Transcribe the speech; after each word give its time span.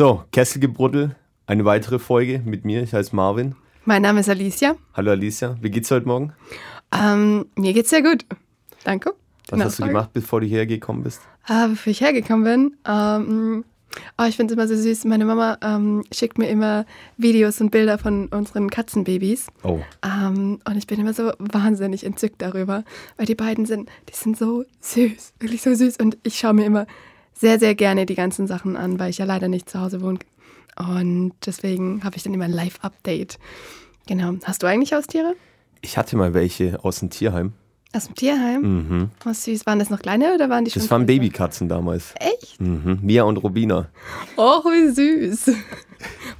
So, 0.00 0.24
Kesselgebruddel, 0.32 1.14
eine 1.46 1.66
weitere 1.66 1.98
Folge 1.98 2.40
mit 2.42 2.64
mir. 2.64 2.82
Ich 2.82 2.94
heiße 2.94 3.14
Marvin. 3.14 3.54
Mein 3.84 4.00
Name 4.00 4.20
ist 4.20 4.30
Alicia. 4.30 4.76
Hallo 4.94 5.10
Alicia, 5.10 5.58
wie 5.60 5.68
geht's 5.68 5.90
heute 5.90 6.08
Morgen? 6.08 6.32
Ähm, 6.90 7.44
mir 7.54 7.74
geht's 7.74 7.90
sehr 7.90 8.00
gut. 8.00 8.24
Danke. 8.82 9.12
Was 9.50 9.60
hast 9.60 9.78
du 9.78 9.84
gemacht, 9.84 10.08
bevor 10.14 10.40
du 10.40 10.46
hergekommen 10.46 11.02
bist? 11.02 11.20
Ah, 11.44 11.66
bevor 11.66 11.90
ich 11.90 12.00
hergekommen 12.00 12.44
bin? 12.44 12.76
Ähm, 12.88 13.64
oh, 14.16 14.24
ich 14.24 14.36
finde 14.36 14.54
es 14.54 14.58
immer 14.58 14.66
so 14.66 14.74
süß. 14.74 15.04
Meine 15.04 15.26
Mama 15.26 15.58
ähm, 15.60 16.02
schickt 16.10 16.38
mir 16.38 16.48
immer 16.48 16.86
Videos 17.18 17.60
und 17.60 17.70
Bilder 17.70 17.98
von 17.98 18.28
unseren 18.28 18.70
Katzenbabys. 18.70 19.48
Oh. 19.64 19.80
Ähm, 20.02 20.60
und 20.66 20.76
ich 20.78 20.86
bin 20.86 20.98
immer 20.98 21.12
so 21.12 21.32
wahnsinnig 21.38 22.04
entzückt 22.06 22.40
darüber, 22.40 22.84
weil 23.18 23.26
die 23.26 23.34
beiden 23.34 23.66
sind, 23.66 23.90
die 24.08 24.16
sind 24.16 24.38
so 24.38 24.64
süß, 24.80 25.34
wirklich 25.40 25.60
so 25.60 25.74
süß. 25.74 25.98
Und 25.98 26.16
ich 26.22 26.38
schaue 26.38 26.54
mir 26.54 26.64
immer 26.64 26.86
sehr, 27.40 27.58
sehr 27.58 27.74
gerne 27.74 28.04
die 28.04 28.14
ganzen 28.14 28.46
Sachen 28.46 28.76
an, 28.76 28.98
weil 28.98 29.10
ich 29.10 29.18
ja 29.18 29.24
leider 29.24 29.48
nicht 29.48 29.68
zu 29.68 29.80
Hause 29.80 30.02
wohne. 30.02 30.18
Und 30.76 31.32
deswegen 31.44 32.04
habe 32.04 32.16
ich 32.16 32.22
dann 32.22 32.34
immer 32.34 32.44
ein 32.44 32.52
Live-Update. 32.52 33.38
Genau. 34.06 34.34
Hast 34.44 34.62
du 34.62 34.66
eigentlich 34.66 34.92
Haustiere? 34.92 35.34
Ich 35.80 35.96
hatte 35.96 36.16
mal 36.16 36.34
welche 36.34 36.84
aus 36.84 37.00
dem 37.00 37.08
Tierheim. 37.08 37.54
Aus 37.94 38.06
dem 38.06 38.14
Tierheim? 38.14 38.60
Mhm. 38.60 39.10
Oh, 39.24 39.32
süß. 39.32 39.66
Waren 39.66 39.78
das 39.78 39.88
noch 39.88 40.00
kleine 40.00 40.34
oder 40.34 40.50
waren 40.50 40.64
die 40.64 40.70
schon? 40.70 40.82
Das 40.82 40.90
waren 40.90 41.06
Babykatzen 41.06 41.68
damals. 41.68 42.14
Echt? 42.20 42.60
Mhm. 42.60 42.98
Mia 43.02 43.22
und 43.24 43.38
Robina. 43.38 43.88
Oh, 44.36 44.62
wie 44.64 44.90
süß. 44.92 45.56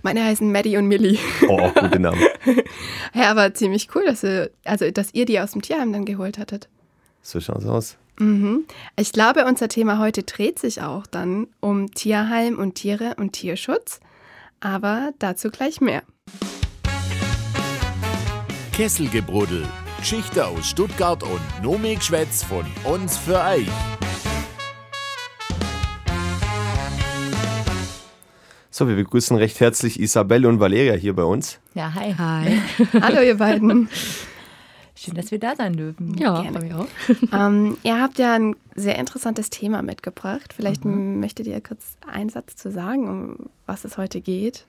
Meine 0.02 0.22
heißen 0.22 0.52
Maddie 0.52 0.76
und 0.76 0.86
Millie. 0.86 1.18
Oh, 1.48 1.70
gute 1.74 1.98
Namen. 1.98 2.20
ja, 3.14 3.30
aber 3.30 3.52
ziemlich 3.54 3.88
cool, 3.94 4.04
dass, 4.04 4.22
ihr, 4.22 4.50
also, 4.64 4.90
dass 4.90 5.12
ihr 5.14 5.24
die 5.24 5.40
aus 5.40 5.52
dem 5.52 5.62
Tierheim 5.62 5.92
dann 5.92 6.04
geholt 6.04 6.38
hattet. 6.38 6.68
So 7.22 7.40
schaut's 7.40 7.66
aus. 7.66 7.96
Mhm. 8.20 8.66
Ich 8.96 9.12
glaube, 9.12 9.46
unser 9.46 9.68
Thema 9.68 9.98
heute 9.98 10.22
dreht 10.22 10.58
sich 10.58 10.82
auch 10.82 11.06
dann 11.06 11.46
um 11.60 11.90
Tierheim 11.92 12.58
und 12.58 12.74
Tiere 12.74 13.14
und 13.16 13.32
Tierschutz. 13.32 14.00
Aber 14.60 15.12
dazu 15.18 15.50
gleich 15.50 15.80
mehr. 15.80 16.02
Kesselgebruddel. 18.72 19.66
Geschichte 19.98 20.46
aus 20.46 20.68
Stuttgart 20.68 21.22
und 21.22 21.40
Nomikschwätz 21.62 22.42
von 22.42 22.64
uns 22.84 23.16
für 23.16 23.40
euch. 23.40 23.68
So, 28.70 28.88
wir 28.88 28.96
begrüßen 28.96 29.36
recht 29.36 29.60
herzlich 29.60 30.00
Isabelle 30.00 30.48
und 30.48 30.60
Valeria 30.60 30.94
hier 30.94 31.14
bei 31.14 31.24
uns. 31.24 31.58
Ja, 31.74 31.92
hi. 31.94 32.14
Hi. 32.16 32.58
Hallo, 33.02 33.20
ihr 33.20 33.36
beiden. 33.36 33.88
Schön, 35.02 35.14
dass 35.14 35.30
wir 35.30 35.38
da 35.38 35.56
sein 35.56 35.78
dürfen. 35.78 36.14
Ja, 36.18 36.42
Gerne. 36.42 36.60
mir 36.60 36.78
auch. 36.78 36.86
ähm, 37.32 37.78
ihr 37.82 37.98
habt 37.98 38.18
ja 38.18 38.34
ein 38.34 38.54
sehr 38.74 38.98
interessantes 38.98 39.48
Thema 39.48 39.80
mitgebracht. 39.80 40.52
Vielleicht 40.52 40.84
mhm. 40.84 41.20
möchtet 41.20 41.46
ihr 41.46 41.58
kurz 41.62 41.96
einen 42.06 42.28
Satz 42.28 42.56
zu 42.56 42.70
sagen, 42.70 43.08
um 43.08 43.36
was 43.64 43.86
es 43.86 43.96
heute 43.96 44.20
geht. 44.20 44.66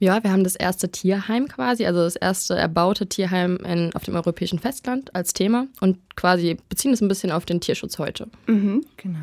Ja, 0.00 0.24
wir 0.24 0.32
haben 0.32 0.42
das 0.42 0.56
erste 0.56 0.88
Tierheim 0.88 1.46
quasi, 1.46 1.86
also 1.86 2.00
das 2.00 2.16
erste 2.16 2.56
erbaute 2.56 3.06
Tierheim 3.06 3.58
in, 3.58 3.94
auf 3.94 4.02
dem 4.02 4.16
europäischen 4.16 4.58
Festland 4.58 5.14
als 5.14 5.32
Thema 5.32 5.66
und 5.80 5.98
quasi 6.16 6.56
beziehen 6.68 6.92
es 6.92 7.00
ein 7.00 7.08
bisschen 7.08 7.30
auf 7.30 7.44
den 7.44 7.60
Tierschutz 7.60 7.98
heute. 7.98 8.28
Mhm. 8.48 8.84
Genau. 8.96 9.18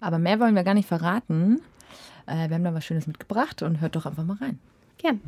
Aber 0.00 0.18
mehr 0.18 0.38
wollen 0.38 0.54
wir 0.54 0.64
gar 0.64 0.74
nicht 0.74 0.88
verraten. 0.88 1.62
Äh, 2.26 2.48
wir 2.48 2.56
haben 2.56 2.64
da 2.64 2.74
was 2.74 2.84
Schönes 2.84 3.06
mitgebracht 3.06 3.62
und 3.62 3.80
hört 3.80 3.96
doch 3.96 4.04
einfach 4.04 4.24
mal 4.24 4.36
rein. 4.36 4.58
Gern. 4.98 5.20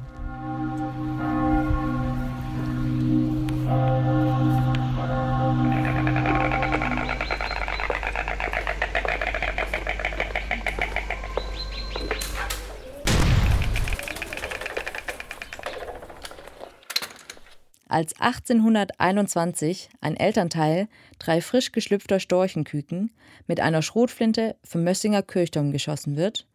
Als 17.92 18.18
1821 18.18 19.90
ein 20.00 20.16
Elternteil 20.16 20.88
drei 21.18 21.42
frisch 21.42 21.72
geschlüpfter 21.72 22.20
Storchenküken 22.20 23.10
mit 23.46 23.60
einer 23.60 23.82
Schrotflinte 23.82 24.56
vom 24.64 24.82
Mössinger 24.82 25.22
Kirchturm 25.22 25.72
geschossen 25.72 26.16
wird, 26.16 26.46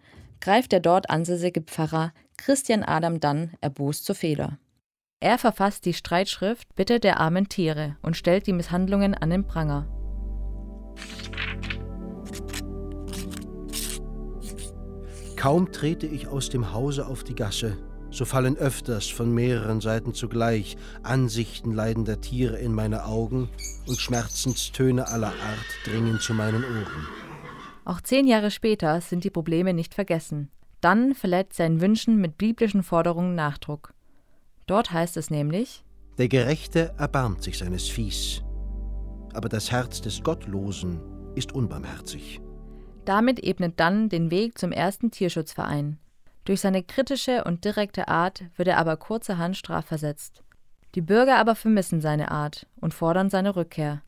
greift 0.42 0.72
der 0.72 0.80
dort 0.80 1.12
ansässige 1.12 1.62
Pfarrer 1.62 2.12
Christian 2.38 2.82
Adam 2.84 3.20
dann 3.20 3.52
erbost 3.62 4.06
zur 4.06 4.16
Feder. 4.16 4.58
Er 5.20 5.40
verfasst 5.40 5.86
die 5.86 5.96
Streitschrift 5.96 6.76
Bitte 6.76 7.00
der 7.00 7.20
armen 7.20 7.50
Tiere 7.50 7.98
und 8.04 8.16
stellt 8.16 8.46
die 8.46 8.54
Misshandlungen 8.54 9.16
an 9.16 9.32
den 9.32 9.48
Pranger. 9.48 9.88
Kaum 15.36 15.72
trete 15.72 16.06
ich 16.06 16.28
aus 16.28 16.50
dem 16.50 16.72
Hause 16.72 17.08
auf 17.08 17.24
die 17.24 17.34
Gasse, 17.34 17.78
so 18.12 18.26
fallen 18.26 18.58
öfters 18.58 19.08
von 19.08 19.34
mehreren 19.34 19.82
Seiten 19.82 20.14
zugleich 20.14 20.78
Ansichten 21.02 21.74
leidender 21.74 22.22
Tiere 22.22 22.58
in 22.58 22.74
meine 22.74 23.06
Augen 23.06 23.50
und 23.88 23.98
Schmerzenstöne 23.98 25.08
aller 25.08 25.28
Art 25.30 25.86
dringen 25.86 26.20
zu 26.20 26.36
meinen 26.36 26.64
Ohren. 26.64 27.08
Auch 27.86 28.02
zehn 28.02 28.28
Jahre 28.28 28.52
später 28.52 29.02
sind 29.02 29.24
die 29.24 29.32
Probleme 29.32 29.74
nicht 29.74 29.96
vergessen. 29.96 30.52
Dann 30.80 31.16
verletzt 31.16 31.58
seinen 31.58 31.82
Wünschen 31.82 32.18
mit 32.18 32.38
biblischen 32.38 32.84
Forderungen 32.84 33.34
Nachdruck. 33.34 33.94
Dort 34.68 34.92
heißt 34.92 35.18
es 35.18 35.30
nämlich: 35.30 35.84
Der 36.18 36.28
Gerechte 36.28 36.94
erbarmt 36.98 37.42
sich 37.42 37.58
seines 37.58 37.90
Viehs, 37.90 38.44
aber 39.34 39.50
das 39.50 39.72
Herz 39.72 40.02
des 40.02 40.22
Gottlosen 40.24 41.02
ist 41.36 41.54
unbarmherzig. 41.54 42.42
Damit 43.06 43.40
ebnet 43.40 43.80
dann 43.80 44.10
den 44.10 44.30
Weg 44.30 44.58
zum 44.58 44.72
ersten 44.72 45.12
Tierschutzverein, 45.12 45.98
durch 46.48 46.62
seine 46.62 46.82
kritische 46.82 47.44
und 47.44 47.66
direkte 47.66 48.08
Art 48.08 48.46
wird 48.56 48.70
er 48.70 48.78
aber 48.78 48.96
kurzerhand 48.96 49.58
strafversetzt. 49.58 50.44
Die 50.96 51.02
Bürger 51.02 51.36
aber 51.36 51.56
vermissen 51.56 52.00
seine 52.00 52.32
Art 52.32 52.68
und 52.80 52.94
fordern 52.94 53.30
seine 53.30 53.58
Rückkehr. 53.58 54.02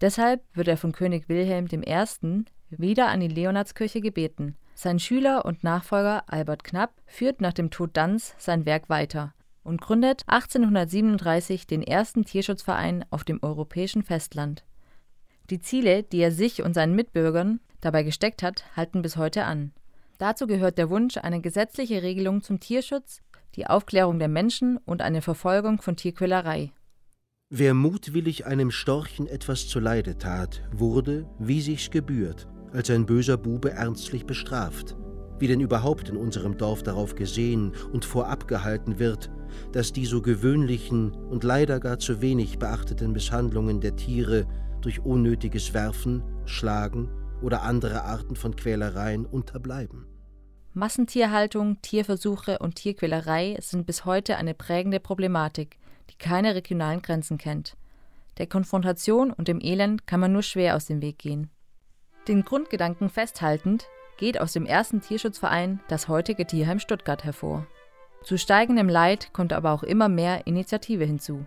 Deshalb 0.00 0.42
wird 0.52 0.66
er 0.66 0.76
von 0.76 0.90
König 0.90 1.28
Wilhelm 1.28 1.68
I. 1.70 2.44
wieder 2.70 3.06
an 3.06 3.20
die 3.20 3.28
Leonardskirche 3.28 4.00
gebeten. 4.00 4.56
Sein 4.74 4.98
Schüler 4.98 5.44
und 5.44 5.62
Nachfolger 5.62 6.24
Albert 6.26 6.64
Knapp 6.64 6.90
führt 7.06 7.40
nach 7.40 7.52
dem 7.52 7.70
Tod 7.70 7.90
Danz 7.92 8.34
sein 8.36 8.66
Werk 8.66 8.88
weiter 8.88 9.32
und 9.64 9.80
gründet 9.80 10.22
1837 10.26 11.66
den 11.66 11.82
ersten 11.82 12.24
Tierschutzverein 12.24 13.04
auf 13.10 13.24
dem 13.24 13.42
europäischen 13.42 14.02
Festland. 14.02 14.64
Die 15.50 15.58
Ziele, 15.58 16.02
die 16.02 16.20
er 16.20 16.30
sich 16.30 16.62
und 16.62 16.74
seinen 16.74 16.94
Mitbürgern 16.94 17.60
dabei 17.80 18.02
gesteckt 18.02 18.42
hat, 18.42 18.64
halten 18.76 19.02
bis 19.02 19.16
heute 19.16 19.44
an. 19.44 19.72
Dazu 20.18 20.46
gehört 20.46 20.78
der 20.78 20.90
Wunsch, 20.90 21.16
eine 21.16 21.40
gesetzliche 21.40 22.02
Regelung 22.02 22.42
zum 22.42 22.60
Tierschutz, 22.60 23.20
die 23.56 23.66
Aufklärung 23.66 24.18
der 24.18 24.28
Menschen 24.28 24.78
und 24.78 25.02
eine 25.02 25.22
Verfolgung 25.22 25.82
von 25.82 25.96
Tierquälerei. 25.96 26.72
Wer 27.50 27.74
mutwillig 27.74 28.46
einem 28.46 28.70
Storchen 28.70 29.26
etwas 29.26 29.68
zuleide 29.68 30.18
tat, 30.18 30.62
wurde, 30.72 31.28
wie 31.38 31.60
sich's 31.60 31.90
gebührt, 31.90 32.48
als 32.72 32.90
ein 32.90 33.06
böser 33.06 33.36
Bube 33.36 33.70
ernstlich 33.70 34.24
bestraft. 34.24 34.96
Wie 35.38 35.48
denn 35.48 35.60
überhaupt 35.60 36.08
in 36.08 36.16
unserem 36.16 36.56
Dorf 36.56 36.82
darauf 36.82 37.14
gesehen 37.14 37.72
und 37.92 38.04
vorab 38.04 38.46
gehalten 38.46 38.98
wird, 38.98 39.30
dass 39.72 39.92
die 39.92 40.06
so 40.06 40.22
gewöhnlichen 40.22 41.12
und 41.12 41.44
leider 41.44 41.80
gar 41.80 41.98
zu 41.98 42.20
wenig 42.20 42.58
beachteten 42.58 43.12
Misshandlungen 43.12 43.80
der 43.80 43.96
Tiere 43.96 44.46
durch 44.80 45.00
unnötiges 45.00 45.74
Werfen, 45.74 46.22
Schlagen 46.44 47.08
oder 47.42 47.62
andere 47.62 48.04
Arten 48.04 48.36
von 48.36 48.54
Quälereien 48.54 49.26
unterbleiben. 49.26 50.06
Massentierhaltung, 50.72 51.80
Tierversuche 51.82 52.58
und 52.58 52.74
Tierquälerei 52.74 53.56
sind 53.60 53.86
bis 53.86 54.04
heute 54.04 54.36
eine 54.36 54.54
prägende 54.54 54.98
Problematik, 54.98 55.78
die 56.10 56.16
keine 56.16 56.54
regionalen 56.54 57.00
Grenzen 57.00 57.38
kennt. 57.38 57.76
Der 58.38 58.48
Konfrontation 58.48 59.32
und 59.32 59.46
dem 59.46 59.60
Elend 59.60 60.06
kann 60.06 60.18
man 60.18 60.32
nur 60.32 60.42
schwer 60.42 60.74
aus 60.74 60.86
dem 60.86 61.00
Weg 61.00 61.18
gehen. 61.18 61.48
Den 62.26 62.42
Grundgedanken 62.42 63.08
festhaltend 63.08 63.86
geht 64.18 64.40
aus 64.40 64.52
dem 64.52 64.66
ersten 64.66 65.00
Tierschutzverein 65.00 65.80
das 65.88 66.08
heutige 66.08 66.46
Tierheim 66.46 66.78
Stuttgart 66.78 67.24
hervor. 67.24 67.66
Zu 68.22 68.38
steigendem 68.38 68.88
Leid 68.88 69.32
kommt 69.32 69.52
aber 69.52 69.72
auch 69.72 69.82
immer 69.82 70.08
mehr 70.08 70.46
Initiative 70.46 71.04
hinzu. 71.04 71.44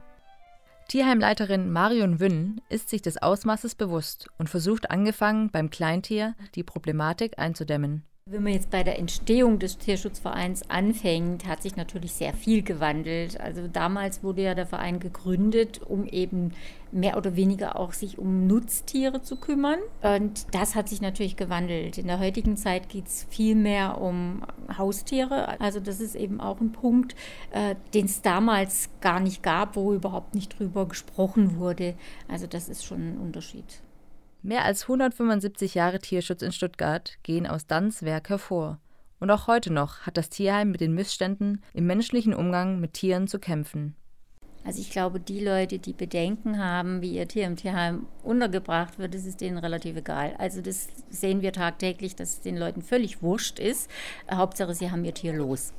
Tierheimleiterin 0.87 1.69
Marion 1.69 2.21
Wünn 2.21 2.61
ist 2.69 2.89
sich 2.89 3.01
des 3.01 3.21
Ausmaßes 3.21 3.75
bewusst 3.75 4.29
und 4.37 4.49
versucht 4.49 4.89
angefangen 4.89 5.49
beim 5.49 5.69
Kleintier 5.69 6.33
die 6.55 6.63
Problematik 6.63 7.37
einzudämmen. 7.37 8.03
Wenn 8.29 8.43
man 8.43 8.51
jetzt 8.51 8.71
bei 8.71 8.83
der 8.83 8.99
Entstehung 8.99 9.57
des 9.57 9.77
Tierschutzvereins 9.77 10.69
anfängt, 10.69 11.47
hat 11.47 11.63
sich 11.63 11.77
natürlich 11.77 12.11
sehr 12.11 12.33
viel 12.33 12.61
gewandelt. 12.61 13.39
Also 13.39 13.69
damals 13.69 14.21
wurde 14.21 14.41
ja 14.41 14.53
der 14.53 14.65
Verein 14.65 14.99
gegründet, 14.99 15.79
um 15.87 16.05
eben 16.05 16.51
mehr 16.91 17.15
oder 17.15 17.37
weniger 17.37 17.79
auch 17.79 17.93
sich 17.93 18.17
um 18.19 18.45
Nutztiere 18.45 19.21
zu 19.21 19.37
kümmern. 19.37 19.79
Und 20.01 20.45
das 20.53 20.75
hat 20.75 20.89
sich 20.89 20.99
natürlich 20.99 21.37
gewandelt. 21.37 21.97
In 21.97 22.07
der 22.07 22.19
heutigen 22.19 22.57
Zeit 22.57 22.89
geht 22.89 23.07
es 23.07 23.25
viel 23.29 23.55
mehr 23.55 24.01
um 24.01 24.41
Haustiere. 24.77 25.61
Also 25.61 25.79
das 25.79 26.01
ist 26.01 26.15
eben 26.15 26.41
auch 26.41 26.59
ein 26.59 26.73
Punkt, 26.73 27.15
äh, 27.51 27.75
den 27.93 28.07
es 28.07 28.21
damals 28.23 28.89
gar 28.99 29.21
nicht 29.21 29.41
gab, 29.41 29.77
wo 29.77 29.93
überhaupt 29.93 30.35
nicht 30.35 30.59
drüber 30.59 30.85
gesprochen 30.85 31.59
wurde. 31.59 31.95
Also 32.27 32.45
das 32.45 32.67
ist 32.67 32.83
schon 32.83 33.13
ein 33.13 33.17
Unterschied. 33.19 33.81
Mehr 34.47 34.63
als 34.63 34.83
175 34.83 35.75
Jahre 35.75 35.99
Tierschutz 35.99 36.41
in 36.41 36.53
Stuttgart 36.53 37.17
gehen 37.21 37.45
aus 37.45 37.67
Dans 37.67 38.01
Werk 38.03 38.29
hervor 38.29 38.79
Und 39.19 39.29
auch 39.29 39.47
heute 39.47 39.73
noch 39.73 40.03
hat 40.03 40.15
das 40.15 40.29
Tierheim 40.29 40.71
mit 40.71 40.79
den 40.79 40.93
Missständen 40.93 41.61
im 41.73 41.85
menschlichen 41.85 42.33
Umgang 42.33 42.79
mit 42.79 42.93
Tieren 42.93 43.27
zu 43.27 43.39
kämpfen. 43.39 43.93
Also 44.63 44.79
ich 44.79 44.89
glaube, 44.89 45.19
die 45.19 45.43
Leute, 45.43 45.79
die 45.79 45.91
Bedenken 45.91 46.63
haben, 46.63 47.01
wie 47.01 47.11
ihr 47.11 47.27
Tier 47.27 47.45
im 47.45 47.57
Tierheim 47.57 48.07
untergebracht 48.23 48.97
wird, 48.97 49.15
das 49.15 49.25
ist 49.25 49.41
denen 49.41 49.57
relativ 49.57 49.97
egal. 49.97 50.33
Also 50.37 50.61
das 50.61 50.87
sehen 51.09 51.41
wir 51.41 51.51
tagtäglich, 51.51 52.15
dass 52.15 52.35
es 52.35 52.39
den 52.39 52.55
Leuten 52.55 52.81
völlig 52.81 53.21
wurscht 53.21 53.59
ist. 53.59 53.91
Hauptsache, 54.31 54.73
sie 54.73 54.89
haben 54.89 55.03
ihr 55.03 55.13
Tier 55.13 55.33
los. 55.33 55.73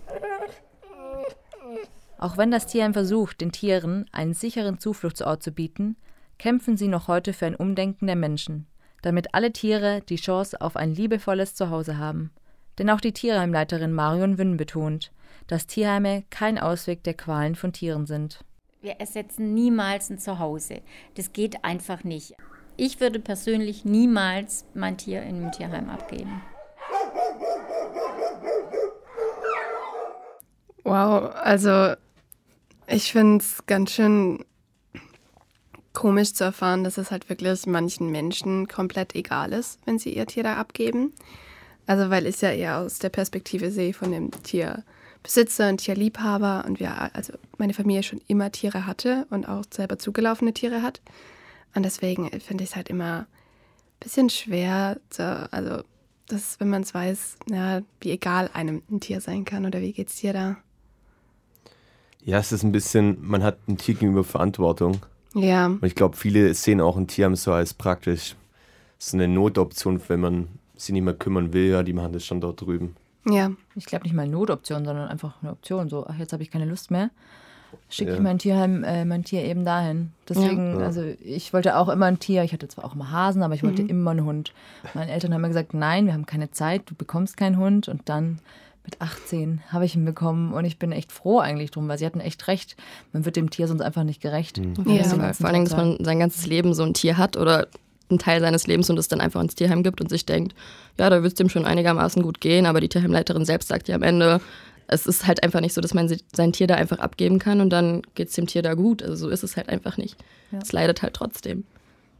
Auch 2.18 2.36
wenn 2.36 2.50
das 2.50 2.66
Tierheim 2.66 2.92
versucht, 2.92 3.40
den 3.40 3.50
Tieren 3.50 4.04
einen 4.12 4.34
sicheren 4.34 4.78
Zufluchtsort 4.78 5.42
zu 5.42 5.52
bieten, 5.52 5.96
kämpfen 6.38 6.76
sie 6.76 6.88
noch 6.88 7.08
heute 7.08 7.32
für 7.32 7.46
ein 7.46 7.56
Umdenken 7.56 8.06
der 8.06 8.16
Menschen, 8.16 8.66
damit 9.02 9.34
alle 9.34 9.52
Tiere 9.52 10.00
die 10.08 10.16
Chance 10.16 10.60
auf 10.60 10.76
ein 10.76 10.94
liebevolles 10.94 11.54
Zuhause 11.54 11.98
haben. 11.98 12.30
Denn 12.78 12.90
auch 12.90 13.00
die 13.00 13.12
Tierheimleiterin 13.12 13.92
Marion 13.92 14.38
Wünn 14.38 14.56
betont, 14.56 15.12
dass 15.48 15.66
Tierheime 15.66 16.24
kein 16.30 16.58
Ausweg 16.58 17.02
der 17.02 17.14
Qualen 17.14 17.56
von 17.56 17.72
Tieren 17.72 18.06
sind. 18.06 18.44
Wir 18.80 18.92
ersetzen 18.92 19.54
niemals 19.54 20.08
ein 20.08 20.18
Zuhause. 20.18 20.82
Das 21.16 21.32
geht 21.32 21.64
einfach 21.64 22.04
nicht. 22.04 22.34
Ich 22.76 23.00
würde 23.00 23.18
persönlich 23.18 23.84
niemals 23.84 24.64
mein 24.74 24.96
Tier 24.96 25.22
in 25.22 25.36
einem 25.36 25.50
Tierheim 25.50 25.90
abgeben. 25.90 26.40
Wow, 30.84 31.34
also 31.34 31.94
ich 32.86 33.10
finde 33.12 33.38
es 33.38 33.66
ganz 33.66 33.90
schön 33.90 34.44
komisch 35.98 36.32
zu 36.32 36.44
erfahren, 36.44 36.84
dass 36.84 36.96
es 36.96 37.10
halt 37.10 37.28
wirklich 37.28 37.66
manchen 37.66 38.10
Menschen 38.10 38.68
komplett 38.68 39.16
egal 39.16 39.52
ist, 39.52 39.80
wenn 39.84 39.98
sie 39.98 40.14
ihr 40.14 40.26
Tier 40.26 40.44
da 40.44 40.54
abgeben. 40.54 41.12
Also 41.88 42.08
weil 42.08 42.26
ich 42.26 42.40
ja 42.40 42.52
eher 42.52 42.78
aus 42.78 43.00
der 43.00 43.08
Perspektive 43.08 43.72
sehe 43.72 43.92
von 43.92 44.12
dem 44.12 44.30
Tierbesitzer 44.44 45.68
und 45.68 45.78
Tierliebhaber 45.78 46.66
und 46.68 46.78
wir, 46.78 47.12
also 47.16 47.32
meine 47.56 47.74
Familie 47.74 48.04
schon 48.04 48.20
immer 48.28 48.52
Tiere 48.52 48.86
hatte 48.86 49.26
und 49.30 49.48
auch 49.48 49.64
selber 49.70 49.98
zugelaufene 49.98 50.52
Tiere 50.52 50.82
hat. 50.82 51.00
Und 51.74 51.82
deswegen 51.82 52.30
finde 52.38 52.62
ich 52.62 52.70
es 52.70 52.76
halt 52.76 52.90
immer 52.90 53.22
ein 53.22 53.98
bisschen 53.98 54.30
schwer, 54.30 54.98
zu, 55.10 55.48
also 55.50 55.82
dass, 56.28 56.60
wenn 56.60 56.68
man 56.68 56.82
es 56.82 56.94
weiß, 56.94 57.38
ja, 57.50 57.80
wie 58.00 58.12
egal 58.12 58.50
einem 58.54 58.82
ein 58.88 59.00
Tier 59.00 59.20
sein 59.20 59.44
kann 59.44 59.66
oder 59.66 59.80
wie 59.80 59.92
geht's 59.92 60.20
dir 60.20 60.32
da? 60.32 60.58
Ja, 62.22 62.38
es 62.38 62.52
ist 62.52 62.62
ein 62.62 62.70
bisschen, 62.70 63.18
man 63.20 63.42
hat 63.42 63.58
ein 63.66 63.78
Tier 63.78 63.96
gegenüber 63.96 64.22
Verantwortung. 64.22 65.00
Ja. 65.34 65.66
Und 65.66 65.84
ich 65.84 65.94
glaube, 65.94 66.16
viele 66.16 66.52
sehen 66.54 66.80
auch 66.80 66.96
ein 66.96 67.06
Tier 67.06 67.34
so 67.36 67.52
als 67.52 67.74
praktisch 67.74 68.34
so 68.98 69.16
eine 69.16 69.28
Notoption, 69.28 70.00
wenn 70.08 70.20
man 70.20 70.48
sich 70.76 70.92
nicht 70.92 71.02
mehr 71.04 71.14
kümmern 71.14 71.52
will, 71.52 71.70
ja, 71.70 71.82
die 71.82 71.92
machen 71.92 72.12
das 72.12 72.24
schon 72.24 72.40
dort 72.40 72.60
drüben. 72.60 72.96
Ja. 73.28 73.50
Ich 73.74 73.84
glaube 73.86 74.04
nicht 74.04 74.14
mal 74.14 74.26
Notoption, 74.26 74.84
sondern 74.84 75.08
einfach 75.08 75.34
eine 75.42 75.50
Option. 75.52 75.88
So, 75.88 76.06
ach, 76.06 76.16
jetzt 76.18 76.32
habe 76.32 76.42
ich 76.42 76.50
keine 76.50 76.64
Lust 76.64 76.90
mehr. 76.90 77.10
Schicke 77.90 78.12
Ja. 78.12 78.16
ich 78.16 78.22
mein 78.22 78.38
Tierheim, 78.38 78.82
äh, 78.82 79.04
mein 79.04 79.24
Tier 79.24 79.44
eben 79.44 79.64
dahin. 79.64 80.12
Deswegen, 80.28 80.78
Ja. 80.80 80.86
also 80.86 81.02
ich 81.22 81.52
wollte 81.52 81.76
auch 81.76 81.88
immer 81.90 82.06
ein 82.06 82.18
Tier. 82.18 82.42
Ich 82.42 82.52
hatte 82.54 82.66
zwar 82.68 82.84
auch 82.86 82.94
immer 82.94 83.10
Hasen, 83.10 83.42
aber 83.42 83.54
ich 83.54 83.62
wollte 83.62 83.82
immer 83.82 84.12
einen 84.12 84.24
Hund. 84.24 84.52
Meine 84.94 85.10
Eltern 85.12 85.34
haben 85.34 85.42
mir 85.42 85.48
gesagt, 85.48 85.74
nein, 85.74 86.06
wir 86.06 86.14
haben 86.14 86.24
keine 86.26 86.50
Zeit, 86.50 86.82
du 86.86 86.94
bekommst 86.94 87.36
keinen 87.36 87.58
Hund. 87.58 87.88
Und 87.88 88.08
dann 88.08 88.38
mit 88.88 89.02
18 89.02 89.60
habe 89.68 89.84
ich 89.84 89.94
ihn 89.94 90.06
bekommen 90.06 90.54
und 90.54 90.64
ich 90.64 90.78
bin 90.78 90.92
echt 90.92 91.12
froh 91.12 91.40
eigentlich 91.40 91.70
drum, 91.70 91.88
weil 91.88 91.98
sie 91.98 92.06
hatten 92.06 92.20
echt 92.20 92.48
recht. 92.48 92.74
Man 93.12 93.26
wird 93.26 93.36
dem 93.36 93.50
Tier 93.50 93.68
sonst 93.68 93.82
einfach 93.82 94.02
nicht 94.02 94.22
gerecht. 94.22 94.58
Auf 94.58 94.86
Ja. 94.86 95.04
Vor 95.04 95.46
allen 95.46 95.54
Dingen, 95.54 95.64
dass 95.66 95.76
man 95.76 96.02
sein 96.02 96.18
ganzes 96.18 96.46
Leben 96.46 96.72
so 96.72 96.84
ein 96.84 96.94
Tier 96.94 97.18
hat 97.18 97.36
oder 97.36 97.68
einen 98.08 98.18
Teil 98.18 98.40
seines 98.40 98.66
Lebens 98.66 98.88
und 98.88 98.98
es 98.98 99.08
dann 99.08 99.20
einfach 99.20 99.42
ins 99.42 99.54
Tierheim 99.54 99.82
gibt 99.82 100.00
und 100.00 100.08
sich 100.08 100.24
denkt, 100.24 100.54
ja, 100.98 101.10
da 101.10 101.22
wird 101.22 101.32
es 101.32 101.34
dem 101.34 101.50
schon 101.50 101.66
einigermaßen 101.66 102.22
gut 102.22 102.40
gehen, 102.40 102.64
aber 102.64 102.80
die 102.80 102.88
Tierheimleiterin 102.88 103.44
selbst 103.44 103.68
sagt 103.68 103.88
ja 103.88 103.96
am 103.96 104.02
Ende, 104.02 104.40
es 104.86 105.06
ist 105.06 105.26
halt 105.26 105.42
einfach 105.42 105.60
nicht 105.60 105.74
so, 105.74 105.82
dass 105.82 105.92
man 105.92 106.10
sein 106.34 106.52
Tier 106.54 106.66
da 106.66 106.76
einfach 106.76 106.98
abgeben 106.98 107.38
kann 107.38 107.60
und 107.60 107.68
dann 107.68 108.00
geht 108.14 108.28
es 108.28 108.34
dem 108.34 108.46
Tier 108.46 108.62
da 108.62 108.72
gut. 108.72 109.02
Also 109.02 109.16
so 109.16 109.28
ist 109.28 109.44
es 109.44 109.58
halt 109.58 109.68
einfach 109.68 109.98
nicht. 109.98 110.16
Ja. 110.50 110.60
Es 110.62 110.72
leidet 110.72 111.02
halt 111.02 111.12
trotzdem. 111.12 111.64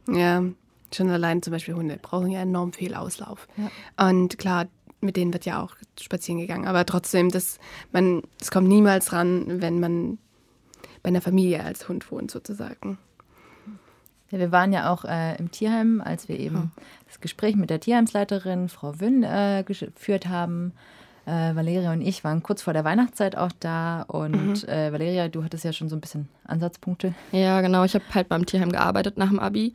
Ja, 0.07 0.43
schon 0.93 1.09
allein 1.09 1.41
zum 1.41 1.51
Beispiel 1.51 1.73
Hunde 1.73 1.97
brauchen 1.99 2.29
ja 2.29 2.41
enorm 2.41 2.73
viel 2.73 2.93
Auslauf. 2.93 3.47
Und 3.97 4.37
klar, 4.37 4.67
mit 5.01 5.15
denen 5.15 5.33
wird 5.33 5.45
ja 5.45 5.61
auch 5.61 5.75
spazieren 5.99 6.39
gegangen. 6.39 6.67
Aber 6.67 6.85
trotzdem, 6.85 7.29
das, 7.29 7.59
man, 7.91 8.23
das 8.37 8.51
kommt 8.51 8.67
niemals 8.67 9.13
ran, 9.13 9.61
wenn 9.61 9.79
man 9.79 10.17
bei 11.03 11.09
einer 11.09 11.21
Familie 11.21 11.63
als 11.63 11.87
Hund 11.87 12.11
wohnt, 12.11 12.31
sozusagen. 12.31 12.97
Ja, 14.31 14.37
wir 14.37 14.51
waren 14.51 14.73
ja 14.73 14.91
auch 14.91 15.05
äh, 15.05 15.37
im 15.37 15.49
Tierheim, 15.51 16.01
als 16.01 16.29
wir 16.29 16.39
eben 16.39 16.71
das 17.07 17.19
Gespräch 17.19 17.55
mit 17.55 17.69
der 17.69 17.79
Tierheimsleiterin 17.79 18.69
Frau 18.69 18.99
Wünn 18.99 19.23
äh, 19.23 19.63
geführt 19.65 20.27
haben. 20.27 20.73
Äh, 21.25 21.55
Valeria 21.55 21.91
und 21.91 22.01
ich 22.01 22.23
waren 22.23 22.43
kurz 22.43 22.61
vor 22.61 22.73
der 22.73 22.83
Weihnachtszeit 22.83 23.35
auch 23.35 23.51
da 23.59 24.03
und 24.03 24.67
äh, 24.67 24.91
Valeria, 24.91 25.27
du 25.27 25.43
hattest 25.43 25.63
ja 25.63 25.73
schon 25.73 25.89
so 25.89 25.95
ein 25.95 26.01
bisschen 26.01 26.27
Ansatzpunkte. 26.45 27.13
Ja, 27.31 27.61
genau. 27.61 27.83
Ich 27.83 27.93
habe 27.95 28.05
halt 28.13 28.29
beim 28.29 28.45
Tierheim 28.45 28.71
gearbeitet 28.71 29.17
nach 29.17 29.29
dem 29.29 29.39
Abi. 29.39 29.73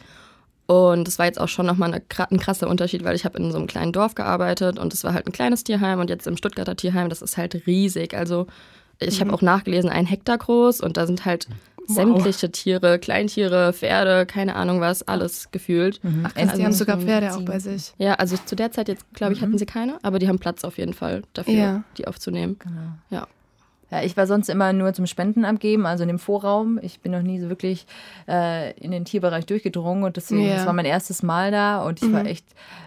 Und 0.66 1.06
das 1.06 1.18
war 1.18 1.26
jetzt 1.26 1.38
auch 1.40 1.48
schon 1.48 1.66
nochmal 1.66 1.92
eine, 1.92 2.02
ein 2.30 2.38
krasser 2.40 2.68
Unterschied, 2.68 3.04
weil 3.04 3.14
ich 3.14 3.24
habe 3.24 3.38
in 3.38 3.50
so 3.52 3.58
einem 3.58 3.66
kleinen 3.66 3.92
Dorf 3.92 4.14
gearbeitet 4.14 4.78
und 4.78 4.94
es 4.94 5.04
war 5.04 5.12
halt 5.12 5.26
ein 5.26 5.32
kleines 5.32 5.62
Tierheim 5.62 6.00
und 6.00 6.08
jetzt 6.08 6.26
im 6.26 6.36
Stuttgarter 6.38 6.74
Tierheim, 6.74 7.08
das 7.10 7.20
ist 7.20 7.36
halt 7.36 7.66
riesig. 7.66 8.14
Also 8.16 8.46
ich 8.98 9.20
habe 9.20 9.32
auch 9.34 9.42
nachgelesen, 9.42 9.90
ein 9.90 10.06
Hektar 10.06 10.38
groß 10.38 10.80
und 10.80 10.96
da 10.96 11.06
sind 11.06 11.24
halt 11.26 11.48
sämtliche 11.86 12.50
Tiere, 12.50 12.98
Kleintiere, 12.98 13.74
Pferde, 13.74 14.24
keine 14.24 14.56
Ahnung 14.56 14.80
was, 14.80 15.02
alles 15.02 15.50
gefühlt. 15.50 16.00
Ach, 16.22 16.32
krass, 16.34 16.54
die 16.54 16.64
haben 16.64 16.72
sogar 16.72 16.98
Pferde 16.98 17.34
auch 17.34 17.42
bei 17.42 17.58
sich. 17.58 17.92
Ja, 17.98 18.14
also 18.14 18.36
zu 18.42 18.56
der 18.56 18.70
Zeit 18.72 18.88
jetzt, 18.88 19.04
glaube 19.12 19.34
ich, 19.34 19.42
hatten 19.42 19.58
sie 19.58 19.66
keine, 19.66 19.98
aber 20.02 20.18
die 20.18 20.28
haben 20.28 20.38
Platz 20.38 20.64
auf 20.64 20.78
jeden 20.78 20.94
Fall 20.94 21.22
dafür, 21.34 21.52
Ja. 21.52 21.84
die 21.98 22.06
aufzunehmen. 22.08 22.56
Ja. 23.10 23.26
Ja, 23.94 24.02
ich 24.02 24.16
war 24.16 24.26
sonst 24.26 24.48
immer 24.48 24.72
nur 24.72 24.92
zum 24.92 25.06
Spenden 25.06 25.44
abgeben, 25.44 25.86
also 25.86 26.02
in 26.02 26.08
dem 26.08 26.18
Vorraum. 26.18 26.80
Ich 26.82 27.00
bin 27.00 27.12
noch 27.12 27.22
nie 27.22 27.38
so 27.38 27.48
wirklich 27.48 27.86
äh, 28.28 28.72
in 28.80 28.90
den 28.90 29.04
Tierbereich 29.04 29.46
durchgedrungen 29.46 30.02
und 30.02 30.16
deswegen, 30.16 30.42
Ja. 30.48 30.56
das 30.56 30.66
war 30.66 30.72
mein 30.72 30.84
erstes 30.84 31.22
Mal 31.22 31.52
da 31.52 31.80
und 31.84 32.02
ich 32.02 32.12
war 32.12 32.26
echt, 32.26 32.44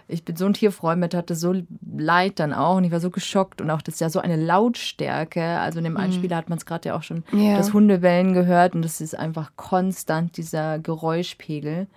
ich 0.10 0.26
bin 0.26 0.36
so 0.36 0.46
ein 0.46 0.54
Tierfreund, 0.54 1.14
hatte 1.16 1.36
so 1.36 1.54
leid 1.98 2.40
dann 2.40 2.52
auch 2.54 2.76
und 2.76 2.84
ich 2.84 2.92
war 2.92 3.00
so 3.00 3.10
geschockt 3.10 3.62
und 3.62 3.70
auch 3.72 3.82
das 3.82 3.94
ist 3.96 4.00
ja 4.02 4.10
so 4.10 4.20
eine 4.20 4.36
Lautstärke. 4.36 5.42
Also 5.44 5.78
in 5.78 5.86
dem 5.86 5.96
Einspieler 5.98 6.36
hat 6.36 6.50
man 6.50 6.58
es 6.58 6.66
gerade 6.66 6.90
ja 6.90 6.96
auch 6.98 7.04
schon 7.04 7.24
Ja. 7.32 7.56
das 7.58 7.72
Hundebellen 7.72 8.34
gehört 8.34 8.76
und 8.76 8.82
das 8.82 9.00
ist 9.00 9.18
einfach 9.18 9.52
konstant 9.56 10.36
dieser 10.36 10.78
Geräuschpegel. 10.80 11.88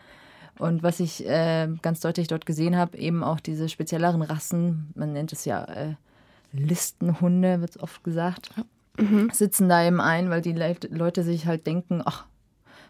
Und 0.59 0.83
was 0.83 1.01
ich 1.01 1.27
äh, 1.27 1.69
ganz 1.83 2.01
deutlich 2.01 2.29
dort 2.29 2.45
gesehen 2.47 2.77
habe, 2.77 2.97
eben 2.99 3.25
auch 3.25 3.41
diese 3.41 3.69
spezielleren 3.69 4.21
Rassen, 4.23 4.91
man 4.95 5.13
nennt 5.15 5.33
es 5.33 5.47
ja 5.47 5.65
äh, 5.65 5.95
Listenhunde, 6.53 7.61
wird 7.61 7.71
es 7.71 7.81
oft 7.83 8.05
gesagt, 8.05 8.51
sitzen 9.33 9.69
da 9.69 9.85
eben 9.87 10.01
ein, 10.01 10.31
weil 10.31 10.43
die 10.43 10.53
Le 10.53 10.77
Leute 10.91 11.23
sich 11.23 11.47
halt 11.47 11.67
denken, 11.67 12.03
ach, 12.05 12.25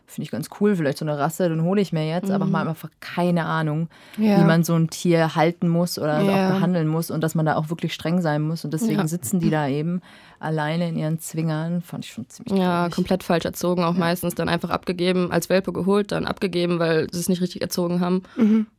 finde 0.07 0.25
ich 0.25 0.33
ganz 0.33 0.49
cool, 0.61 0.75
vielleicht 0.75 0.99
so 0.99 1.05
eine 1.05 1.17
Rasse, 1.17 1.49
dann 1.49 1.63
hole 1.63 1.81
ich 1.81 1.93
mir 1.93 2.05
jetzt, 2.09 2.33
aber 2.33 2.45
man 2.45 2.63
hat 2.63 2.69
einfach 2.71 2.91
keine 2.99 3.45
Ahnung, 3.47 3.89
Ja. 4.17 4.41
wie 4.41 4.45
man 4.45 4.65
so 4.65 4.75
ein 4.75 4.91
Tier 4.91 5.37
halten 5.37 5.69
muss 5.69 6.01
oder 6.01 6.21
Ja. 6.21 6.33
auch 6.49 6.55
behandeln 6.55 6.89
muss 6.89 7.13
und 7.13 7.21
dass 7.21 7.37
man 7.37 7.47
da 7.47 7.55
auch 7.55 7.69
wirklich 7.71 7.95
streng 7.95 8.21
sein 8.21 8.43
muss. 8.43 8.65
Und 8.65 8.75
deswegen 8.75 8.99
Ja. 9.03 9.07
sitzen 9.07 9.39
die 9.39 9.51
da 9.51 9.69
eben 9.69 10.01
alleine 10.41 10.89
in 10.89 10.97
ihren 10.97 11.21
Zwingern, 11.21 11.81
fand 11.81 12.05
ich 12.07 12.11
schon 12.13 12.29
ziemlich 12.29 12.59
Ja, 12.59 12.79
traurig. 12.81 12.95
komplett 12.97 13.23
falsch 13.23 13.45
erzogen, 13.45 13.85
auch 13.85 13.95
meistens 13.95 14.35
dann 14.35 14.49
einfach 14.49 14.71
abgegeben, 14.71 15.31
als 15.31 15.49
Welpe 15.49 15.73
geholt, 15.73 16.11
dann 16.11 16.27
abgegeben, 16.27 16.81
weil 16.81 17.07
sie 17.13 17.21
es 17.21 17.29
nicht 17.29 17.41
richtig 17.41 17.63
erzogen 17.63 18.01
haben 18.01 18.25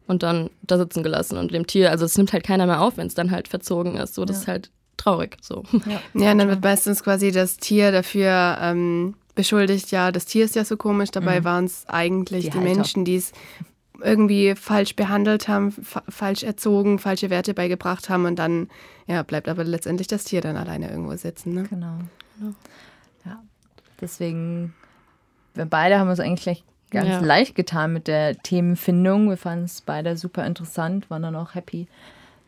und 0.08 0.24
dann 0.24 0.50
da 0.64 0.78
sitzen 0.78 1.02
gelassen 1.02 1.38
und 1.38 1.54
dem 1.54 1.66
Tier, 1.66 1.92
also 1.92 2.04
es 2.04 2.18
nimmt 2.18 2.34
halt 2.34 2.44
keiner 2.44 2.66
mehr 2.66 2.82
auf, 2.82 2.98
wenn 2.98 3.08
es 3.08 3.14
dann 3.14 3.32
halt 3.32 3.48
verzogen 3.48 3.96
ist, 3.96 4.16
so 4.16 4.26
das 4.26 4.40
ist 4.40 4.48
halt 4.50 4.70
traurig, 5.02 5.38
so. 5.42 5.64
Ja, 6.14 6.32
und 6.32 6.38
dann 6.38 6.48
wird 6.48 6.64
meistens 6.64 7.04
quasi 7.04 7.32
das 7.32 7.58
Tier 7.58 7.92
dafür 7.92 8.58
ähm, 8.62 9.16
beschuldigt, 9.36 9.92
ja, 9.92 10.12
das 10.12 10.26
Tier 10.26 10.46
ist 10.46 10.56
ja 10.56 10.64
so 10.66 10.78
komisch, 10.78 11.12
dabei 11.12 11.44
waren 11.44 11.66
es 11.66 11.86
eigentlich 11.88 12.46
Die 12.46 12.52
die. 12.52 12.58
Menschen, 12.60 13.06
die 13.06 13.16
es 13.16 13.32
irgendwie 14.04 14.56
falsch 14.56 14.96
behandelt 14.96 15.48
haben, 15.48 15.72
fa 15.72 16.02
falsch 16.10 16.44
erzogen, 16.44 16.98
falsche 17.00 17.30
Werte 17.30 17.54
beigebracht 17.54 18.10
haben 18.10 18.26
und 18.26 18.38
dann 18.40 18.68
ja, 19.08 19.22
bleibt 19.24 19.48
aber 19.48 19.64
letztendlich 19.64 20.08
das 20.08 20.24
Tier 20.24 20.42
dann 20.42 20.58
alleine 20.58 20.90
irgendwo 20.90 21.16
sitzen. 21.16 21.54
Ne? 21.54 21.64
Genau. 21.70 22.00
Ja. 23.26 23.42
Deswegen, 24.00 24.74
wir 25.54 25.66
beide 25.66 26.00
haben 26.00 26.10
uns 26.10 26.20
eigentlich 26.20 26.42
gleich 26.44 26.64
ganz 26.90 27.08
Ja. 27.10 27.20
leicht 27.20 27.56
getan 27.56 27.94
mit 27.94 28.08
der 28.08 28.38
Themenfindung. 28.38 29.30
Wir 29.30 29.38
fanden 29.38 29.66
es 29.66 29.82
beide 29.82 30.18
super 30.18 30.46
interessant, 30.48 31.10
waren 31.12 31.22
dann 31.22 31.36
auch 31.36 31.54
happy, 31.56 31.88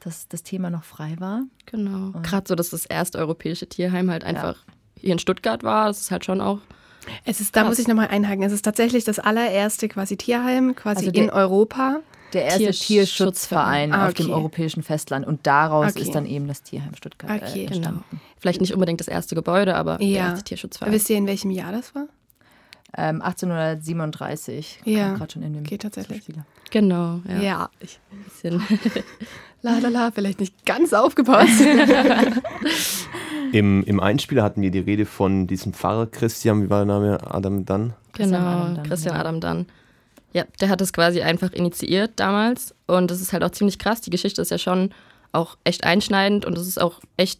dass 0.03 0.27
das 0.27 0.43
Thema 0.43 0.69
noch 0.69 0.83
frei 0.83 1.15
war. 1.19 1.43
Genau. 1.65 2.11
Gerade 2.21 2.45
so, 2.47 2.55
dass 2.55 2.69
das 2.69 2.85
erste 2.85 3.17
europäische 3.17 3.67
Tierheim 3.67 4.09
halt 4.11 4.23
einfach 4.23 4.57
hier 4.99 5.13
in 5.13 5.19
Stuttgart 5.19 5.63
war, 5.63 5.87
das 5.87 6.01
ist 6.01 6.11
halt 6.11 6.25
schon 6.25 6.41
auch 6.41 6.59
Es 7.25 7.41
ist, 7.41 7.55
da 7.55 7.61
Krass. 7.61 7.69
muss 7.71 7.79
ich 7.79 7.87
nochmal 7.87 8.07
einhaken, 8.07 8.43
es 8.43 8.53
ist 8.53 8.63
tatsächlich 8.63 9.03
das 9.03 9.19
allererste 9.19 9.89
quasi 9.89 10.15
Tierheim 10.17 10.73
quasi 10.75 10.99
Also 10.99 11.11
der- 11.11 11.23
in 11.23 11.29
Europa. 11.29 11.99
Der 12.31 12.45
erste 12.45 12.59
Tierschutzverein. 12.71 12.87
Tierschutzverein 12.87 13.93
Ah, 13.93 14.07
auf 14.07 14.13
dem 14.15 14.25
okay. 14.27 14.33
europäischen 14.35 14.81
Festland 14.83 15.27
und 15.27 15.45
daraus 15.45 15.91
Okay. 15.91 16.01
ist 16.01 16.15
dann 16.15 16.25
eben 16.25 16.47
das 16.47 16.63
Tierheim 16.63 16.95
Stuttgart 16.95 17.29
Okay, 17.29 17.45
äh, 17.45 17.65
genau. 17.65 17.75
entstanden. 17.75 18.21
vielleicht 18.39 18.61
nicht 18.61 18.73
unbedingt 18.73 18.99
das 19.01 19.07
erste 19.07 19.35
Gebäude, 19.35 19.75
aber 19.75 19.97
der 19.97 20.07
Ja. 20.07 20.29
erste 20.29 20.43
Tierschutzverein. 20.45 20.91
Wisst 20.93 21.09
ihr, 21.09 21.17
in 21.17 21.27
welchem 21.27 21.51
Jahr 21.51 21.71
das 21.71 21.93
war? 21.93 22.07
Ähm, 22.97 23.21
1837. 23.21 24.81
Ja, 24.85 25.13
gerade 25.13 25.33
schon 25.33 25.43
in 25.43 25.53
dem 25.53 25.63
geht 25.63 25.81
tatsächlich. 25.81 26.23
Spieler. 26.23 26.45
Genau, 26.71 27.21
ja. 27.27 27.41
Ja. 27.41 27.69
Ich, 27.79 27.99
ein 28.11 28.23
bisschen. 28.23 28.63
La 29.65 29.77
la 29.79 29.87
la, 29.87 30.11
vielleicht 30.11 30.41
nicht 30.41 30.65
ganz 30.65 30.91
aufgepasst. 30.91 31.61
Im, 33.53 33.81
Im 33.85 33.99
Einspieler 34.01 34.43
hatten 34.43 34.61
wir 34.61 34.71
die 34.71 34.79
Rede 34.79 35.05
von 35.05 35.47
diesem 35.47 35.71
Pfarrer 35.71 36.07
Christian, 36.07 36.63
wie 36.63 36.69
war 36.69 36.79
der 36.79 36.85
Name? 36.85 37.19
Adam 37.33 37.63
Dann? 37.63 37.93
Genau, 38.11 38.37
Christian 38.37 38.43
Adam 38.43 38.75
Dunn, 38.75 38.83
Christian 38.83 39.15
ja. 39.15 39.21
Adam 39.21 39.39
Dunn. 39.39 39.65
Ja, 40.33 40.43
der 40.59 40.67
hat 40.67 40.81
es 40.81 40.91
quasi 40.91 41.21
einfach 41.21 41.53
initiiert 41.53 42.11
damals 42.17 42.75
und 42.87 43.09
das 43.09 43.21
ist 43.21 43.31
halt 43.31 43.43
auch 43.43 43.51
ziemlich 43.51 43.79
krass. 43.79 44.01
Die 44.01 44.09
Geschichte 44.09 44.41
ist 44.41 44.51
ja 44.51 44.57
schon 44.57 44.89
auch 45.31 45.57
echt 45.63 45.85
einschneidend 45.85 46.43
und 46.45 46.57
es 46.57 46.67
ist 46.67 46.81
auch 46.81 46.99
echt, 47.15 47.39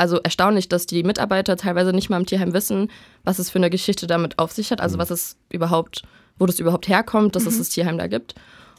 also 0.00 0.16
erstaunlich, 0.16 0.66
dass 0.66 0.86
die 0.86 1.02
Mitarbeiter 1.02 1.58
teilweise 1.58 1.92
nicht 1.92 2.08
mal 2.08 2.16
im 2.16 2.24
Tierheim 2.24 2.54
wissen, 2.54 2.90
was 3.22 3.38
es 3.38 3.50
für 3.50 3.58
eine 3.58 3.68
Geschichte 3.68 4.06
damit 4.06 4.38
auf 4.38 4.50
sich 4.50 4.70
hat, 4.70 4.80
also 4.80 4.96
was 4.96 5.10
es 5.10 5.36
überhaupt, 5.50 6.04
wo 6.38 6.46
das 6.46 6.58
überhaupt 6.58 6.88
herkommt, 6.88 7.36
dass 7.36 7.44
es 7.44 7.58
das 7.58 7.68
Tierheim 7.68 7.98
da 7.98 8.06
gibt. 8.06 8.34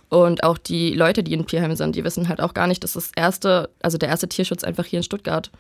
Und 0.09 0.43
auch 0.43 0.57
die 0.57 0.95
Leute, 0.95 1.21
die 1.21 1.33
im 1.33 1.45
Tierheim 1.45 1.75
sind, 1.75 1.95
die 1.95 2.03
wissen 2.03 2.27
halt 2.27 2.41
auch 2.41 2.55
gar 2.55 2.65
nicht, 2.65 2.83
dass 2.83 2.93
das 2.93 3.11
erste, 3.15 3.69
also 3.83 3.99
der 3.99 4.09
erste 4.09 4.29
Tierschutz 4.29 4.63
einfach 4.63 4.83
hier 4.83 4.97
in 4.97 5.03
Stuttgart 5.03 5.51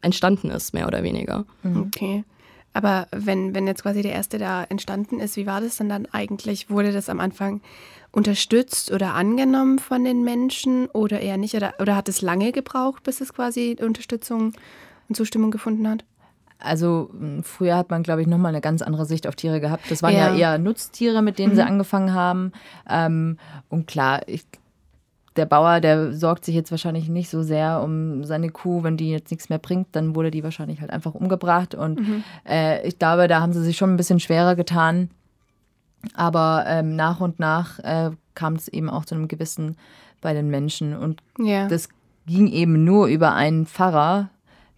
entstanden 0.00 0.50
ist, 0.50 0.74
mehr 0.74 0.88
oder 0.88 1.04
weniger. 1.04 1.44
Okay. 1.64 2.24
Aber 2.74 3.06
wenn, 3.12 3.54
wenn 3.54 3.66
jetzt 3.66 3.82
quasi 3.82 4.02
der 4.02 4.12
erste 4.12 4.38
da 4.38 4.64
entstanden 4.64 5.20
ist, 5.20 5.36
wie 5.36 5.46
war 5.46 5.60
das 5.60 5.76
dann 5.76 5.88
dann 5.88 6.06
eigentlich? 6.10 6.70
Wurde 6.70 6.92
das 6.92 7.08
am 7.08 7.20
Anfang 7.20 7.60
unterstützt 8.12 8.90
oder 8.92 9.14
angenommen 9.14 9.78
von 9.78 10.04
den 10.04 10.22
Menschen 10.24 10.86
oder 10.86 11.20
eher 11.20 11.36
nicht? 11.36 11.54
Oder, 11.54 11.74
oder 11.80 11.96
hat 11.96 12.08
es 12.08 12.22
lange 12.22 12.52
gebraucht, 12.52 13.02
bis 13.02 13.20
es 13.20 13.32
quasi 13.32 13.76
Unterstützung 13.80 14.52
und 15.08 15.16
Zustimmung 15.16 15.50
gefunden 15.50 15.88
hat? 15.88 16.04
Also 16.58 17.10
früher 17.42 17.76
hat 17.76 17.90
man, 17.90 18.04
glaube 18.04 18.22
ich, 18.22 18.28
nochmal 18.28 18.50
eine 18.50 18.60
ganz 18.60 18.82
andere 18.82 19.04
Sicht 19.04 19.26
auf 19.26 19.34
Tiere 19.34 19.60
gehabt. 19.60 19.90
Das 19.90 20.02
waren 20.02 20.14
ja, 20.14 20.28
Ja. 20.32 20.52
eher 20.52 20.58
Nutztiere, 20.58 21.20
mit 21.20 21.38
denen 21.38 21.56
sie 21.56 21.62
angefangen 21.64 22.14
haben. 22.14 22.52
Ähm, 22.88 23.36
und 23.68 23.88
klar, 23.88 24.20
ich, 24.28 24.44
der 25.36 25.46
Bauer, 25.46 25.80
der 25.80 26.12
sorgt 26.12 26.44
sich 26.44 26.54
jetzt 26.54 26.70
wahrscheinlich 26.70 27.08
nicht 27.08 27.30
so 27.30 27.42
sehr 27.42 27.82
um 27.82 28.24
seine 28.24 28.50
Kuh. 28.50 28.82
Wenn 28.82 28.96
die 28.96 29.10
jetzt 29.10 29.30
nichts 29.30 29.48
mehr 29.48 29.58
bringt, 29.58 29.88
dann 29.92 30.14
wurde 30.14 30.30
die 30.30 30.44
wahrscheinlich 30.44 30.80
halt 30.80 30.90
einfach 30.90 31.14
umgebracht. 31.14 31.74
Und 31.74 32.00
äh, 32.48 32.86
ich 32.86 32.98
glaube, 32.98 33.28
da 33.28 33.40
haben 33.40 33.52
sie 33.52 33.62
sich 33.62 33.76
schon 33.76 33.92
ein 33.92 33.96
bisschen 33.96 34.20
schwerer 34.20 34.56
getan. 34.56 35.10
Aber 36.14 36.64
ähm, 36.66 36.96
nach 36.96 37.20
und 37.20 37.38
nach 37.38 37.78
äh, 37.80 38.10
kam 38.34 38.54
es 38.54 38.68
eben 38.68 38.90
auch 38.90 39.04
zu 39.04 39.14
einem 39.14 39.28
Gewissen 39.28 39.76
bei 40.20 40.34
den 40.34 40.48
Menschen. 40.48 40.96
Und 40.96 41.22
Ja. 41.38 41.68
das 41.68 41.88
ging 42.26 42.48
eben 42.48 42.84
nur 42.84 43.06
über 43.06 43.34
einen 43.34 43.66
Pfarrer, 43.66 44.28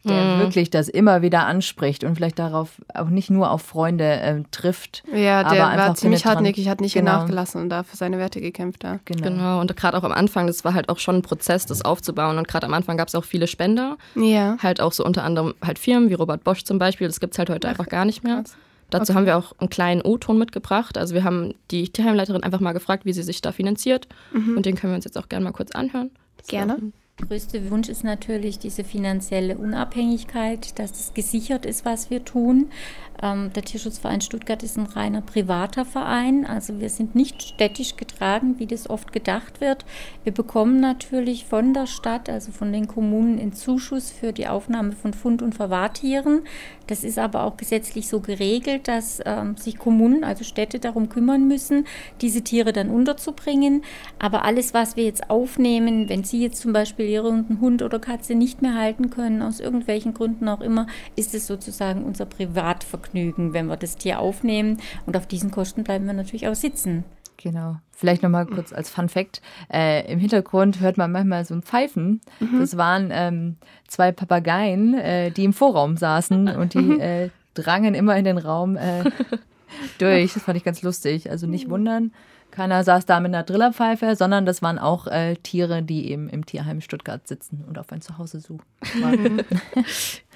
der 0.04 0.38
wirklich 0.38 0.70
das 0.70 0.88
immer 0.88 1.22
wieder 1.22 1.46
anspricht 1.46 2.04
und 2.04 2.14
vielleicht 2.16 2.38
darauf 2.38 2.80
auch 2.94 3.08
nicht 3.08 3.30
nur 3.30 3.50
auf 3.50 3.62
Freunde 3.62 4.04
ähm, 4.22 4.44
trifft. 4.50 5.02
ja, 5.12 5.42
der 5.50 5.62
war 5.78 5.94
ziemlich 5.94 6.24
hartnäckig, 6.26 6.68
hat 6.68 6.80
nicht 6.80 6.94
Genau. 6.94 7.12
nachgelassen 7.18 7.60
und 7.62 7.68
da 7.70 7.82
für 7.82 7.96
seine 7.96 8.18
Werte 8.18 8.40
gekämpft. 8.40 8.84
Da. 8.84 9.00
Genau. 9.04 9.22
Genau, 9.22 9.60
und 9.60 9.74
gerade 9.76 9.96
auch 9.96 10.04
am 10.04 10.12
Anfang, 10.12 10.46
das 10.46 10.64
war 10.64 10.74
halt 10.74 10.88
auch 10.88 10.98
schon 10.98 11.16
ein 11.16 11.22
Prozess, 11.22 11.66
das 11.66 11.84
aufzubauen. 11.84 12.38
Und 12.38 12.46
gerade 12.48 12.66
am 12.66 12.74
Anfang 12.74 12.96
gab 12.96 13.08
es 13.08 13.14
auch 13.14 13.24
viele 13.24 13.46
Spender, 13.46 13.96
Ja. 14.14 14.56
halt 14.62 14.80
auch 14.80 14.92
so 14.92 15.04
unter 15.04 15.24
anderem 15.24 15.54
halt 15.64 15.78
Firmen 15.78 16.10
wie 16.10 16.14
Robert 16.14 16.44
Bosch 16.44 16.64
zum 16.64 16.78
Beispiel. 16.78 17.06
Das 17.06 17.20
gibt 17.20 17.34
es 17.34 17.38
halt 17.38 17.50
heute 17.50 17.68
einfach 17.68 17.88
gar 17.88 18.04
nicht 18.04 18.22
mehr. 18.24 18.36
krass. 18.42 18.56
Dazu 18.90 19.10
Okay. 19.12 19.18
haben 19.18 19.26
wir 19.26 19.38
auch 19.38 19.52
einen 19.58 19.70
kleinen 19.70 20.02
O-Ton 20.02 20.38
mitgebracht. 20.38 20.98
Also 20.98 21.14
wir 21.14 21.24
haben 21.24 21.54
die 21.70 21.88
Tierheimleiterin 21.88 22.42
einfach 22.42 22.60
mal 22.60 22.72
gefragt, 22.72 23.04
wie 23.06 23.12
sie 23.14 23.22
sich 23.22 23.40
da 23.40 23.50
finanziert. 23.50 24.06
Und 24.32 24.66
den 24.66 24.76
können 24.76 24.92
wir 24.92 24.96
uns 24.96 25.04
jetzt 25.06 25.18
auch 25.18 25.28
gerne 25.28 25.44
mal 25.44 25.52
kurz 25.52 25.72
anhören. 25.72 26.10
Das 26.36 26.46
Gerne. 26.48 26.76
Größte 27.16 27.70
Wunsch 27.70 27.88
ist 27.88 28.04
natürlich 28.04 28.58
diese 28.58 28.84
finanzielle 28.84 29.56
Unabhängigkeit, 29.56 30.78
dass 30.78 30.90
es 30.92 31.14
gesichert 31.14 31.64
ist, 31.64 31.84
was 31.84 32.10
wir 32.10 32.24
tun. 32.24 32.70
Ähm, 33.24 33.50
der 33.54 33.62
Tierschutzverein 33.62 34.20
Stuttgart 34.20 34.62
ist 34.62 34.76
ein 34.76 34.84
reiner 34.84 35.22
privater 35.22 35.86
Verein, 35.86 36.44
also 36.44 36.78
wir 36.78 36.90
sind 36.90 37.14
nicht 37.14 37.42
städtisch 37.42 37.96
getragen, 37.96 38.58
wie 38.58 38.66
das 38.66 38.90
oft 38.90 39.14
gedacht 39.14 39.62
wird. 39.62 39.86
Wir 40.24 40.32
bekommen 40.32 40.78
natürlich 40.78 41.46
von 41.46 41.72
der 41.72 41.86
Stadt, 41.86 42.28
also 42.28 42.52
von 42.52 42.70
den 42.70 42.86
Kommunen, 42.86 43.38
einen 43.38 43.54
Zuschuss 43.54 44.10
für 44.10 44.34
die 44.34 44.46
Aufnahme 44.46 44.92
von 44.92 45.14
Fund- 45.14 45.40
und 45.40 45.54
Verwahrtieren. 45.54 46.42
Das 46.86 47.02
ist 47.02 47.18
aber 47.18 47.44
auch 47.44 47.56
gesetzlich 47.56 48.08
so 48.08 48.20
geregelt, 48.20 48.88
dass 48.88 49.22
ähm, 49.24 49.56
sich 49.56 49.78
Kommunen, 49.78 50.22
also 50.22 50.44
Städte, 50.44 50.78
darum 50.78 51.08
kümmern 51.08 51.48
müssen, 51.48 51.86
diese 52.20 52.42
Tiere 52.42 52.74
dann 52.74 52.90
unterzubringen. 52.90 53.84
Aber 54.18 54.44
alles, 54.44 54.74
was 54.74 54.96
wir 54.96 55.04
jetzt 55.04 55.30
aufnehmen, 55.30 56.10
wenn 56.10 56.24
Sie 56.24 56.42
jetzt 56.42 56.60
zum 56.60 56.74
Beispiel 56.74 57.06
Ihren 57.06 57.58
Hund 57.62 57.80
oder 57.80 57.98
Katze 57.98 58.34
nicht 58.34 58.60
mehr 58.60 58.74
halten 58.74 59.08
können, 59.08 59.40
aus 59.40 59.60
irgendwelchen 59.60 60.12
Gründen 60.12 60.46
auch 60.46 60.60
immer, 60.60 60.88
ist 61.16 61.34
es 61.34 61.46
sozusagen 61.46 62.04
unser 62.04 62.26
Privatvergnügen, 62.26 63.13
wenn 63.14 63.66
wir 63.66 63.76
das 63.76 63.96
Tier 63.96 64.18
aufnehmen. 64.20 64.78
Und 65.06 65.16
auf 65.16 65.26
diesen 65.26 65.50
Kosten 65.50 65.84
bleiben 65.84 66.06
wir 66.06 66.12
natürlich 66.12 66.48
auch 66.48 66.54
sitzen. 66.54 67.04
Genau. 67.36 67.76
Vielleicht 67.90 68.22
nochmal 68.22 68.46
kurz 68.46 68.72
als 68.72 68.90
Fun 68.90 69.08
Fact. 69.08 69.40
Äh, 69.72 70.10
Im 70.10 70.18
Hintergrund 70.18 70.80
hört 70.80 70.96
man 70.96 71.12
manchmal 71.12 71.44
so 71.44 71.54
ein 71.54 71.62
Pfeifen. 71.62 72.20
Das 72.58 72.76
waren 72.76 73.10
ähm, 73.12 73.56
zwei 73.88 74.12
Papageien, 74.12 74.94
äh, 74.94 75.30
die 75.30 75.44
im 75.44 75.52
Vorraum 75.52 75.96
saßen 75.96 76.48
und 76.56 76.74
die 76.74 77.00
äh, 77.00 77.30
drangen 77.54 77.94
immer 77.94 78.16
in 78.16 78.24
den 78.24 78.38
Raum 78.38 78.76
äh, 78.76 79.04
durch. 79.98 80.34
Das 80.34 80.42
fand 80.42 80.56
ich 80.56 80.64
ganz 80.64 80.82
lustig. 80.82 81.30
Also 81.30 81.46
nicht 81.46 81.68
wundern. 81.68 82.12
Keiner 82.50 82.84
saß 82.84 83.04
da 83.04 83.18
mit 83.18 83.34
einer 83.34 83.42
Drillerpfeife, 83.42 84.14
sondern 84.14 84.46
das 84.46 84.62
waren 84.62 84.78
auch 84.78 85.08
äh, 85.08 85.34
Tiere, 85.34 85.82
die 85.82 86.10
eben 86.10 86.28
im 86.28 86.46
Tierheim 86.46 86.80
Stuttgart 86.80 87.26
sitzen 87.26 87.64
und 87.66 87.78
auf 87.78 87.90
ein 87.90 88.00
Zuhause 88.00 88.40
suchen. 88.40 88.64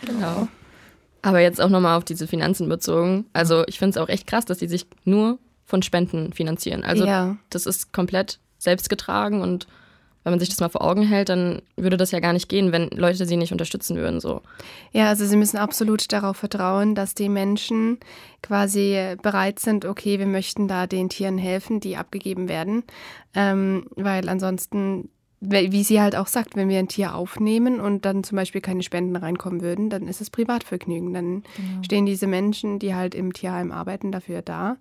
Genau. 0.04 0.46
Aber 1.22 1.40
jetzt 1.40 1.60
auch 1.60 1.68
nochmal 1.68 1.96
auf 1.96 2.04
diese 2.04 2.26
Finanzen 2.26 2.68
bezogen. 2.68 3.26
Also 3.32 3.64
ich 3.66 3.78
finde 3.78 3.98
es 3.98 4.02
auch 4.02 4.08
echt 4.08 4.26
krass, 4.26 4.44
dass 4.44 4.58
die 4.58 4.68
sich 4.68 4.86
nur 5.04 5.38
von 5.64 5.82
Spenden 5.82 6.32
finanzieren. 6.32 6.84
Also 6.84 7.04
Ja. 7.04 7.36
das 7.50 7.66
ist 7.66 7.92
komplett 7.92 8.38
selbstgetragen 8.58 9.40
und 9.42 9.66
wenn 10.24 10.32
man 10.32 10.40
sich 10.40 10.48
das 10.50 10.60
mal 10.60 10.68
vor 10.68 10.82
Augen 10.82 11.04
hält, 11.04 11.30
dann 11.30 11.62
würde 11.76 11.96
das 11.96 12.10
ja 12.10 12.20
gar 12.20 12.34
nicht 12.34 12.48
gehen, 12.50 12.70
wenn 12.70 12.90
Leute 12.90 13.24
sie 13.24 13.36
nicht 13.36 13.52
unterstützen 13.52 13.96
würden. 13.96 14.20
So. 14.20 14.42
Ja, 14.92 15.08
also 15.08 15.24
sie 15.24 15.36
müssen 15.36 15.56
absolut 15.56 16.12
darauf 16.12 16.36
vertrauen, 16.36 16.94
dass 16.94 17.14
die 17.14 17.30
Menschen 17.30 17.98
quasi 18.42 19.16
bereit 19.22 19.58
sind, 19.58 19.86
okay, 19.86 20.18
wir 20.18 20.26
möchten 20.26 20.68
da 20.68 20.86
den 20.86 21.08
Tieren 21.08 21.38
helfen, 21.38 21.80
die 21.80 21.96
abgegeben 21.96 22.48
werden. 22.48 22.82
Ähm, 23.34 23.86
weil 23.96 24.28
ansonsten, 24.28 25.08
wie 25.40 25.84
sie 25.84 26.00
halt 26.00 26.16
auch 26.16 26.26
sagt, 26.26 26.56
wenn 26.56 26.68
wir 26.68 26.78
ein 26.78 26.88
Tier 26.88 27.14
aufnehmen 27.14 27.80
und 27.80 28.04
dann 28.04 28.24
zum 28.24 28.36
Beispiel 28.36 28.60
keine 28.60 28.82
Spenden 28.82 29.16
reinkommen 29.16 29.60
würden, 29.60 29.90
dann 29.90 30.08
ist 30.08 30.20
es 30.20 30.30
Privatvergnügen. 30.30 31.12
Dann 31.14 31.44
stehen 31.82 32.06
diese 32.06 32.26
Menschen, 32.26 32.78
die 32.78 32.94
halt 32.94 33.14
im 33.14 33.32
Tierheim 33.32 33.70
arbeiten, 33.70 34.10
dafür 34.10 34.42
da. 34.42 34.76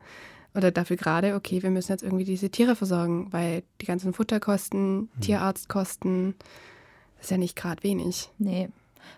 Oder 0.56 0.72
dafür 0.72 0.96
gerade, 0.96 1.36
okay, 1.36 1.62
wir 1.62 1.70
müssen 1.70 1.92
jetzt 1.92 2.02
irgendwie 2.02 2.24
diese 2.24 2.50
Tiere 2.50 2.76
versorgen, 2.76 3.28
weil 3.32 3.62
die 3.80 3.86
ganzen 3.86 4.14
Futterkosten, 4.14 5.10
Tierarztkosten, 5.22 6.34
das 7.18 7.26
ist 7.26 7.32
ja 7.32 7.38
nicht 7.38 7.56
gerade 7.56 7.84
wenig. 7.84 8.32
Nee, 8.40 8.70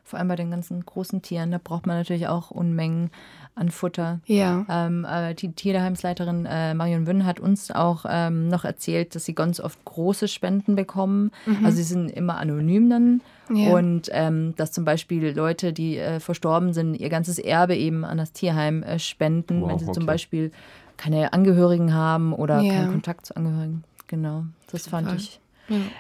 vor 0.03 0.19
allem 0.19 0.27
bei 0.27 0.35
den 0.35 0.51
ganzen 0.51 0.85
großen 0.85 1.21
Tieren, 1.21 1.51
da 1.51 1.59
braucht 1.63 1.85
man 1.87 1.97
natürlich 1.97 2.27
auch 2.27 2.51
Unmengen 2.51 3.09
an 3.55 3.69
Futter. 3.71 4.19
Ja. 4.25 4.65
Ähm, 4.69 5.05
aber 5.05 5.33
die 5.33 5.51
Tierheimsleiterin 5.51 6.45
äh, 6.45 6.73
Marion 6.73 7.07
Wünn 7.07 7.25
hat 7.25 7.39
uns 7.39 7.71
auch 7.71 8.05
ähm, 8.07 8.47
noch 8.47 8.63
erzählt, 8.65 9.15
dass 9.15 9.25
sie 9.25 9.35
ganz 9.35 9.59
oft 9.59 9.83
große 9.85 10.27
Spenden 10.27 10.75
bekommen. 10.75 11.31
Also 11.63 11.77
sie 11.77 11.83
sind 11.83 12.09
immer 12.09 12.37
anonym 12.37 12.89
dann. 12.89 13.21
Ja. 13.53 13.71
Und 13.73 14.09
ähm, 14.11 14.53
dass 14.57 14.71
zum 14.71 14.85
Beispiel 14.85 15.35
Leute, 15.35 15.73
die 15.73 15.97
äh, 15.97 16.19
verstorben 16.19 16.71
sind, 16.73 16.95
ihr 16.95 17.09
ganzes 17.09 17.39
Erbe 17.39 17.75
eben 17.75 18.05
an 18.05 18.17
das 18.19 18.31
Tierheim 18.31 18.83
äh, 18.83 18.99
spenden, 18.99 19.61
Wow, 19.61 19.69
wenn 19.69 19.79
sie 19.79 19.85
zum 19.85 20.03
okay. 20.03 20.05
Beispiel 20.05 20.51
keine 20.97 21.33
Angehörigen 21.33 21.93
haben 21.93 22.33
oder 22.33 22.61
Ja. 22.61 22.73
keinen 22.73 22.91
Kontakt 22.91 23.25
zu 23.25 23.35
Angehörigen. 23.35 23.83
Genau, 24.07 24.43
das 24.71 24.87
fand 24.87 25.07
Fall. 25.07 25.17
ich. 25.17 25.39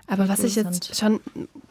Aber 0.07 0.27
was 0.27 0.43
ich 0.43 0.55
jetzt 0.55 0.95
schon 0.95 1.19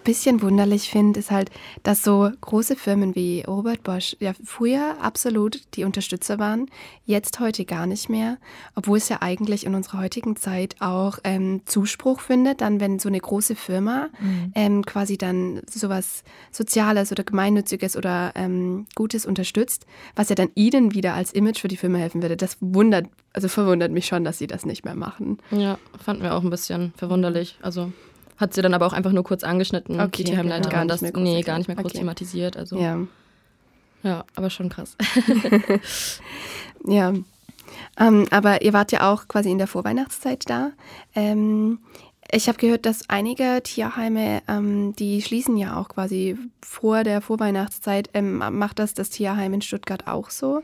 bisschen 0.09 0.41
wunderlich 0.41 0.89
finde, 0.89 1.21
ist 1.21 1.31
halt, 1.31 1.51
dass 1.83 2.03
so 2.03 2.31
große 2.41 2.77
Firmen 2.77 3.15
wie 3.15 3.43
Robert 3.47 3.83
Bosch 3.83 4.17
ja 4.21 4.33
früher 4.43 4.97
absolut 5.03 5.61
die 5.75 5.85
Unterstützer 5.85 6.39
waren, 6.39 6.71
jetzt 7.05 7.41
heute 7.41 7.67
gar 7.67 7.87
nicht 7.87 8.09
mehr, 8.09 8.39
obwohl 8.75 8.97
es 8.97 9.11
ja 9.11 9.19
eigentlich 9.21 9.67
in 9.67 9.75
unserer 9.75 9.99
heutigen 9.99 10.35
Zeit 10.37 10.77
auch 10.81 11.19
ähm, 11.25 11.61
Zuspruch 11.67 12.21
findet, 12.21 12.63
dann 12.63 12.81
wenn 12.81 12.99
so 12.99 13.11
eine 13.11 13.21
große 13.21 13.55
Firma 13.55 14.09
ähm, 14.55 14.83
quasi 14.87 15.19
dann 15.19 15.61
sowas 15.69 16.25
Soziales 16.53 17.13
oder 17.13 17.23
Gemeinnütziges 17.23 17.95
oder 17.95 18.33
ähm, 18.35 18.87
Gutes 18.95 19.27
unterstützt, 19.27 19.85
was 20.17 20.31
ja 20.31 20.35
dann 20.35 20.49
ihnen 20.55 20.95
wieder 20.95 21.13
als 21.13 21.33
Image 21.33 21.61
für 21.61 21.69
die 21.69 21.77
Firma 21.77 21.99
helfen 21.99 22.23
würde. 22.23 22.39
Das 22.39 22.57
wundert, 22.61 23.09
also 23.35 23.49
verwundert 23.49 23.93
mich 23.93 24.07
schon, 24.07 24.25
dass 24.25 24.39
sie 24.39 24.47
das 24.47 24.65
nicht 24.65 24.87
mehr 24.87 24.95
machen. 24.95 25.37
Ja, 25.51 25.79
fanden 26.03 26.23
wir 26.23 26.35
auch 26.35 26.43
ein 26.43 26.49
bisschen 26.49 26.95
verwunderlich. 26.97 27.59
Also 27.61 27.93
hat 28.39 28.55
sie 28.55 28.63
dann 28.63 28.73
aber 28.75 28.87
auch 28.87 28.93
einfach 28.93 29.13
nur 29.13 29.25
kurz 29.25 29.45
angeschnitten, 29.45 30.01
Okay, 30.01 30.11
die 30.19 30.25
Tierheimleiterin. 30.25 30.63
genau. 30.71 30.75
Gar 30.77 30.85
nicht 30.85 30.93
das, 30.95 31.01
mehr 31.03 31.13
groß 31.13 31.23
nee, 31.23 31.43
gar 31.43 31.59
nicht 31.59 31.67
mehr 31.69 31.77
groß 31.77 31.87
Okay. 31.93 31.99
thematisiert. 31.99 32.57
Also 32.57 32.79
Ja. 32.79 32.99
ja, 34.03 34.25
aber 34.37 34.49
schon 34.51 34.69
krass. 34.69 34.97
Ja. 36.87 37.13
Ähm, 37.99 38.27
aber 38.31 38.63
ihr 38.63 38.73
wart 38.73 38.93
ja 38.93 39.13
auch 39.13 39.29
quasi 39.29 39.51
in 39.51 39.59
der 39.59 39.67
Vorweihnachtszeit 39.67 40.49
da. 40.49 40.71
Ähm, 41.15 41.81
ich 42.31 42.49
habe 42.49 42.59
gehört, 42.59 42.87
dass 42.87 43.09
einige 43.09 43.61
Tierheime, 43.63 44.43
ähm, 44.49 44.95
die 44.97 45.21
schließen 45.23 45.57
ja 45.57 45.77
auch 45.79 45.89
quasi 45.89 46.37
vor 46.65 47.05
der 47.05 47.21
Vorweihnachtszeit. 47.21 48.11
Ähm, 48.15 48.39
macht 48.39 48.79
das 48.79 48.95
das 48.95 49.11
Tierheim 49.11 49.53
in 49.55 49.63
Stuttgart 49.63 50.07
auch 50.07 50.31
so? 50.31 50.63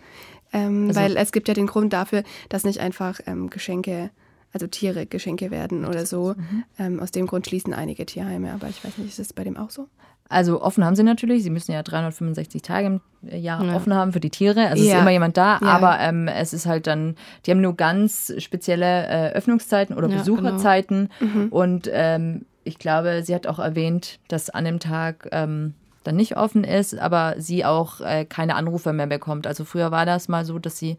Ähm, 0.52 0.88
Also- 0.88 1.00
weil 1.00 1.16
es 1.16 1.32
gibt 1.32 1.48
ja 1.48 1.54
den 1.54 1.66
Grund 1.66 1.92
dafür, 1.92 2.22
dass 2.48 2.64
nicht 2.64 2.78
einfach 2.80 3.20
ähm, 3.26 3.50
Geschenke, 3.50 4.10
also 4.54 4.66
Tiere 4.66 5.04
Geschenke 5.04 5.50
werden 5.50 5.84
oder 5.84 6.06
so. 6.06 6.34
Mhm. 6.36 6.64
Ähm, 6.78 7.00
aus 7.00 7.10
dem 7.10 7.26
Grund 7.26 7.46
schließen 7.46 7.74
einige 7.74 8.06
Tierheime, 8.06 8.52
aber 8.52 8.68
ich 8.68 8.82
weiß 8.82 8.96
nicht, 8.98 9.08
ist 9.10 9.18
das 9.18 9.32
bei 9.34 9.44
dem 9.44 9.56
auch 9.58 9.68
so? 9.70 9.88
Also 10.30 10.62
offen 10.62 10.84
haben 10.84 10.96
sie 10.96 11.02
natürlich. 11.02 11.42
Sie 11.42 11.50
müssen 11.50 11.72
ja 11.72 11.82
365 11.82 12.62
Tage 12.62 12.86
im 12.86 13.00
Jahr 13.38 13.62
Ja. 13.62 13.76
offen 13.76 13.92
haben 13.92 14.12
für 14.14 14.20
die 14.20 14.30
Tiere. 14.30 14.68
Also 14.68 14.82
es 14.82 14.88
Ja. 14.88 14.94
ist 14.96 15.00
immer 15.02 15.10
jemand 15.10 15.36
da. 15.36 15.58
Ja. 15.60 15.66
Aber 15.68 16.00
ähm, 16.00 16.28
es 16.28 16.54
ist 16.54 16.64
halt 16.64 16.86
dann, 16.86 17.16
die 17.44 17.50
haben 17.50 17.60
nur 17.60 17.74
ganz 17.76 18.32
spezielle 18.38 19.06
äh, 19.06 19.32
Öffnungszeiten 19.34 19.94
oder 19.94 20.08
Ja, 20.08 20.16
Besucherzeiten. 20.16 21.10
Mhm. 21.20 21.48
Und 21.50 21.90
ähm, 21.92 22.46
ich 22.64 22.78
glaube, 22.78 23.22
sie 23.22 23.34
hat 23.34 23.46
auch 23.46 23.58
erwähnt, 23.58 24.18
dass 24.28 24.48
an 24.48 24.64
dem 24.64 24.80
Tag 24.80 25.28
ähm, 25.32 25.74
dann 26.04 26.16
nicht 26.16 26.36
offen 26.38 26.64
ist, 26.64 26.98
aber 26.98 27.34
sie 27.38 27.64
auch 27.66 28.00
äh, 28.00 28.24
keine 28.24 28.54
Anrufe 28.54 28.92
mehr 28.94 29.06
bekommt. 29.06 29.46
Also 29.46 29.64
früher 29.64 29.90
war 29.90 30.06
das 30.06 30.28
mal 30.28 30.44
so, 30.46 30.58
dass 30.58 30.78
sie 30.78 30.96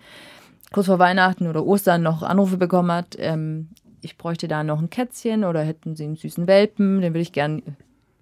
kurz 0.76 0.88
vor 0.88 1.00
Weihnachten 1.00 1.48
oder 1.48 1.66
Ostern 1.66 2.04
noch 2.04 2.22
Anrufe 2.22 2.58
bekommen 2.58 2.92
hat. 2.92 3.16
Ähm, 3.18 3.70
ich 4.02 4.18
bräuchte 4.18 4.50
da 4.50 4.62
noch 4.62 4.82
ein 4.82 4.90
Kätzchen 4.90 5.46
oder 5.46 5.62
hätten 5.64 5.96
sie 5.96 6.04
einen 6.04 6.18
süßen 6.18 6.48
Welpen, 6.48 7.00
den 7.00 7.14
würde 7.14 7.22
ich 7.22 7.32
gern 7.32 7.64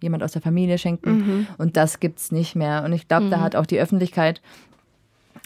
jemand 0.04 0.22
aus 0.22 0.34
der 0.34 0.44
Familie 0.44 0.78
schenken. 0.78 1.12
Mhm. 1.12 1.48
Und 1.58 1.78
das 1.78 2.00
gibt 2.00 2.20
es 2.20 2.32
nicht 2.32 2.56
mehr. 2.56 2.84
Und 2.86 2.94
ich 2.94 3.08
glaube, 3.08 3.30
da 3.30 3.40
hat 3.42 3.56
auch 3.56 3.66
die 3.66 3.80
Öffentlichkeit 3.80 4.40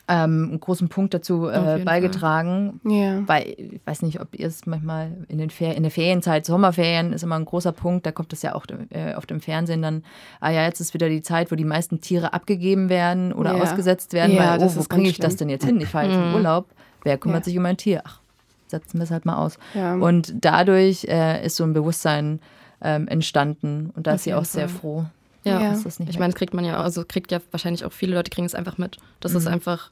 ähm, 0.09 0.47
einen 0.49 0.59
großen 0.59 0.89
Punkt 0.89 1.13
dazu 1.13 1.47
äh, 1.47 1.81
beigetragen. 1.85 2.81
Ja. 2.83 3.25
Weil, 3.25 3.55
ich 3.57 3.79
weiß 3.85 4.01
nicht, 4.01 4.19
ob 4.19 4.37
ihr 4.37 4.47
es 4.47 4.65
manchmal 4.65 5.11
in, 5.29 5.37
den 5.37 5.49
Fer 5.49 5.75
in 5.75 5.83
der 5.83 5.91
Ferienzeit, 5.91 6.45
Sommerferien 6.45 7.13
ist 7.13 7.23
immer 7.23 7.35
ein 7.35 7.45
großer 7.45 7.71
Punkt, 7.71 8.05
da 8.05 8.11
kommt 8.11 8.33
das 8.33 8.41
ja 8.41 8.53
auch 8.53 8.65
äh, 8.89 9.13
auf 9.13 9.25
dem 9.25 9.39
Fernsehen 9.39 9.81
dann, 9.81 10.03
ah 10.41 10.49
ja, 10.49 10.63
jetzt 10.65 10.81
ist 10.81 10.93
wieder 10.93 11.07
die 11.07 11.21
Zeit, 11.21 11.51
wo 11.51 11.55
die 11.55 11.63
meisten 11.63 12.01
Tiere 12.01 12.33
abgegeben 12.33 12.89
werden 12.89 13.31
oder 13.31 13.55
Ja. 13.55 13.63
ausgesetzt 13.63 14.11
werden, 14.11 14.35
Ja, 14.35 14.51
weil, 14.51 14.59
das 14.59 14.75
oh, 14.77 14.81
wo 14.81 14.85
bringe 14.89 15.07
ich 15.07 15.19
das 15.19 15.33
schlimm. 15.33 15.37
denn 15.39 15.49
jetzt 15.49 15.65
hin? 15.65 15.79
Ich 15.79 15.87
fahre 15.87 16.07
jetzt 16.07 16.17
in 16.17 16.33
Urlaub. 16.33 16.67
Wer 17.03 17.17
kümmert 17.17 17.41
Ja. 17.41 17.43
sich 17.45 17.57
um 17.57 17.65
ein 17.65 17.77
Tier? 17.77 18.01
Ach, 18.05 18.19
setzen 18.67 18.99
wir 18.99 19.03
es 19.03 19.11
halt 19.11 19.25
mal 19.25 19.37
aus. 19.37 19.57
Ja. 19.73 19.95
Und 19.95 20.33
dadurch 20.41 21.05
äh, 21.05 21.45
ist 21.45 21.55
so 21.55 21.63
ein 21.63 21.73
Bewusstsein 21.73 22.39
ähm, 22.81 23.07
entstanden 23.07 23.91
und 23.95 24.05
da 24.07 24.13
ist 24.13 24.23
sie 24.25 24.33
auch 24.33 24.45
sehr 24.45 24.69
froh. 24.69 25.05
Ja, 25.43 25.61
Ja. 25.61 25.69
dass 25.71 25.83
das 25.83 25.99
nicht 25.99 26.09
ich 26.09 26.19
meine, 26.19 26.31
das 26.33 26.37
kriegt 26.37 26.53
man 26.53 26.65
ja, 26.65 26.79
also 26.81 27.03
kriegt 27.07 27.31
ja 27.31 27.39
wahrscheinlich 27.51 27.85
auch 27.85 27.91
viele 27.93 28.13
Leute 28.15 28.29
kriegen 28.29 28.45
es 28.45 28.53
einfach 28.55 28.77
mit. 28.77 28.97
Das 29.19 29.31
Mhm. 29.31 29.37
ist 29.37 29.47
einfach 29.47 29.91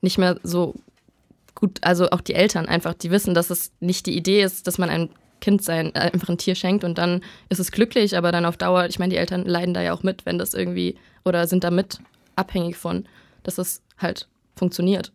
nicht 0.00 0.18
mehr 0.18 0.38
so 0.42 0.74
gut, 1.54 1.78
also 1.82 2.10
auch 2.10 2.20
die 2.20 2.34
Eltern 2.34 2.66
einfach, 2.66 2.94
die 2.94 3.10
wissen, 3.10 3.34
dass 3.34 3.50
es 3.50 3.72
nicht 3.80 4.06
die 4.06 4.16
Idee 4.16 4.42
ist, 4.42 4.66
dass 4.66 4.78
man 4.78 4.90
einem 4.90 5.10
Kind 5.40 5.62
sein, 5.62 5.94
äh, 5.94 6.10
einfach 6.12 6.28
ein 6.30 6.38
Tier 6.38 6.54
schenkt 6.54 6.84
und 6.84 6.96
dann 6.96 7.20
ist 7.48 7.58
es 7.60 7.70
glücklich, 7.72 8.16
aber 8.16 8.32
dann 8.32 8.46
auf 8.46 8.56
Dauer, 8.56 8.86
ich 8.86 8.98
meine, 8.98 9.10
die 9.10 9.18
Eltern 9.18 9.44
leiden 9.44 9.74
da 9.74 9.82
ja 9.82 9.92
auch 9.92 10.02
mit, 10.02 10.24
wenn 10.24 10.38
das 10.38 10.54
irgendwie 10.54 10.96
oder 11.24 11.46
sind 11.46 11.64
damit 11.64 11.98
abhängig 12.36 12.76
von, 12.76 13.04
dass 13.42 13.58
es 13.58 13.82
halt 13.98 14.28
funktioniert. 14.56 15.12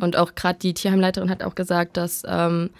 Und 0.00 0.16
auch 0.16 0.34
gerade 0.36 0.58
die 0.60 0.74
Tierheimleiterin 0.74 1.28
hat 1.28 1.42
auch 1.42 1.56
gesagt, 1.56 1.96
dass 1.96 2.22
ähm, 2.24 2.70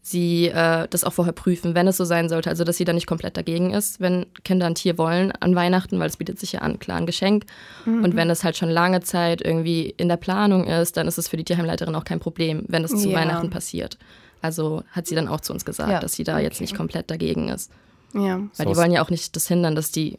sie 0.00 0.46
äh, 0.48 0.86
das 0.90 1.02
auch 1.02 1.12
vorher 1.12 1.32
prüfen, 1.32 1.74
wenn 1.74 1.88
es 1.88 1.96
so 1.96 2.04
sein 2.04 2.28
sollte. 2.28 2.50
Also, 2.50 2.62
dass 2.62 2.76
sie 2.76 2.84
da 2.84 2.92
nicht 2.92 3.06
komplett 3.06 3.36
dagegen 3.36 3.72
ist, 3.72 4.00
wenn 4.00 4.26
Kinder 4.44 4.66
ein 4.66 4.74
Tier 4.76 4.96
wollen 4.98 5.32
an 5.40 5.56
Weihnachten, 5.56 5.98
weil 5.98 6.08
es 6.08 6.18
bietet 6.18 6.38
sich 6.38 6.52
ja 6.52 6.60
an, 6.60 6.78
klar, 6.78 6.98
ein 6.98 7.06
Geschenk. 7.06 7.46
Und 7.86 8.14
wenn 8.14 8.30
es 8.30 8.44
halt 8.44 8.56
schon 8.56 8.68
lange 8.68 9.00
Zeit 9.00 9.40
irgendwie 9.42 9.92
in 9.96 10.08
der 10.08 10.18
Planung 10.18 10.66
ist, 10.68 10.96
dann 10.96 11.08
ist 11.08 11.18
es 11.18 11.26
für 11.28 11.36
die 11.36 11.44
Tierheimleiterin 11.44 11.94
auch 11.96 12.04
kein 12.04 12.20
Problem, 12.20 12.64
wenn 12.68 12.84
es 12.84 12.90
zu 12.92 13.08
Ja. 13.08 13.18
Weihnachten 13.18 13.50
passiert. 13.50 13.98
Also 14.40 14.84
hat 14.90 15.06
sie 15.06 15.14
dann 15.14 15.28
auch 15.28 15.40
zu 15.40 15.52
uns 15.52 15.64
gesagt, 15.64 15.90
Ja, 15.90 16.00
dass 16.00 16.12
sie 16.14 16.24
da 16.24 16.38
jetzt 16.38 16.60
nicht 16.60 16.76
komplett 16.76 17.10
dagegen 17.10 17.48
ist. 17.48 17.70
Ja. 18.12 18.38
Weil 18.38 18.48
So 18.52 18.64
die 18.64 18.76
wollen 18.76 18.92
ja 18.92 19.02
auch 19.02 19.10
nicht 19.10 19.34
das 19.34 19.48
hindern, 19.48 19.74
dass 19.74 19.90
die 19.90 20.18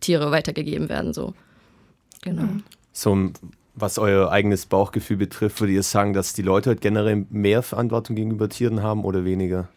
Tiere 0.00 0.30
weitergegeben 0.30 0.88
werden. 0.88 1.12
So. 1.12 1.34
Genau. 2.22 2.48
So, 2.92 3.30
was 3.76 3.98
euer 3.98 4.32
eigenes 4.32 4.66
Bauchgefühl 4.66 5.18
betrifft, 5.18 5.60
würdet 5.60 5.74
ihr 5.76 5.82
sagen, 5.82 6.12
dass 6.14 6.32
die 6.32 6.42
Leute 6.42 6.70
heute 6.70 6.80
generell 6.80 7.26
mehr 7.30 7.62
Verantwortung 7.62 8.16
gegenüber 8.16 8.48
Tieren 8.48 8.82
haben 8.82 9.04
oder 9.04 9.24
weniger? 9.24 9.68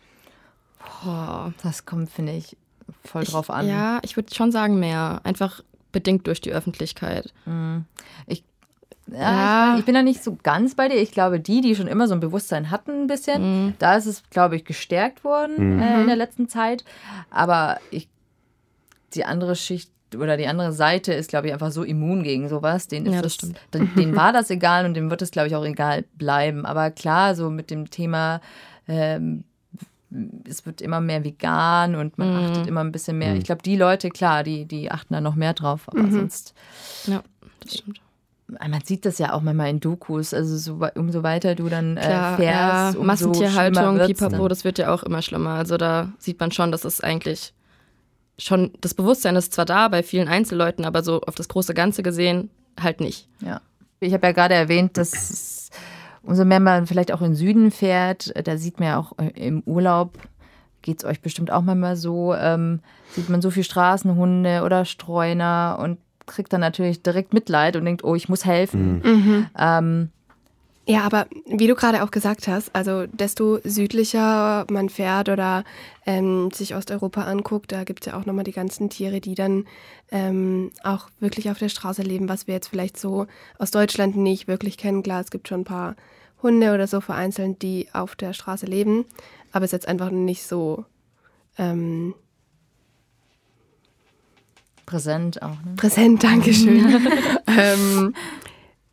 Boah. 1.04 1.54
Das 1.64 1.86
kommt, 1.86 2.10
finde 2.10 2.32
ich, 2.34 2.58
voll 3.06 3.24
drauf 3.26 3.50
an. 3.50 3.68
Ja, 3.68 4.00
ich 4.02 4.16
würde 4.16 4.34
schon 4.34 4.52
sagen 4.52 4.80
mehr. 4.80 5.22
Einfach 5.24 5.62
bedingt 5.92 6.28
durch 6.28 6.40
die 6.42 6.52
Öffentlichkeit. 6.52 7.34
Ja, 7.46 7.82
Ja. 9.12 9.74
Ich, 9.74 9.80
ich 9.80 9.86
bin 9.86 9.96
da 9.96 10.04
nicht 10.04 10.24
so 10.24 10.38
ganz 10.44 10.76
bei 10.76 10.88
dir. 10.88 11.02
Ich 11.02 11.12
glaube, 11.12 11.40
die, 11.40 11.62
die 11.62 11.76
schon 11.76 11.88
immer 11.88 12.08
so 12.08 12.14
ein 12.14 12.20
Bewusstsein 12.20 12.70
hatten, 12.70 12.92
ein 13.04 13.08
bisschen, 13.08 13.42
Mhm. 13.66 13.74
da 13.80 13.96
ist 13.98 14.06
es, 14.06 14.24
glaube 14.30 14.56
ich, 14.56 14.66
gestärkt 14.66 15.24
worden 15.24 15.82
äh, 15.82 16.02
in 16.02 16.08
der 16.08 16.16
letzten 16.16 16.48
Zeit. 16.48 16.84
Aber 17.32 17.80
ich, 17.92 18.08
die 19.16 19.26
andere 19.26 19.56
Schicht 19.56 19.92
oder 20.16 20.38
die 20.38 20.48
andere 20.48 20.72
Seite 20.74 21.14
ist, 21.14 21.30
glaube 21.30 21.48
ich, 21.48 21.54
einfach 21.54 21.72
so 21.72 21.84
immun 21.84 22.24
gegen 22.24 22.50
sowas. 22.50 22.88
Denen, 22.88 23.06
ist 23.08 23.14
Ja, 23.16 23.22
das 23.22 23.38
den- 23.38 23.56
denen 23.96 24.16
war 24.16 24.34
das 24.34 24.50
egal 24.50 24.86
und 24.86 24.94
dem 24.96 25.10
wird 25.10 25.22
es, 25.22 25.32
glaube 25.32 25.48
ich, 25.48 25.56
auch 25.56 25.66
egal 25.66 26.06
bleiben. 26.16 26.66
Aber 26.66 26.92
klar, 26.92 27.36
so 27.36 27.50
mit 27.50 27.70
dem 27.72 27.90
Thema. 27.90 28.42
Ähm, 28.88 29.44
es 30.50 30.66
wird 30.66 30.82
immer 30.82 31.02
mehr 31.02 31.24
vegan 31.24 31.94
und 31.96 32.18
man 32.18 32.30
Mhm. 32.30 32.36
achtet 32.38 32.66
immer 32.68 32.82
ein 32.84 32.92
bisschen 32.92 33.20
mehr. 33.20 33.36
Ich 33.36 33.44
glaube, 33.44 33.62
die 33.62 33.76
Leute, 33.76 34.10
klar, 34.10 34.44
die, 34.44 34.66
die 34.66 34.90
achten 34.92 35.14
da 35.14 35.22
noch 35.22 35.36
mehr 35.36 35.54
drauf. 35.54 35.84
Aber 35.88 36.02
Mhm. 36.02 36.12
sonst 36.12 36.56
Ja, 37.06 37.22
das 37.64 37.76
stimmt. 37.76 38.02
man 38.48 38.82
sieht 38.84 39.06
das 39.06 39.20
ja 39.20 39.34
auch 39.34 39.42
manchmal 39.42 39.70
in 39.70 39.80
Dokus, 39.80 40.34
also 40.34 40.58
so, 40.58 40.84
umso 40.96 41.22
weiter 41.22 41.54
du 41.54 41.70
dann 41.70 41.96
äh, 41.98 42.02
fährst, 42.02 42.40
ja, 42.42 42.88
umso 42.90 43.04
Massentierhaltung, 43.04 44.00
Pipapo, 44.08 44.48
das 44.48 44.64
wird 44.64 44.80
ja 44.80 44.92
auch 44.92 45.04
immer 45.04 45.22
schlimmer. 45.22 45.52
Also 45.52 45.78
da 45.78 46.12
sieht 46.18 46.40
man 46.40 46.52
schon, 46.52 46.72
dass 46.72 46.84
es 46.86 47.02
eigentlich 47.02 47.54
schon, 48.40 48.72
das 48.82 48.94
Bewusstsein 48.94 49.36
ist 49.36 49.54
zwar 49.54 49.66
da 49.66 49.88
bei 49.88 50.02
vielen 50.02 50.28
Einzelleuten, 50.28 50.86
aber 50.86 51.04
so 51.04 51.22
auf 51.22 51.36
das 51.36 51.48
große 51.48 51.74
Ganze 51.74 52.02
gesehen 52.04 52.50
halt 52.80 53.02
nicht. 53.02 53.28
Ja. 53.42 53.62
Ich 54.00 54.14
habe 54.14 54.26
ja 54.28 54.34
gerade 54.34 54.56
erwähnt, 54.56 54.98
dass 54.98 55.70
umso 56.24 56.46
mehr 56.46 56.60
man 56.60 56.88
vielleicht 56.88 57.12
auch 57.12 57.22
in 57.22 57.32
den 57.32 57.36
Süden 57.36 57.72
fährt, 57.72 58.36
äh, 58.36 58.44
da 58.44 58.58
sieht 58.58 58.80
man 58.80 58.90
ja 58.90 58.98
auch 58.98 59.14
äh, 59.18 59.30
im 59.36 59.62
Urlaub, 59.66 60.18
geht 60.82 61.00
es 61.00 61.06
euch 61.06 61.22
bestimmt 61.22 61.52
auch 61.52 61.62
manchmal 61.62 61.96
so, 61.96 62.34
ähm, 62.34 62.80
sieht 63.12 63.30
man 63.30 63.42
so 63.42 63.52
viel 63.52 63.64
Straßenhunde 63.64 64.64
oder 64.64 64.86
Streuner 64.86 65.78
und 65.82 65.98
kriegt 66.26 66.54
dann 66.54 66.62
natürlich 66.62 67.02
direkt 67.02 67.34
Mitleid 67.34 67.76
und 67.76 67.86
denkt, 67.86 68.04
oh, 68.04 68.16
ich 68.16 68.30
muss 68.30 68.46
helfen. 68.46 69.02
Ähm, 69.58 70.10
Ja, 70.90 71.04
aber 71.04 71.28
wie 71.46 71.68
du 71.68 71.76
gerade 71.76 72.02
auch 72.02 72.10
gesagt 72.10 72.48
hast, 72.48 72.76
also 72.76 73.06
desto 73.06 73.60
südlicher 73.64 74.66
man 74.72 74.90
fährt 74.90 75.30
oder 75.30 75.64
ähm, 76.08 76.50
sich 76.50 76.74
Osteuropa 76.74 77.26
anguckt, 77.26 77.72
da 77.72 77.84
gibt 77.84 78.02
es 78.02 78.12
ja 78.12 78.20
auch 78.20 78.26
nochmal 78.26 78.44
die 78.44 78.54
ganzen 78.54 78.90
Tiere, 78.90 79.22
die 79.22 79.36
dann 79.36 79.68
ähm, 80.10 80.72
auch 80.84 81.12
wirklich 81.20 81.52
auf 81.52 81.60
der 81.60 81.70
Straße 81.70 82.02
leben, 82.02 82.28
was 82.28 82.48
wir 82.48 82.56
jetzt 82.56 82.70
vielleicht 82.70 83.00
so 83.00 83.28
aus 83.60 83.70
Deutschland 83.70 84.18
nicht 84.18 84.48
wirklich 84.48 84.80
kennen. 84.80 85.04
Klar, 85.04 85.22
es 85.22 85.30
gibt 85.30 85.48
schon 85.48 85.62
ein 85.62 85.64
paar 85.64 85.96
Hunde 86.42 86.74
oder 86.74 86.88
so 86.88 87.02
vereinzelt, 87.02 87.62
die 87.62 87.88
auf 87.94 88.16
der 88.16 88.34
Straße 88.34 88.66
leben, 88.66 89.06
aber 89.52 89.66
es 89.66 89.70
ist 89.70 89.84
jetzt 89.84 89.88
einfach 89.88 90.10
nicht 90.10 90.42
so 90.42 90.86
ähm, 91.60 92.16
präsent 94.88 95.44
auch. 95.44 95.50
Ne? 95.50 95.76
Präsent, 95.76 96.24
Dankeschön. 96.24 97.00
ähm, 97.48 98.16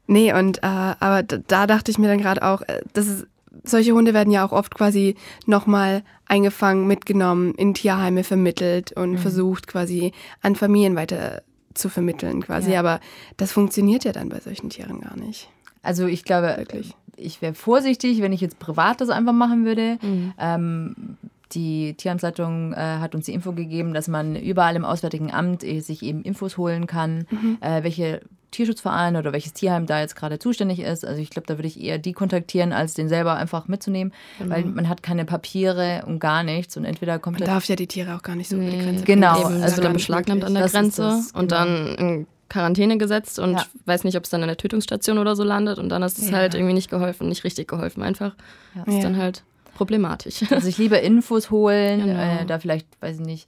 nee, 0.07 0.33
und 0.33 0.59
äh, 0.59 0.61
aber 0.63 1.23
da 1.23 1.67
dachte 1.67 1.91
ich 1.91 1.99
mir 1.99 2.09
dann 2.09 2.21
gerade 2.21 2.43
auch, 2.43 2.63
äh, 2.63 2.81
das 2.93 3.07
ist, 3.07 3.27
solche 3.65 3.93
Hunde 3.93 4.15
werden 4.15 4.33
ja 4.33 4.47
auch 4.47 4.53
oft 4.53 4.75
quasi 4.75 5.17
nochmal 5.47 6.03
eingefangen, 6.27 6.87
mitgenommen, 6.87 7.55
in 7.55 7.75
Tierheime 7.75 8.25
vermittelt 8.25 8.93
und 8.93 9.19
versucht 9.19 9.67
quasi 9.67 10.13
an 10.43 10.57
Familien 10.57 10.97
weiter 10.97 11.43
zu 11.75 11.89
vermitteln 11.89 12.43
quasi. 12.43 12.73
Ja. 12.73 12.81
Aber 12.81 13.01
das 13.37 13.53
funktioniert 13.53 14.05
ja 14.05 14.13
dann 14.13 14.29
bei 14.29 14.41
solchen 14.41 14.71
Tieren 14.71 15.01
gar 15.01 15.17
nicht. 15.17 15.49
Also 15.83 16.07
ich 16.07 16.25
glaube, 16.25 16.55
Wirklich. 16.59 16.95
ich 17.17 17.41
wäre 17.43 17.55
vorsichtig, 17.55 18.21
wenn 18.21 18.33
ich 18.33 18.41
jetzt 18.41 18.59
privat 18.59 19.01
das 19.01 19.09
einfach 19.09 19.33
machen 19.33 19.65
würde. 19.65 19.99
Ähm, 20.39 21.17
die 21.53 21.95
Tieramtsleitung 21.95 22.73
äh, 22.73 22.77
hat 22.77 23.15
uns 23.15 23.27
die 23.27 23.33
Info 23.33 23.53
gegeben, 23.53 23.95
dass 23.95 24.09
man 24.09 24.35
überall 24.35 24.75
im 24.75 24.85
Auswärtigen 24.85 25.33
Amt 25.33 25.63
äh, 25.63 25.81
sich 25.81 26.03
eben 26.03 26.23
Infos 26.23 26.59
holen 26.59 26.87
kann, 26.87 27.27
äh, 27.61 27.85
welche 27.85 28.21
Tierschutzverein 28.51 29.17
oder 29.17 29.33
welches 29.33 29.53
Tierheim 29.53 29.87
da 29.87 30.01
jetzt 30.01 30.17
gerade 30.17 30.39
zuständig 30.39 30.81
ist. 30.81 31.05
Also 31.05 31.21
ich 31.21 31.31
glaube, 31.31 31.47
da 31.47 31.59
würde 31.59 31.69
ich 31.69 31.81
eher 31.81 31.99
die 31.99 32.13
kontaktieren, 32.13 32.73
als 32.73 32.95
den 32.95 33.09
selber 33.09 33.35
einfach 33.37 33.69
mitzunehmen, 33.69 34.13
weil 34.39 34.65
man 34.65 34.89
hat 34.89 35.03
keine 35.03 35.25
Papiere 35.25 36.05
und 36.07 36.21
gar 36.21 36.43
nichts 36.43 36.77
und 36.77 36.85
entweder 36.85 37.19
kommt 37.19 37.41
Man 37.41 37.47
darf 37.49 37.65
ja 37.67 37.77
die 37.77 37.87
Tiere 37.87 38.15
auch 38.17 38.23
gar 38.23 38.37
nicht 38.37 38.49
so 38.49 38.57
über 38.57 38.71
die 38.71 38.79
Grenze 38.79 39.05
Genau, 39.05 39.35
bringen. 39.35 39.55
Eben, 39.57 39.63
also 39.63 39.83
dann 39.83 39.93
beschlagnahmt 39.93 40.45
an 40.45 40.55
der 40.55 40.63
Das 40.65 40.73
Grenze 40.73 41.03
das, 41.03 41.33
und 41.33 41.49
genau. 41.49 41.65
dann 41.65 41.95
in 41.97 42.27
Quarantäne 42.49 42.97
gesetzt 42.97 43.39
und 43.41 43.55
Ja. 43.55 43.67
weiß 43.87 44.05
nicht, 44.05 44.17
ob 44.17 44.25
es 44.25 44.31
dann 44.31 44.41
in 44.43 44.47
der 44.49 44.57
Tötungsstation 44.57 45.19
oder 45.19 45.35
so 45.35 45.43
landet 45.43 45.79
und 45.79 45.89
dann 45.89 46.03
ist 46.03 46.19
es 46.19 46.31
Ja. 46.31 46.37
halt 46.37 46.55
irgendwie 46.55 46.75
nicht 46.75 46.89
geholfen, 46.91 47.29
nicht 47.29 47.43
richtig 47.45 47.67
geholfen 47.69 48.03
einfach. 48.03 48.35
Ja. 48.75 48.85
Ist 48.85 48.95
Ja. 48.95 49.01
dann 49.03 49.17
halt 49.17 49.43
problematisch. 49.75 50.41
Also 50.51 50.69
ich 50.69 50.79
lieber 50.79 51.01
Infos 51.03 51.51
holen, 51.51 52.07
Genau. 52.07 52.19
äh, 52.43 52.47
da 52.47 52.59
vielleicht, 52.59 52.87
weiß 53.01 53.17
ich 53.21 53.27
nicht, 53.27 53.47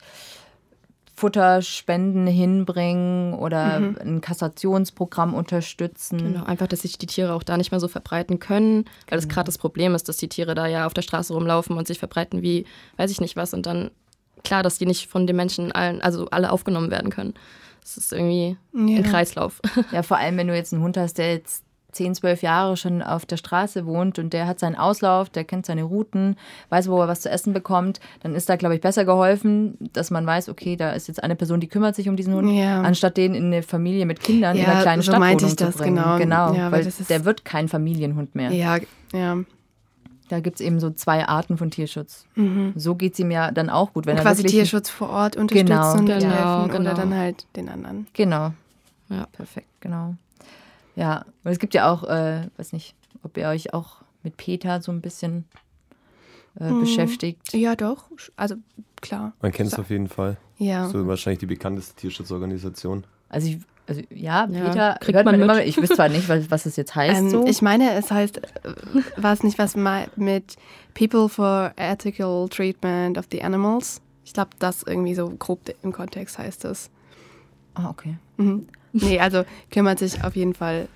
Futterspenden 1.19 2.27
hinbringen 2.27 3.33
oder 3.33 3.75
ein 3.99 4.21
Kastrationsprogramm 4.21 5.33
unterstützen. 5.33 6.17
Genau, 6.17 6.43
einfach, 6.45 6.67
dass 6.67 6.81
sich 6.83 6.97
die 6.97 7.07
Tiere 7.07 7.33
auch 7.33 7.43
da 7.43 7.57
nicht 7.57 7.71
mehr 7.71 7.79
so 7.79 7.87
verbreiten 7.87 8.39
können, 8.39 8.85
weil 9.09 9.17
das 9.17 9.27
gerade 9.27 9.45
das 9.47 9.57
Problem 9.57 9.95
ist, 9.95 10.07
dass 10.09 10.17
die 10.17 10.29
Tiere 10.29 10.55
da 10.55 10.67
ja 10.67 10.85
auf 10.85 10.93
der 10.93 11.01
Straße 11.01 11.33
rumlaufen 11.33 11.77
und 11.77 11.87
sich 11.87 11.99
verbreiten 11.99 12.41
wie, 12.41 12.65
weiß 12.97 13.11
ich 13.11 13.21
nicht 13.21 13.35
was, 13.35 13.53
und 13.53 13.65
dann 13.65 13.91
klar, 14.43 14.63
dass 14.63 14.77
die 14.77 14.85
nicht 14.85 15.07
von 15.07 15.27
den 15.27 15.35
Menschen 15.35 15.71
allen, 15.71 16.01
also 16.01 16.27
alle 16.29 16.51
aufgenommen 16.51 16.89
werden 16.91 17.11
können. 17.11 17.33
Das 17.81 17.97
ist 17.97 18.13
irgendwie 18.13 18.57
Ja. 18.73 18.97
ein 18.97 19.03
Kreislauf. 19.03 19.59
Ja, 19.91 20.03
vor 20.03 20.17
allem, 20.17 20.37
wenn 20.37 20.47
du 20.47 20.55
jetzt 20.55 20.73
einen 20.73 20.83
Hund 20.83 20.95
hast, 20.97 21.17
der 21.17 21.33
jetzt 21.33 21.63
10, 21.91 22.15
12 22.15 22.41
Jahre 22.43 22.77
schon 22.77 23.01
auf 23.01 23.25
der 23.25 23.37
Straße 23.37 23.85
wohnt 23.85 24.19
und 24.19 24.31
der 24.33 24.45
hat 24.47 24.59
seinen 24.59 24.75
Auslauf, 24.75 25.29
der 25.29 25.43
kennt 25.43 25.65
seine 25.65 25.83
Routen, 25.83 26.35
weiß, 26.69 26.89
wo 26.89 27.01
er 27.01 27.07
was 27.07 27.21
zu 27.21 27.29
essen 27.29 27.51
bekommt, 27.53 27.99
dann 28.21 28.35
ist 28.35 28.47
da, 28.49 28.55
glaube 28.55 28.75
ich, 28.75 28.81
besser 28.81 29.05
geholfen, 29.05 29.77
dass 29.93 30.11
man 30.11 30.25
weiß, 30.25 30.49
okay, 30.49 30.75
da 30.75 30.91
ist 30.91 31.07
jetzt 31.07 31.23
eine 31.23 31.35
Person, 31.35 31.59
die 31.59 31.67
kümmert 31.67 31.95
sich 31.95 32.07
um 32.09 32.15
diesen 32.15 32.33
Hund, 32.33 32.51
Ja. 32.51 32.81
anstatt 32.81 33.17
den 33.17 33.33
in 33.33 33.45
eine 33.45 33.63
Familie 33.63 34.05
mit 34.05 34.19
Kindern 34.21 34.55
in 34.55 34.63
Ja, 34.63 34.69
einer 34.69 34.81
kleinen 34.81 35.01
so 35.01 35.11
Stadtwohnung 35.11 35.27
meinte 35.29 35.45
ich 35.47 35.55
das, 35.55 35.71
zu 35.75 35.77
bringen. 35.83 35.95
genau. 35.95 36.17
genau 36.17 36.53
Ja, 36.53 36.65
weil 36.71 36.79
weil 36.79 36.83
das 36.85 36.99
ist- 36.99 37.09
der 37.09 37.25
wird 37.25 37.43
kein 37.45 37.67
Familienhund 37.67 38.35
mehr. 38.35 38.51
Ja, 38.51 38.77
ja. 39.13 39.37
Da 40.29 40.39
gibt 40.41 40.59
es 40.59 40.61
eben 40.65 40.79
so 40.79 40.91
zwei 40.91 41.27
Arten 41.27 41.57
von 41.57 41.71
Tierschutz. 41.71 42.25
Mhm. 42.35 42.73
So 42.75 42.93
geht 42.93 43.13
es 43.13 43.19
ihm 43.19 43.31
ja 43.31 43.49
dann 43.49 43.71
auch 43.71 43.93
gut, 43.93 44.05
wenn 44.05 44.15
er 44.15 44.21
Quasi 44.21 44.43
Tierschutz 44.43 44.87
vor 44.87 45.09
Ort 45.09 45.35
unterstützen 45.35 45.65
Genau. 45.75 45.93
und 45.93 46.05
Genau, 46.05 46.19
helfen 46.21 46.71
genau. 46.71 46.91
oder 46.91 46.93
dann 47.01 47.15
halt 47.17 47.47
den 47.55 47.67
anderen. 47.67 48.05
Genau. 48.13 48.51
Ja. 49.09 49.25
Perfekt, 49.31 49.67
genau. 49.81 50.13
Ja, 50.95 51.25
und 51.43 51.51
es 51.51 51.59
gibt 51.59 51.73
ja 51.73 51.91
auch, 51.91 52.03
äh, 52.03 52.47
weiß 52.57 52.73
nicht, 52.73 52.95
ob 53.23 53.37
ihr 53.37 53.47
euch 53.47 53.73
auch 53.73 53.97
mit 54.23 54.37
Peter 54.37 54.81
so 54.81 54.91
ein 54.91 55.01
bisschen 55.01 55.45
äh, 56.59 56.71
Mhm. 56.71 56.81
beschäftigt. 56.81 57.53
Ja, 57.53 57.75
doch. 57.75 58.05
Also 58.35 58.55
klar. 59.01 59.33
Man 59.41 59.51
kennt 59.51 59.69
es 59.69 59.75
So. 59.75 59.81
auf 59.81 59.89
jeden 59.89 60.07
Fall. 60.09 60.37
Ja. 60.57 60.89
So 60.89 61.07
wahrscheinlich 61.07 61.39
die 61.39 61.45
bekannteste 61.45 61.95
Tierschutzorganisation. 61.95 63.05
Also, 63.29 63.47
ich, 63.49 63.59
also 63.87 64.01
ja, 64.09 64.45
Ja, 64.47 64.67
Peter 64.69 64.97
kriegt 64.99 65.15
hört 65.15 65.25
man, 65.25 65.39
man 65.39 65.49
immer. 65.49 65.63
Ich 65.63 65.77
wüsste 65.77 65.95
zwar 65.95 66.09
nicht, 66.09 66.27
was, 66.27 66.51
was 66.51 66.65
es 66.65 66.75
jetzt 66.75 66.95
heißt. 66.95 67.21
Ähm, 67.21 67.29
so. 67.29 67.45
Ich 67.47 67.61
meine, 67.61 67.93
es 67.93 68.11
heißt, 68.11 68.37
äh, 68.39 68.41
war 69.17 69.31
es 69.31 69.43
nicht 69.43 69.57
was 69.57 69.75
mit 69.75 70.55
People 70.95 71.29
for 71.29 71.71
Ethical 71.77 72.49
Treatment 72.49 73.17
of 73.17 73.27
the 73.31 73.41
Animals? 73.41 74.01
Ich 74.25 74.33
glaube, 74.33 74.49
das 74.59 74.83
irgendwie 74.83 75.15
so 75.15 75.29
grob 75.29 75.61
im 75.81 75.91
Kontext 75.93 76.37
heißt 76.39 76.65
es. 76.65 76.89
ah, 77.75 77.89
okay. 77.89 78.17
Mhm. 78.37 78.67
Nee, 79.13 79.19
also 79.19 79.43
kümmert 79.71 79.99
sich 79.99 80.23
auf 80.23 80.35
jeden 80.35 80.53
Fall 80.53 80.87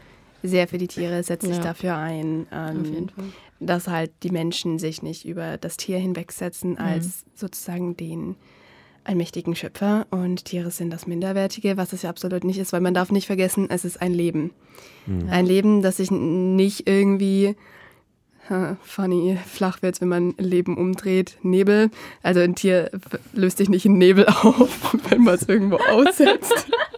sehr 0.41 0.67
für 0.67 0.77
die 0.77 0.87
Tiere, 0.87 1.23
setzt 1.23 1.45
sich 1.47 1.57
Ja. 1.57 1.63
dafür 1.63 1.95
ein, 1.97 2.47
ähm, 2.51 3.09
dass 3.59 3.87
halt 3.87 4.11
die 4.23 4.29
Menschen 4.31 4.77
sich 4.79 5.01
nicht 5.01 5.25
über 5.25 5.57
das 5.57 5.77
Tier 5.77 5.97
hinwegsetzen 5.97 6.77
als 6.77 7.23
sozusagen 7.33 7.95
den 7.95 8.35
allmächtigen 9.05 9.55
Schöpfer 9.55 10.05
und 10.11 10.45
Tiere 10.45 10.71
sind 10.71 10.89
das 10.91 11.07
Minderwertige, 11.07 11.75
was 11.77 11.93
es 11.93 12.01
ja 12.03 12.09
absolut 12.09 12.43
nicht 12.45 12.57
ist, 12.57 12.71
weil 12.73 12.81
man 12.81 12.93
darf 12.93 13.11
nicht 13.11 13.27
vergessen, 13.27 13.67
es 13.69 13.83
ist 13.85 14.01
ein 14.01 14.13
Leben. 14.13 14.51
Ein 15.29 15.45
Leben, 15.45 15.81
das 15.81 15.97
sich 15.97 16.09
nicht 16.11 16.87
irgendwie 16.89 17.55
funny 18.81 19.37
flach 19.45 19.81
wird, 19.81 20.01
wenn 20.01 20.09
man 20.09 20.33
Leben 20.37 20.77
umdreht. 20.77 21.37
Nebel, 21.43 21.89
also 22.21 22.41
ein 22.41 22.55
Tier 22.55 22.91
löst 23.33 23.57
sich 23.57 23.69
nicht 23.69 23.85
in 23.85 23.97
Nebel 23.97 24.25
auf, 24.43 24.93
wenn 25.09 25.23
man 25.23 25.35
es 25.35 25.47
irgendwo 25.47 25.77
aussetzt. 25.77 26.67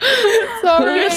Sorry. 0.62 1.00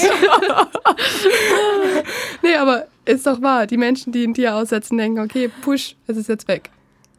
nee, 2.43 2.55
aber 2.55 2.87
ist 3.05 3.25
doch 3.25 3.41
wahr. 3.41 3.67
Die 3.67 3.77
Menschen, 3.77 4.11
die 4.11 4.25
ein 4.25 4.33
Tier 4.33 4.55
aussetzen, 4.55 4.97
denken, 4.97 5.19
okay, 5.19 5.49
push, 5.61 5.95
es 6.07 6.17
ist 6.17 6.29
jetzt 6.29 6.47
weg. 6.47 6.69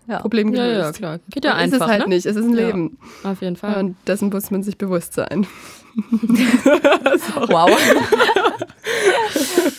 Ja. 0.06 0.20
Problem 0.20 0.54
Ja, 0.54 0.64
gelöst. 0.64 0.84
ja, 0.84 0.92
klar. 0.92 1.18
Geht 1.30 1.44
ja 1.44 1.52
ist 1.52 1.74
einfach, 1.74 1.86
es 1.86 1.92
halt 1.92 2.02
ne? 2.02 2.08
nicht, 2.14 2.26
es 2.26 2.36
ist 2.36 2.44
ein 2.44 2.56
Ja. 2.56 2.66
Leben. 2.66 2.98
Auf 3.24 3.42
jeden 3.42 3.56
Fall. 3.56 3.78
Und 3.78 3.96
dessen 4.06 4.30
muss 4.30 4.50
man 4.50 4.62
sich 4.62 4.78
bewusst 4.78 5.14
sein. 5.14 5.46
Wow. 7.48 7.70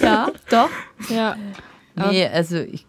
ja, 0.01 0.27
doch. 0.49 0.69
ja. 1.09 1.35
Nee, 1.95 2.27
also 2.27 2.57
ich 2.57 2.85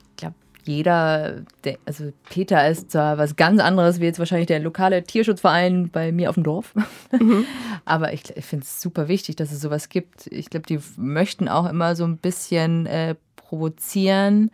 jeder, 0.65 1.43
der, 1.65 1.79
also 1.87 2.13
Peter 2.29 2.69
ist 2.69 2.91
zwar 2.91 3.19
was 3.19 3.37
ganz 3.37 3.61
anderes 3.61 4.01
wie 4.01 4.05
jetzt 4.05 4.19
wahrscheinlich 4.19 4.47
der 4.47 4.61
lokale 4.61 5.03
Tierschutzverein 5.03 5.91
bei 5.91 6.13
mir 6.13 6.29
auf 6.29 6.35
dem 6.35 6.45
Dorf. 6.45 6.75
Aber 7.85 8.13
ich, 8.13 8.37
ich 8.37 8.45
finde 8.45 8.65
es 8.65 8.81
super 8.81 9.09
wichtig, 9.09 9.37
dass 9.37 9.53
es 9.53 9.61
sowas 9.61 9.89
gibt. 9.89 10.27
Ich 10.29 10.51
glaube, 10.51 10.67
die 10.67 10.79
möchten 10.97 11.49
auch 11.49 11.69
immer 11.69 11.97
so 11.97 12.05
ein 12.05 12.17
bisschen 12.17 12.87
äh, 12.87 13.15
provozieren. 13.37 14.51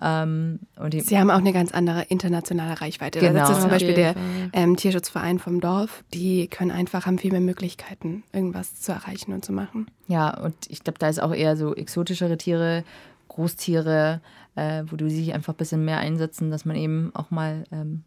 Ähm, 0.00 0.60
Sie 0.98 1.18
haben 1.18 1.30
auch 1.30 1.38
eine 1.38 1.54
ganz 1.54 1.72
andere 1.72 2.02
internationale 2.02 2.80
Reichweite. 2.80 3.18
Genau. 3.18 3.40
Das 3.40 3.50
ist 3.50 3.62
zum 3.62 3.70
Beispiel 3.70 3.94
der 3.94 4.14
ähm, 4.52 4.76
Tierschutzverein 4.76 5.38
vom 5.38 5.60
Dorf. 5.60 6.04
Die 6.12 6.48
können 6.48 6.70
einfach, 6.70 7.06
haben 7.06 7.18
viel 7.18 7.32
mehr 7.32 7.40
Möglichkeiten, 7.40 8.22
irgendwas 8.32 8.78
zu 8.80 8.92
erreichen 8.92 9.32
und 9.32 9.44
zu 9.44 9.52
machen. 9.52 9.86
ja, 10.06 10.38
und 10.38 10.54
ich 10.68 10.84
glaube, 10.84 10.98
da 10.98 11.08
ist 11.08 11.22
auch 11.22 11.34
eher 11.34 11.56
so 11.56 11.74
exotischere 11.74 12.36
Tiere, 12.36 12.84
Großtiere, 13.28 14.20
äh, 14.56 14.82
wo 14.90 14.96
du 14.96 15.08
sich 15.08 15.32
einfach 15.32 15.54
ein 15.54 15.58
bisschen 15.58 15.84
mehr 15.84 15.98
einsetzen, 15.98 16.50
dass 16.50 16.64
man 16.64 16.76
eben 16.76 17.12
auch 17.14 17.30
mal 17.30 17.64
ähm, 17.70 18.02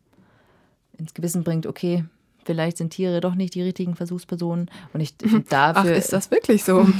ins 0.97 1.13
Gewissen 1.13 1.43
bringt, 1.43 1.65
okay, 1.65 2.03
vielleicht 2.43 2.77
sind 2.77 2.91
Tiere 2.91 3.21
doch 3.21 3.35
nicht 3.35 3.55
die 3.55 3.61
richtigen 3.61 3.95
Versuchspersonen. 3.95 4.69
Und 4.93 5.01
ich 5.01 5.13
finde 5.21 5.45
Ach, 5.51 5.73
dafür 5.73 5.93
ist 5.93 6.13
das 6.13 6.31
wirklich 6.31 6.63
so? 6.63 6.87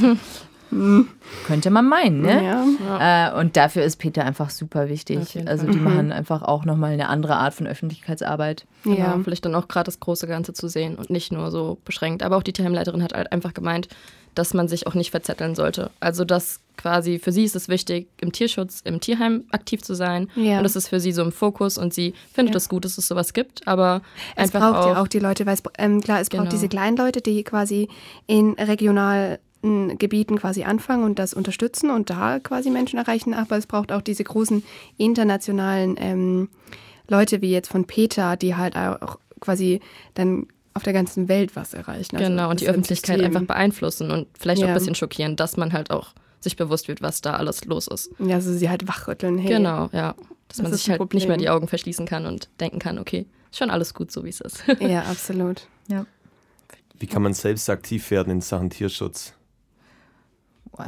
könnte 1.48 1.72
man 1.72 1.90
meinen, 1.90 2.22
ne? 2.22 2.44
ja. 2.44 3.32
Äh, 3.32 3.40
und 3.40 3.58
dafür 3.58 3.84
ist 3.84 3.98
Peter 3.98 4.24
einfach 4.24 4.52
super 4.52 4.88
wichtig. 4.88 5.36
Also 5.48 5.66
die 5.66 5.80
machen 5.80 6.12
einfach 6.12 6.44
auch 6.44 6.64
nochmal 6.64 6.92
eine 6.92 7.10
andere 7.10 7.38
Art 7.38 7.56
von 7.56 7.66
Öffentlichkeitsarbeit. 7.66 8.68
Genau, 8.84 8.98
ja. 8.98 9.20
vielleicht 9.24 9.46
dann 9.46 9.56
auch 9.56 9.68
gerade 9.68 9.86
das 9.86 10.00
große 10.00 10.28
Ganze 10.28 10.54
zu 10.54 10.68
sehen 10.68 10.96
und 10.96 11.10
nicht 11.10 11.32
nur 11.32 11.50
so 11.50 11.80
beschränkt. 11.86 12.22
Aber 12.22 12.38
auch 12.38 12.44
die 12.44 12.54
Tierheimleiterin 12.54 13.02
hat 13.02 13.14
halt 13.14 13.32
einfach 13.32 13.56
gemeint, 13.56 13.88
dass 14.36 14.54
man 14.54 14.68
sich 14.68 14.88
auch 14.88 14.94
nicht 14.94 15.12
verzetteln 15.12 15.56
sollte. 15.56 15.92
Also 16.00 16.24
dass 16.26 16.60
quasi 16.78 17.20
für 17.20 17.32
sie 17.34 17.44
ist 17.44 17.56
es 17.58 17.68
wichtig, 17.68 18.08
im 18.22 18.32
Tierschutz, 18.32 18.82
im 18.86 19.02
Tierheim 19.02 19.44
aktiv 19.52 19.82
zu 19.82 19.96
sein. 19.96 20.30
Ja. 20.36 20.58
Und 20.58 20.64
das 20.64 20.78
ist 20.78 20.88
für 20.88 21.00
sie 21.02 21.12
so 21.12 21.22
im 21.22 21.32
Fokus 21.34 21.78
und 21.78 21.94
sie 21.94 22.14
findet 22.34 22.54
Ja. 22.56 22.58
es 22.58 22.70
gut, 22.70 22.86
dass 22.86 22.98
es 22.98 23.08
sowas 23.08 23.34
gibt. 23.34 23.68
Aber 23.68 24.02
Es 24.38 24.44
einfach 24.44 24.62
braucht 24.62 24.76
auch, 24.86 24.88
ja 24.96 25.02
auch 25.02 25.08
die 25.10 25.20
Leute, 25.20 25.46
weil 25.46 25.56
es, 25.56 25.64
ähm, 25.78 26.00
klar, 26.02 26.22
es 26.22 26.30
Genau. 26.30 26.44
braucht 26.44 26.54
diese 26.54 26.70
kleinen 26.70 26.96
Leute, 26.96 27.20
die 27.22 27.44
quasi 27.44 27.90
in 28.28 28.54
regionalen 28.54 29.40
Gebieten 29.62 30.38
quasi 30.38 30.64
anfangen 30.64 31.04
und 31.04 31.20
das 31.20 31.34
unterstützen 31.34 31.90
und 31.90 32.10
da 32.10 32.40
quasi 32.40 32.70
Menschen 32.70 32.98
erreichen. 32.98 33.34
Aber 33.34 33.58
es 33.58 33.68
braucht 33.68 33.92
auch 33.92 34.02
diese 34.02 34.24
großen 34.24 34.64
internationalen 34.98 35.96
ähm, 36.00 36.48
Leute 37.10 37.42
wie 37.42 37.52
jetzt 37.52 37.70
von 37.70 37.84
Peter, 37.86 38.38
die 38.38 38.56
halt 38.56 38.78
auch 38.78 39.20
quasi 39.42 39.82
dann 40.14 40.48
auf 40.80 40.84
der 40.84 40.94
ganzen 40.94 41.28
Welt 41.28 41.56
was 41.58 41.74
erreichen. 41.74 42.16
Also 42.16 42.30
genau, 42.30 42.50
und 42.50 42.62
die 42.62 42.66
ein 42.68 42.72
Öffentlichkeit 42.72 43.18
System. 43.18 43.26
einfach 43.36 43.46
beeinflussen 43.48 44.12
und 44.12 44.28
vielleicht 44.40 44.62
auch 44.64 44.68
Ja. 44.68 44.74
ein 44.74 44.80
bisschen 44.80 44.96
schockieren, 44.96 45.36
dass 45.36 45.58
man 45.58 45.74
halt 45.74 45.92
auch 45.92 46.14
sich 46.40 46.56
bewusst 46.56 46.88
wird, 46.88 47.02
was 47.02 47.20
da 47.22 47.34
alles 47.36 47.66
los 47.66 47.88
ist. 47.88 48.10
Ja, 48.20 48.36
also 48.36 48.54
sie 48.54 48.70
halt 48.70 48.88
wachrütteln. 48.88 49.38
Hey, 49.38 49.52
Genau, 49.58 49.90
ja. 49.92 50.16
Dass 50.48 50.58
Das 50.58 50.64
man 50.64 50.74
sich 50.74 50.90
halt 50.90 51.00
nicht 51.02 51.14
mehr 51.14 51.20
Problem. 51.22 51.38
die 51.40 51.50
Augen 51.50 51.68
verschließen 51.68 52.06
kann 52.08 52.26
und 52.26 52.50
denken 52.60 52.80
kann, 52.80 52.98
okay, 52.98 53.26
ist 53.52 53.58
schon 53.60 53.70
alles 53.70 53.94
gut, 53.94 54.12
so 54.12 54.24
wie 54.24 54.30
es 54.30 54.40
ist. 54.42 54.64
Ja, 54.80 55.02
absolut. 55.04 55.68
Wie 56.98 57.08
kann 57.08 57.22
man 57.22 57.34
selbst 57.34 57.70
aktiv 57.70 58.10
werden 58.12 58.32
in 58.32 58.42
Sachen 58.42 58.70
Tierschutz? 58.70 59.34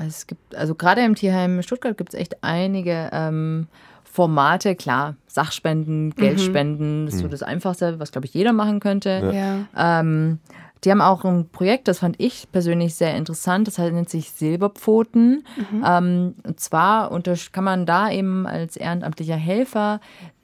Es 0.07 0.25
gibt, 0.27 0.55
also 0.55 0.73
gerade 0.75 1.01
im 1.03 1.15
Tierheim 1.15 1.61
Stuttgart 1.63 1.97
gibt 1.97 2.13
es 2.13 2.19
echt 2.19 2.43
einige 2.43 3.09
ähm, 3.13 3.67
Formate, 4.11 4.75
klar, 4.75 5.15
Sachspenden, 5.27 6.13
Geldspenden, 6.15 7.07
ist 7.07 7.19
so 7.19 7.27
das 7.29 7.43
Einfachste, 7.43 7.97
was, 7.99 8.11
glaube 8.11 8.25
ich, 8.27 8.33
jeder 8.33 8.51
machen 8.51 8.81
könnte. 8.81 9.31
Ja. 9.75 9.99
Ähm, 9.99 10.39
die 10.83 10.91
haben 10.91 11.01
auch 11.01 11.23
ein 11.23 11.47
Projekt, 11.49 11.87
das 11.87 11.99
fand 11.99 12.19
ich 12.19 12.51
persönlich 12.51 12.95
sehr 12.95 13.15
interessant, 13.15 13.67
das 13.67 13.77
heißt, 13.77 13.93
nennt 13.93 14.09
sich 14.09 14.31
Silberpfoten. 14.31 15.45
Ähm, 15.85 16.35
und 16.43 16.59
zwar 16.59 17.11
unter, 17.11 17.35
kann 17.51 17.63
man 17.63 17.85
da 17.85 18.11
eben 18.11 18.47
als 18.47 18.75
ehrenamtlicher 18.75 19.35
Helfer 19.35 20.01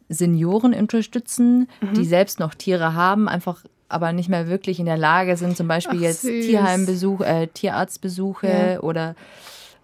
Senioren 0.10 0.74
unterstützen, 0.74 1.68
die 1.96 2.06
selbst 2.06 2.40
noch 2.40 2.54
Tiere 2.54 2.94
haben, 2.94 3.28
einfach 3.28 3.64
aber 3.90 4.14
nicht 4.14 4.30
mehr 4.30 4.48
wirklich 4.48 4.80
in 4.80 4.86
der 4.86 4.98
Lage 4.98 5.36
sind, 5.38 5.58
zum 5.58 5.68
Beispiel 5.68 6.00
Ach, 6.00 6.04
jetzt. 6.04 6.22
Tierheimbesuch, 6.22 7.22
äh, 7.22 7.48
Tierarztbesuche 7.48 8.48
Ja. 8.74 8.80
oder 8.82 9.16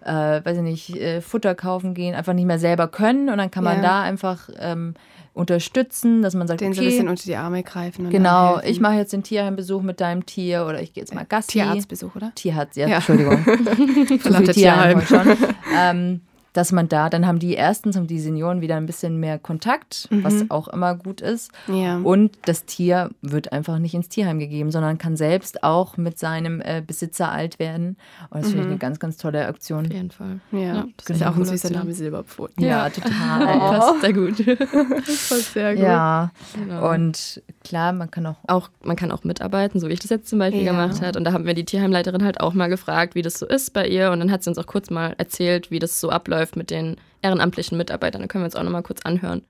äh, 0.04 0.44
weiß 0.44 0.56
ich 0.58 0.62
nicht, 0.62 0.96
äh, 0.96 1.20
Futter 1.20 1.54
kaufen 1.54 1.94
gehen, 1.94 2.14
einfach 2.14 2.32
nicht 2.34 2.46
mehr 2.46 2.58
selber 2.58 2.88
können 2.88 3.28
und 3.30 3.38
dann 3.38 3.50
kann 3.50 3.64
man 3.64 3.76
Ja. 3.78 3.82
da 3.82 4.02
einfach 4.02 4.48
ähm, 4.58 4.94
unterstützen, 5.32 6.22
dass 6.22 6.34
man 6.34 6.46
sagt, 6.46 6.60
Den 6.60 6.72
so 6.72 6.80
ein 6.80 6.86
okay, 6.86 6.90
bisschen 6.90 7.08
unter 7.08 7.24
die 7.24 7.36
Arme 7.36 7.62
greifen. 7.62 8.06
Und 8.06 8.10
Genau, 8.12 8.60
ich 8.60 8.80
mache 8.80 8.94
jetzt 8.94 9.12
den 9.12 9.22
Tierheimbesuch 9.22 9.82
mit 9.82 10.00
deinem 10.00 10.24
Tier 10.26 10.64
oder 10.66 10.80
ich 10.80 10.92
gehe 10.92 11.02
jetzt 11.02 11.14
mal 11.14 11.24
Gassi. 11.24 11.52
Tierarztbesuch, 11.52 12.14
oder? 12.16 12.32
Tierarzt, 12.34 12.76
ja, 12.76 12.86
Ja. 12.86 12.96
Entschuldigung. 12.96 13.44
Lauter 14.24 14.44
viel 14.44 14.54
Tierheim 14.54 15.00
schon. 15.02 15.36
ähm, 15.76 16.20
dass 16.54 16.72
man 16.72 16.88
da, 16.88 17.10
dann 17.10 17.26
haben 17.26 17.38
die 17.38 17.52
erstens 17.52 17.96
und 17.98 18.06
die 18.10 18.18
Senioren 18.18 18.62
wieder 18.62 18.76
ein 18.76 18.86
bisschen 18.86 19.18
mehr 19.20 19.38
Kontakt, 19.38 20.08
was 20.10 20.50
auch 20.50 20.68
immer 20.68 20.94
gut 20.94 21.20
ist. 21.20 21.50
Ja. 21.68 21.98
Und 21.98 22.38
das 22.46 22.64
Tier 22.64 23.10
wird 23.20 23.52
einfach 23.52 23.78
nicht 23.78 23.92
ins 23.94 24.08
Tierheim 24.08 24.38
gegeben, 24.38 24.70
sondern 24.70 24.96
kann 24.96 25.16
selbst 25.16 25.62
auch 25.62 25.96
mit 25.98 26.18
seinem 26.18 26.60
äh, 26.62 26.82
Besitzer 26.86 27.30
alt 27.30 27.58
werden. 27.58 27.96
Und 28.30 28.40
das 28.42 28.50
finde 28.50 28.62
ich 28.62 28.68
eine 28.70 28.78
ganz, 28.78 28.98
ganz 28.98 29.16
tolle 29.18 29.46
Aktion. 29.46 29.84
Auf 29.86 29.92
jeden 29.92 30.10
Fall. 30.10 30.40
Ja, 30.52 30.58
Ja, 30.60 30.84
das 30.96 31.04
das 31.06 31.16
ist 31.16 31.20
ja 31.20 31.30
auch 31.30 31.36
ein 31.36 31.44
süßer 31.44 31.70
Name. 31.70 31.92
Silberpfoten. 31.92 32.64
Ja, 32.64 32.88
total. 32.88 33.46
Passt 33.58 34.00
sehr 34.00 34.12
gut. 34.12 34.34
Das 35.06 35.30
war 35.30 35.38
sehr 35.38 35.74
gut. 35.74 35.84
Ja, 35.84 36.30
Genau. 36.54 36.92
und 36.92 37.42
klar, 37.64 37.92
man 37.92 38.10
kann 38.10 38.26
auch 38.26 38.36
auch, 38.46 38.68
man 38.84 38.94
kann 38.96 39.10
auch 39.10 39.24
mitarbeiten, 39.24 39.80
so 39.80 39.88
wie 39.88 39.92
ich 39.92 40.00
das 40.00 40.10
jetzt 40.10 40.28
zum 40.28 40.38
Beispiel 40.38 40.62
Ja. 40.62 40.70
gemacht 40.72 41.00
habe. 41.02 41.18
Und 41.18 41.24
da 41.24 41.32
haben 41.32 41.46
wir 41.46 41.54
die 41.54 41.64
Tierheimleiterin 41.64 42.24
halt 42.24 42.40
auch 42.40 42.54
mal 42.54 42.68
gefragt, 42.68 43.14
wie 43.14 43.22
das 43.22 43.38
so 43.38 43.46
ist 43.46 43.72
bei 43.72 43.86
ihr. 43.88 44.10
Und 44.12 44.20
dann 44.20 44.30
hat 44.30 44.44
sie 44.44 44.50
uns 44.50 44.58
auch 44.58 44.66
kurz 44.66 44.90
mal 44.90 45.14
erzählt, 45.18 45.70
wie 45.70 45.78
das 45.80 46.00
so 46.00 46.10
abläuft 46.10 46.43
mit 46.52 46.70
den 46.70 46.96
ehrenamtlichen 47.22 47.78
Mitarbeitern. 47.78 48.22
Da 48.22 48.28
können 48.28 48.42
wir 48.42 48.46
uns 48.46 48.56
auch 48.56 48.62
noch 48.62 48.70
mal 48.70 48.82
kurz 48.82 49.02
anhören. 49.02 49.42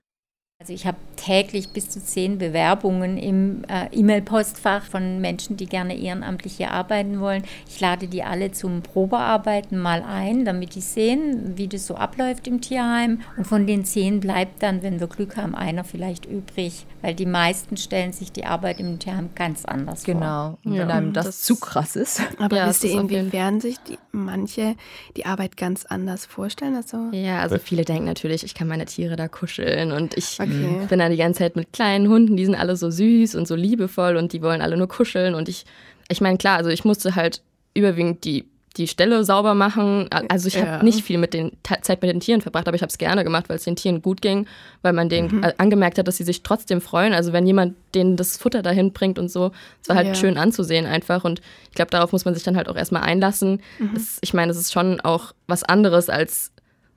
Also 0.61 0.73
ich 0.73 0.87
habe 0.87 0.97
täglich 1.17 1.71
bis 1.71 1.91
zu 1.91 2.03
zehn 2.03 2.39
Bewerbungen 2.39 3.19
im 3.19 3.65
äh, 3.65 3.89
E-Mail-Postfach 3.93 4.85
von 4.85 5.21
Menschen, 5.21 5.57
die 5.57 5.67
gerne 5.67 5.97
ehrenamtlich 5.97 6.57
hier 6.57 6.71
arbeiten 6.71 7.21
wollen. 7.21 7.43
Ich 7.69 7.81
lade 7.81 8.07
die 8.07 8.23
alle 8.23 8.53
zum 8.53 8.83
Probearbeiten 8.83 9.77
mal 9.77 10.03
ein, 10.03 10.45
damit 10.45 10.77
die 10.77 10.81
sehen, 10.81 11.55
wie 11.57 11.67
das 11.67 11.87
so 11.87 11.97
abläuft 11.97 12.47
im 12.47 12.61
Tierheim. 12.61 13.21
Und 13.37 13.47
von 13.47 13.67
den 13.67 13.85
zehn 13.85 14.21
bleibt 14.21 14.63
dann, 14.63 14.83
wenn 14.83 15.01
wir 15.01 15.09
Glück 15.09 15.37
haben, 15.37 15.55
einer 15.57 15.83
vielleicht 15.83 16.25
übrig, 16.25 16.87
weil 17.03 17.15
die 17.15 17.27
meisten 17.27 17.77
stellen 17.77 18.13
sich 18.13 18.31
die 18.31 18.45
Arbeit 18.45 18.79
im 18.79 18.99
Tierheim 18.99 19.31
ganz 19.35 19.65
anders 19.65 20.05
genau. 20.05 20.51
vor. 20.51 20.59
Genau, 20.63 20.77
wenn 20.77 20.91
einem 20.91 21.13
das, 21.13 21.27
das, 21.27 21.43
zu 21.43 21.57
krass 21.57 21.97
ist. 21.97 22.23
Aber 22.39 22.57
ja, 22.57 22.69
wisst 22.69 22.85
ihr, 22.85 22.93
inwiefern 22.93 23.61
sich 23.61 23.79
die, 23.81 23.99
manche 24.13 24.77
die 25.17 25.27
Arbeit 25.27 25.57
ganz 25.57 25.85
anders 25.85 26.27
vorstellen? 26.27 26.77
Also 26.77 27.11
ja, 27.13 27.41
also 27.41 27.59
viele 27.59 27.85
denken 27.85 28.05
natürlich, 28.05 28.45
ich 28.45 28.55
kann 28.55 28.69
meine 28.69 28.85
Tiere 28.85 29.17
da 29.17 29.27
kuscheln 29.27 29.91
und 29.91 30.17
ich 30.17 30.39
Okay. 30.45 30.87
Bin 30.89 30.99
dann 30.99 31.11
die 31.11 31.17
ganze 31.17 31.41
Zeit 31.41 31.57
mit 31.57 31.73
kleinen 31.73 32.09
Hunden, 32.09 32.37
die 32.37 32.45
sind 32.45 32.55
alle 32.55 32.77
so 32.77 32.91
süß 32.91 33.35
und 33.35 33.49
so 33.49 33.55
liebevoll 33.55 34.17
und 34.17 34.33
die 34.33 34.43
wollen 34.43 34.61
alle 34.61 34.77
nur 34.77 34.89
kuscheln. 34.89 35.35
Und 35.35 35.49
ich, 35.49 35.65
ich 36.09 36.21
meine, 36.21 36.39
klar, 36.39 36.57
also 36.57 36.71
ich 36.71 36.85
musste 36.85 37.15
halt 37.15 37.43
überwiegend 37.75 38.25
die, 38.25 38.45
die 38.77 38.89
Stelle 38.89 39.25
sauber 39.25 39.55
machen. 39.55 40.09
Also 40.29 40.49
ich 40.49 40.55
ja. 40.55 40.67
habe 40.67 40.85
nicht 40.85 41.03
viel 41.03 41.19
mit 41.19 41.33
den 41.33 41.53
Zeit 41.83 42.03
mit 42.03 42.11
den 42.11 42.21
Tieren 42.21 42.41
verbracht, 42.41 42.67
aber 42.67 42.75
ich 42.75 42.83
habe 42.83 42.91
es 42.91 42.99
gerne 42.99 43.23
gemacht, 43.23 43.49
weil 43.49 43.57
es 43.57 43.65
den 43.65 43.77
Tieren 43.77 44.03
gut 44.03 44.21
ging, 44.21 44.47
weil 44.83 44.93
man 44.93 45.09
denen 45.09 45.37
mhm. 45.37 45.47
angemerkt 45.59 45.99
hat, 45.99 46.09
dass 46.09 46.17
sie 46.17 46.25
sich 46.25 46.43
trotzdem 46.43 46.81
freuen. 46.81 47.13
Also 47.13 47.33
wenn 47.33 47.47
jemand 47.47 47.75
denen 47.95 48.17
das 48.17 48.37
Futter 48.37 48.63
dahin 48.63 48.93
bringt 48.93 49.19
und 49.19 49.31
so, 49.31 49.53
es 49.81 49.89
war 49.89 49.97
halt 49.97 50.09
ja. 50.09 50.15
schön 50.15 50.39
anzusehen 50.39 50.87
einfach. 50.87 51.25
Und 51.25 51.41
ich 51.69 51.75
glaube, 51.75 51.91
darauf 51.91 52.11
muss 52.13 52.25
man 52.25 52.35
sich 52.35 52.43
dann 52.43 52.57
halt 52.57 52.69
auch 52.69 52.77
erstmal 52.77 53.03
einlassen. 53.03 53.61
Mhm. 53.79 53.91
Das, 53.95 54.19
ich 54.23 54.35
meine, 54.35 54.51
es 54.51 54.59
ist 54.59 54.73
schon 54.73 55.01
auch 55.01 55.33
was 55.47 55.63
anderes 55.63 56.09
als 56.09 56.51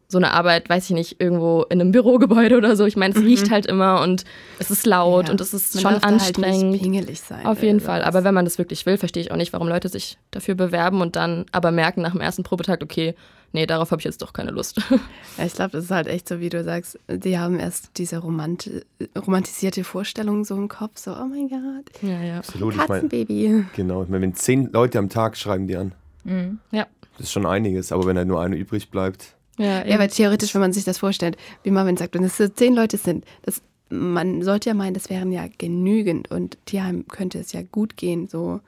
so 0.09 0.17
eine 0.17 0.31
Arbeit, 0.31 0.69
weiß 0.69 0.85
ich 0.85 0.95
nicht, 0.95 1.21
irgendwo 1.21 1.63
in 1.63 1.81
einem 1.81 1.91
Bürogebäude 1.91 2.57
oder 2.57 2.77
so. 2.77 2.85
Ich 2.85 2.95
meine, 2.95 3.13
es 3.13 3.19
mhm. 3.19 3.27
riecht 3.27 3.51
halt 3.51 3.65
immer 3.65 4.01
und 4.01 4.23
es 4.57 4.71
ist 4.71 4.85
laut 4.85 5.25
ja, 5.25 5.31
und 5.31 5.41
es 5.41 5.53
ist 5.53 5.81
schon 5.81 5.95
anstrengend. 5.95 6.73
Halt 6.73 6.81
pingelig 6.81 7.19
sein 7.19 7.45
Auf 7.45 7.61
jeden 7.61 7.81
Fall. 7.81 8.03
Aber 8.03 8.23
wenn 8.23 8.33
man 8.33 8.45
das 8.45 8.57
wirklich 8.57 8.85
will, 8.85 8.97
verstehe 8.97 9.21
ich 9.21 9.31
auch 9.31 9.35
nicht, 9.35 9.51
warum 9.51 9.67
Leute 9.67 9.89
sich 9.89 10.17
dafür 10.31 10.55
bewerben 10.55 11.01
und 11.01 11.17
dann 11.17 11.45
aber 11.51 11.71
merken 11.71 12.01
nach 12.01 12.13
dem 12.13 12.21
ersten 12.21 12.43
Probetag, 12.43 12.81
okay, 12.83 13.15
nee, 13.51 13.65
darauf 13.65 13.91
habe 13.91 13.99
ich 13.99 14.05
jetzt 14.05 14.21
doch 14.21 14.31
keine 14.31 14.51
Lust. 14.51 14.81
Ja, 15.37 15.45
ich 15.45 15.53
glaube, 15.53 15.69
das 15.73 15.83
ist 15.83 15.91
halt 15.91 16.07
echt 16.07 16.27
so, 16.27 16.39
wie 16.39 16.49
du 16.49 16.63
sagst, 16.63 16.97
die 17.07 17.37
haben 17.37 17.59
erst 17.59 17.99
diese 17.99 18.17
romanti 18.17 18.81
romantisierte 19.15 19.83
Vorstellung 19.83 20.45
so 20.45 20.55
im 20.55 20.67
Kopf, 20.67 20.97
so, 20.97 21.11
oh 21.11 21.25
mein 21.25 21.47
Gott, 21.47 22.01
ja, 22.01 22.19
ja. 22.23 22.37
Absolut. 22.39 22.75
Katzenbaby. 22.75 23.45
Ich 23.45 23.51
mein, 23.51 23.69
genau, 23.75 24.01
ich 24.01 24.09
meine, 24.09 24.23
wenn 24.23 24.33
zehn 24.33 24.71
Leute 24.71 24.97
am 24.97 25.09
Tag 25.09 25.37
schreiben 25.37 25.67
die 25.67 25.75
an, 25.75 25.91
mhm. 26.23 26.57
ja. 26.71 26.87
das 27.17 27.27
ist 27.27 27.33
schon 27.33 27.45
einiges, 27.45 27.91
aber 27.91 28.07
wenn 28.07 28.17
halt 28.17 28.27
nur 28.27 28.41
eine 28.41 28.55
übrig 28.55 28.89
bleibt, 28.89 29.36
ja, 29.57 29.85
ja, 29.85 29.99
weil 29.99 30.09
theoretisch, 30.09 30.53
wenn 30.53 30.61
man 30.61 30.73
sich 30.73 30.83
das 30.83 30.99
vorstellt, 30.99 31.37
wie 31.63 31.71
Marvin 31.71 31.97
sagt, 31.97 32.13
wenn 32.15 32.23
es 32.23 32.37
so 32.37 32.47
zehn 32.47 32.75
Leute 32.75 32.97
sind, 32.97 33.25
das, 33.41 33.61
man 33.89 34.43
sollte 34.43 34.69
ja 34.69 34.75
meinen, 34.75 34.93
das 34.93 35.09
wären 35.09 35.31
ja 35.31 35.45
genügend 35.57 36.29
und 36.29 36.57
Tierheim 36.65 37.07
könnte 37.07 37.39
es 37.39 37.53
ja 37.53 37.61
gut 37.63 37.97
gehen, 37.97 38.27
so. 38.27 38.59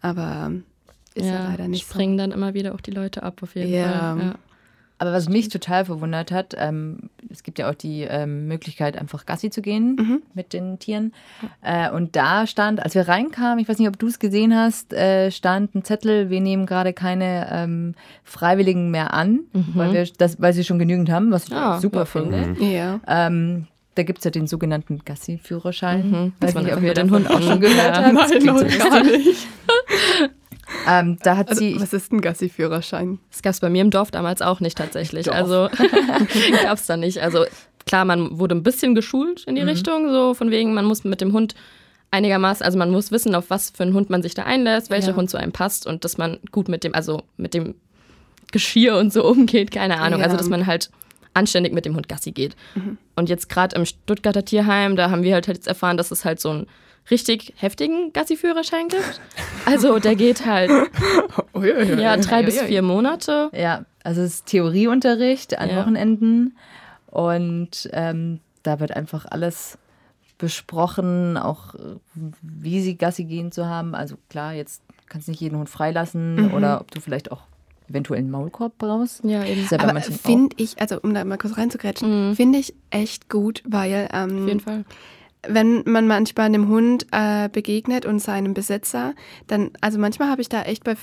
Aber 0.00 0.52
ist 1.14 1.26
ja, 1.26 1.34
ja 1.34 1.48
leider 1.48 1.68
nicht 1.68 1.86
springen 1.88 2.14
so. 2.14 2.22
dann 2.22 2.32
immer 2.32 2.54
wieder 2.54 2.74
auch 2.74 2.80
die 2.80 2.90
Leute 2.90 3.22
ab, 3.22 3.42
auf 3.42 3.54
jeden 3.54 3.72
ja. 3.72 4.16
Fall. 4.16 4.18
Ja. 4.18 4.34
Aber 4.98 5.12
was 5.12 5.28
mich 5.28 5.48
total 5.48 5.84
verwundert 5.84 6.30
hat, 6.30 6.54
ähm, 6.56 7.10
es 7.28 7.42
gibt 7.42 7.58
ja 7.58 7.68
auch 7.68 7.74
die 7.74 8.02
ähm, 8.02 8.46
Möglichkeit, 8.46 8.96
einfach 8.96 9.26
Gassi 9.26 9.50
zu 9.50 9.60
gehen 9.60 9.96
mhm. 9.96 10.22
mit 10.34 10.52
den 10.52 10.78
Tieren. 10.78 11.12
Äh, 11.62 11.90
und 11.90 12.14
da 12.14 12.46
stand, 12.46 12.80
als 12.80 12.94
wir 12.94 13.08
reinkamen, 13.08 13.58
ich 13.58 13.68
weiß 13.68 13.78
nicht, 13.78 13.88
ob 13.88 13.98
du 13.98 14.06
es 14.06 14.20
gesehen 14.20 14.54
hast, 14.54 14.92
äh, 14.92 15.32
stand 15.32 15.74
ein 15.74 15.84
Zettel, 15.84 16.30
wir 16.30 16.40
nehmen 16.40 16.64
gerade 16.64 16.92
keine 16.92 17.48
ähm, 17.50 17.94
Freiwilligen 18.22 18.90
mehr 18.90 19.12
an, 19.12 19.40
mhm. 19.52 19.66
weil, 19.74 19.92
wir 19.92 20.08
das, 20.16 20.40
weil 20.40 20.52
sie 20.52 20.64
schon 20.64 20.78
genügend 20.78 21.10
haben, 21.10 21.32
was 21.32 21.48
ich 21.48 21.54
ah, 21.54 21.80
super 21.80 22.00
ja, 22.00 22.04
finde. 22.04 22.46
Mhm. 22.46 22.62
Ja. 22.62 23.00
Ähm, 23.08 23.66
da 23.96 24.02
gibt 24.04 24.18
es 24.18 24.24
ja 24.24 24.30
den 24.30 24.46
sogenannten 24.46 25.00
Gassi-Führerschein. 25.04 26.10
Mhm. 26.10 26.32
Weiß 26.40 26.54
nicht, 26.54 26.76
ob 26.76 26.82
ihr 26.82 26.94
den 26.94 27.10
Hund 27.10 27.30
auch 27.30 27.40
schon 27.40 27.60
gehört 27.60 27.96
habt. 27.96 28.14
Nein, 28.14 28.46
das 28.46 28.78
gar 28.78 29.02
nicht. 29.02 29.46
Ähm, 30.88 31.18
da 31.22 31.36
hat 31.36 31.50
also, 31.50 31.60
sie. 31.60 31.80
Was 31.80 31.92
ist 31.92 32.12
ein 32.12 32.20
Gassi-Führerschein? 32.20 33.18
Das 33.30 33.42
gab 33.42 33.52
es 33.52 33.60
bei 33.60 33.70
mir 33.70 33.82
im 33.82 33.90
Dorf 33.90 34.10
damals 34.10 34.42
auch 34.42 34.60
nicht 34.60 34.78
tatsächlich. 34.78 35.26
Dorf. 35.26 35.36
Also 35.36 35.68
gab 36.62 36.78
es 36.78 36.86
da 36.86 36.96
nicht. 36.96 37.20
Also 37.22 37.44
klar, 37.86 38.04
man 38.04 38.38
wurde 38.38 38.54
ein 38.54 38.62
bisschen 38.62 38.94
geschult 38.94 39.44
in 39.44 39.54
die 39.54 39.62
mhm. 39.62 39.68
Richtung, 39.68 40.10
so 40.10 40.34
von 40.34 40.50
wegen, 40.50 40.74
man 40.74 40.84
muss 40.84 41.04
mit 41.04 41.20
dem 41.20 41.32
Hund 41.32 41.54
einigermaßen, 42.10 42.64
also 42.64 42.78
man 42.78 42.90
muss 42.90 43.10
wissen, 43.10 43.34
auf 43.34 43.50
was 43.50 43.70
für 43.70 43.82
einen 43.82 43.94
Hund 43.94 44.08
man 44.08 44.22
sich 44.22 44.34
da 44.34 44.44
einlässt, 44.44 44.90
welcher 44.90 45.10
ja. 45.10 45.16
Hund 45.16 45.30
zu 45.30 45.36
einem 45.36 45.52
passt 45.52 45.86
und 45.86 46.04
dass 46.04 46.16
man 46.16 46.38
gut 46.52 46.68
mit 46.68 46.84
dem, 46.84 46.94
also 46.94 47.22
mit 47.36 47.54
dem 47.54 47.74
Geschirr 48.52 48.96
und 48.96 49.12
so 49.12 49.24
umgeht, 49.28 49.70
keine 49.70 50.00
Ahnung. 50.00 50.20
Ja. 50.20 50.26
Also 50.26 50.36
dass 50.36 50.48
man 50.48 50.66
halt 50.66 50.90
anständig 51.34 51.72
mit 51.72 51.84
dem 51.84 51.96
Hund 51.96 52.08
Gassi 52.08 52.30
geht. 52.30 52.54
Mhm. 52.76 52.98
Und 53.16 53.28
jetzt 53.28 53.48
gerade 53.48 53.74
im 53.74 53.84
Stuttgarter 53.84 54.44
Tierheim, 54.44 54.94
da 54.94 55.10
haben 55.10 55.24
wir 55.24 55.34
halt 55.34 55.48
jetzt 55.48 55.66
erfahren, 55.66 55.96
dass 55.96 56.12
es 56.12 56.24
halt 56.24 56.40
so 56.40 56.50
ein 56.50 56.66
richtig 57.10 57.54
heftigen 57.56 58.12
Gassi-Führerschein 58.12 58.88
gibt. 58.88 59.20
Also 59.66 59.98
der 59.98 60.16
geht 60.16 60.46
halt 60.46 60.70
ja, 61.98 62.16
drei 62.16 62.42
bis 62.42 62.60
vier 62.62 62.82
Monate. 62.82 63.50
Ja, 63.52 63.84
also 64.02 64.22
es 64.22 64.34
ist 64.34 64.46
Theorieunterricht 64.46 65.58
an 65.58 65.70
ja. 65.70 65.76
Wochenenden 65.76 66.56
und 67.06 67.88
ähm, 67.92 68.40
da 68.62 68.80
wird 68.80 68.96
einfach 68.96 69.26
alles 69.26 69.78
besprochen, 70.38 71.36
auch 71.36 71.74
wie 72.42 72.80
sie 72.80 72.96
Gassi 72.96 73.24
gehen 73.24 73.52
zu 73.52 73.66
haben. 73.66 73.94
Also 73.94 74.16
klar, 74.28 74.52
jetzt 74.52 74.82
kannst 75.08 75.28
du 75.28 75.32
nicht 75.32 75.40
jeden 75.40 75.58
Hund 75.58 75.68
freilassen 75.68 76.48
mhm. 76.48 76.54
oder 76.54 76.80
ob 76.80 76.90
du 76.90 77.00
vielleicht 77.00 77.30
auch 77.30 77.42
eventuell 77.88 78.18
einen 78.18 78.30
Maulkorb 78.30 78.78
brauchst. 78.78 79.22
Ja, 79.24 79.44
eben. 79.44 79.66
Ja 79.70 79.78
Aber 79.78 80.00
finde 80.00 80.56
ich, 80.58 80.80
also 80.80 81.00
um 81.00 81.14
da 81.14 81.24
mal 81.24 81.38
kurz 81.38 81.56
reinzugrätschen, 81.56 82.30
mhm. 82.30 82.34
finde 82.34 82.58
ich 82.58 82.74
echt 82.90 83.28
gut, 83.28 83.62
weil 83.66 84.08
ähm, 84.12 84.42
Auf 84.42 84.48
jeden 84.48 84.60
Fall 84.60 84.84
wenn 85.48 85.82
man 85.86 86.06
manchmal 86.06 86.46
einem 86.46 86.68
Hund 86.68 87.06
äh, 87.12 87.48
begegnet 87.48 88.06
und 88.06 88.20
seinem 88.20 88.54
Besitzer, 88.54 89.14
dann, 89.46 89.70
also 89.80 89.98
manchmal 89.98 90.28
habe 90.30 90.42
ich 90.42 90.48
da 90.48 90.62
echt 90.62 90.84
bei, 90.84 90.96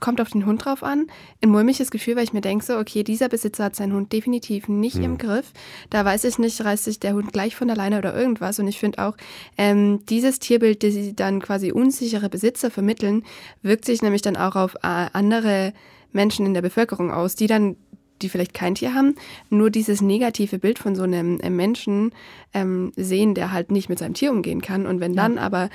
kommt 0.00 0.20
auf 0.20 0.30
den 0.30 0.46
Hund 0.46 0.64
drauf 0.64 0.82
an, 0.82 1.06
ein 1.42 1.50
mulmiges 1.50 1.90
Gefühl, 1.90 2.16
weil 2.16 2.24
ich 2.24 2.32
mir 2.32 2.40
denke 2.40 2.64
so, 2.64 2.78
okay, 2.78 3.02
dieser 3.02 3.28
Besitzer 3.28 3.64
hat 3.64 3.76
seinen 3.76 3.92
Hund 3.92 4.12
definitiv 4.12 4.68
nicht 4.68 4.96
hm. 4.96 5.04
im 5.04 5.18
Griff. 5.18 5.52
Da 5.90 6.04
weiß 6.04 6.24
ich 6.24 6.38
nicht, 6.38 6.64
reißt 6.64 6.84
sich 6.84 7.00
der 7.00 7.14
Hund 7.14 7.32
gleich 7.32 7.56
von 7.56 7.70
alleine 7.70 7.98
oder 7.98 8.14
irgendwas. 8.14 8.58
Und 8.58 8.68
ich 8.68 8.78
finde 8.78 9.06
auch, 9.06 9.16
ähm, 9.56 10.04
dieses 10.08 10.38
Tierbild, 10.38 10.82
das 10.82 10.94
sie 10.94 11.14
dann 11.14 11.40
quasi 11.40 11.72
unsichere 11.72 12.28
Besitzer 12.28 12.70
vermitteln, 12.70 13.24
wirkt 13.62 13.84
sich 13.84 14.02
nämlich 14.02 14.22
dann 14.22 14.36
auch 14.36 14.56
auf 14.56 14.74
äh, 14.76 15.06
andere 15.12 15.72
Menschen 16.12 16.46
in 16.46 16.54
der 16.54 16.62
Bevölkerung 16.62 17.10
aus, 17.12 17.36
die 17.36 17.46
dann 17.46 17.76
die 18.22 18.28
vielleicht 18.28 18.54
kein 18.54 18.74
Tier 18.74 18.94
haben, 18.94 19.14
nur 19.50 19.70
dieses 19.70 20.00
negative 20.00 20.58
Bild 20.58 20.78
von 20.78 20.94
so 20.94 21.02
einem 21.02 21.40
äh, 21.40 21.50
Menschen 21.50 22.12
ähm, 22.54 22.92
sehen, 22.96 23.34
der 23.34 23.52
halt 23.52 23.70
nicht 23.70 23.88
mit 23.88 23.98
seinem 23.98 24.14
Tier 24.14 24.30
umgehen 24.30 24.62
kann. 24.62 24.86
Und 24.86 25.00
wenn 25.00 25.14
ja. 25.14 25.22
dann 25.22 25.38
aber 25.38 25.70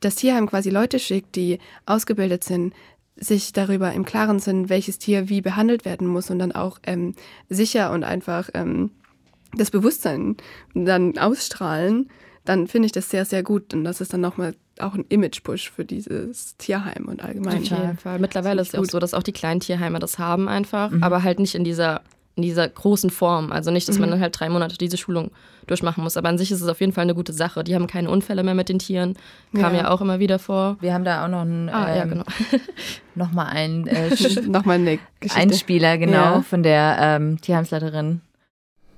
das 0.00 0.16
Tierheim 0.16 0.46
quasi 0.46 0.70
Leute 0.70 0.98
schickt, 0.98 1.36
die 1.36 1.58
ausgebildet 1.86 2.44
sind, 2.44 2.74
sich 3.16 3.52
darüber 3.52 3.92
im 3.92 4.04
Klaren 4.04 4.40
sind, 4.40 4.68
welches 4.68 4.98
Tier 4.98 5.28
wie 5.28 5.40
behandelt 5.40 5.84
werden 5.84 6.06
muss 6.06 6.30
und 6.30 6.38
dann 6.38 6.52
auch 6.52 6.78
ähm, 6.84 7.14
sicher 7.48 7.90
und 7.92 8.04
einfach 8.04 8.50
ähm, 8.52 8.90
das 9.54 9.70
Bewusstsein 9.70 10.36
dann 10.74 11.16
ausstrahlen, 11.16 12.10
dann 12.44 12.66
finde 12.66 12.86
ich 12.86 12.92
das 12.92 13.08
sehr, 13.08 13.24
sehr 13.24 13.42
gut. 13.42 13.72
Und 13.72 13.84
das 13.84 14.00
ist 14.00 14.12
dann 14.12 14.20
nochmal 14.20 14.54
auch 14.80 14.94
ein 14.94 15.04
Image-Push 15.08 15.70
für 15.70 15.84
dieses 15.84 16.56
Tierheim 16.56 17.06
und 17.06 17.24
allgemein. 17.24 17.62
Jeden 17.62 17.98
Fall. 17.98 18.18
Mittlerweile 18.18 18.60
ist 18.62 18.74
es 18.74 18.80
auch 18.80 18.84
so, 18.84 18.98
dass 18.98 19.14
auch 19.14 19.22
die 19.22 19.32
kleinen 19.32 19.60
Tierheime 19.60 19.98
das 19.98 20.18
haben 20.18 20.48
einfach, 20.48 20.90
mhm. 20.90 21.02
aber 21.02 21.22
halt 21.22 21.38
nicht 21.38 21.54
in 21.54 21.64
dieser, 21.64 22.02
in 22.34 22.42
dieser 22.42 22.68
großen 22.68 23.10
Form. 23.10 23.52
Also 23.52 23.70
nicht, 23.70 23.88
dass 23.88 23.96
mhm. 23.96 24.02
man 24.02 24.10
dann 24.10 24.20
halt 24.20 24.38
drei 24.38 24.48
Monate 24.48 24.76
diese 24.76 24.96
Schulung 24.96 25.30
durchmachen 25.66 26.04
muss. 26.04 26.16
Aber 26.16 26.28
an 26.28 26.38
sich 26.38 26.52
ist 26.52 26.60
es 26.60 26.68
auf 26.68 26.80
jeden 26.80 26.92
Fall 26.92 27.02
eine 27.02 27.14
gute 27.14 27.32
Sache. 27.32 27.64
Die 27.64 27.74
haben 27.74 27.86
keine 27.86 28.10
Unfälle 28.10 28.42
mehr 28.42 28.54
mit 28.54 28.68
den 28.68 28.78
Tieren. 28.78 29.16
Kam 29.54 29.74
ja, 29.74 29.82
ja 29.82 29.90
auch 29.90 30.00
immer 30.00 30.18
wieder 30.18 30.38
vor. 30.38 30.76
Wir 30.80 30.94
haben 30.94 31.04
da 31.04 31.24
auch 31.24 31.28
noch 31.28 31.42
einen, 31.42 31.68
ah, 31.68 31.88
ähm, 31.88 31.96
ja, 31.96 32.04
genau. 32.04 32.24
nochmal 33.14 33.46
einen 33.46 33.86
äh, 33.86 34.10
nochmal 34.46 34.76
eine 34.76 34.98
Geschichte. 35.20 35.40
Einspieler, 35.40 35.98
genau, 35.98 36.36
ja. 36.36 36.42
von 36.42 36.62
der 36.62 36.98
ähm, 37.00 37.40
Tierheimsleiterin 37.40 38.20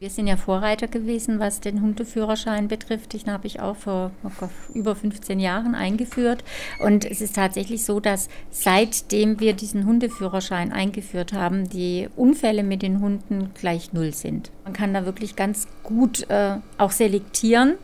wir 0.01 0.11
sind 0.11 0.29
ja 0.29 0.37
Vorreiter 0.37 0.87
gewesen, 0.87 1.41
was 1.41 1.61
den 1.61 1.81
Hundeführerschein 1.83 2.69
betrifft. 2.69 3.15
Den 3.15 3.33
habe 3.33 3.49
ich 3.49 3.61
auch 3.61 3.77
vor 3.77 4.13
oh 4.23 4.49
über 4.73 4.95
15 4.95 5.41
Jahren 5.41 5.75
eingeführt. 5.75 6.45
Und 6.79 7.05
es 7.05 7.21
ist 7.21 7.35
tatsächlich 7.35 7.85
so, 7.85 7.99
dass 7.99 8.29
seitdem 8.51 9.41
wir 9.41 9.55
diesen 9.55 9.87
Hundeführerschein 9.87 10.73
eingeführt 10.73 11.33
haben, 11.33 11.69
die 11.69 12.09
Unfälle 12.15 12.63
mit 12.63 12.83
den 12.83 13.01
Hunden 13.01 13.51
gleich 13.55 13.93
null 13.93 14.13
sind. 14.13 14.53
Man 14.65 14.73
kann 14.73 14.95
da 14.95 15.05
wirklich 15.05 15.35
ganz 15.35 15.67
gut 15.83 16.29
äh, 16.31 16.59
auch 16.77 16.93
selektieren. 16.93 17.75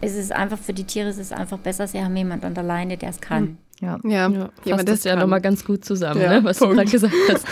Es 0.00 0.16
ist 0.16 0.32
einfach 0.32 0.58
für 0.58 0.72
die 0.72 0.84
Tiere, 0.84 1.08
es 1.08 1.18
ist 1.18 1.32
einfach 1.32 1.58
besser, 1.58 1.86
sie 1.86 2.02
haben 2.02 2.16
jemanden 2.16 2.46
an 2.46 2.54
der 2.54 2.64
Leine, 2.64 2.96
der 2.96 3.10
es 3.10 3.20
kann. 3.20 3.42
Hm. 3.42 3.58
Ja, 3.80 3.98
ja. 4.04 4.28
ja 4.28 4.76
fasst 4.76 4.88
das 4.88 5.04
ja 5.04 5.16
nochmal 5.16 5.40
ganz 5.40 5.64
gut 5.64 5.84
zusammen, 5.84 6.20
ja, 6.20 6.40
ne, 6.40 6.44
was 6.44 6.58
Punkt. 6.58 6.72
du 6.72 6.76
gerade 6.76 6.90
gesagt 6.90 7.14
hast. 7.28 7.46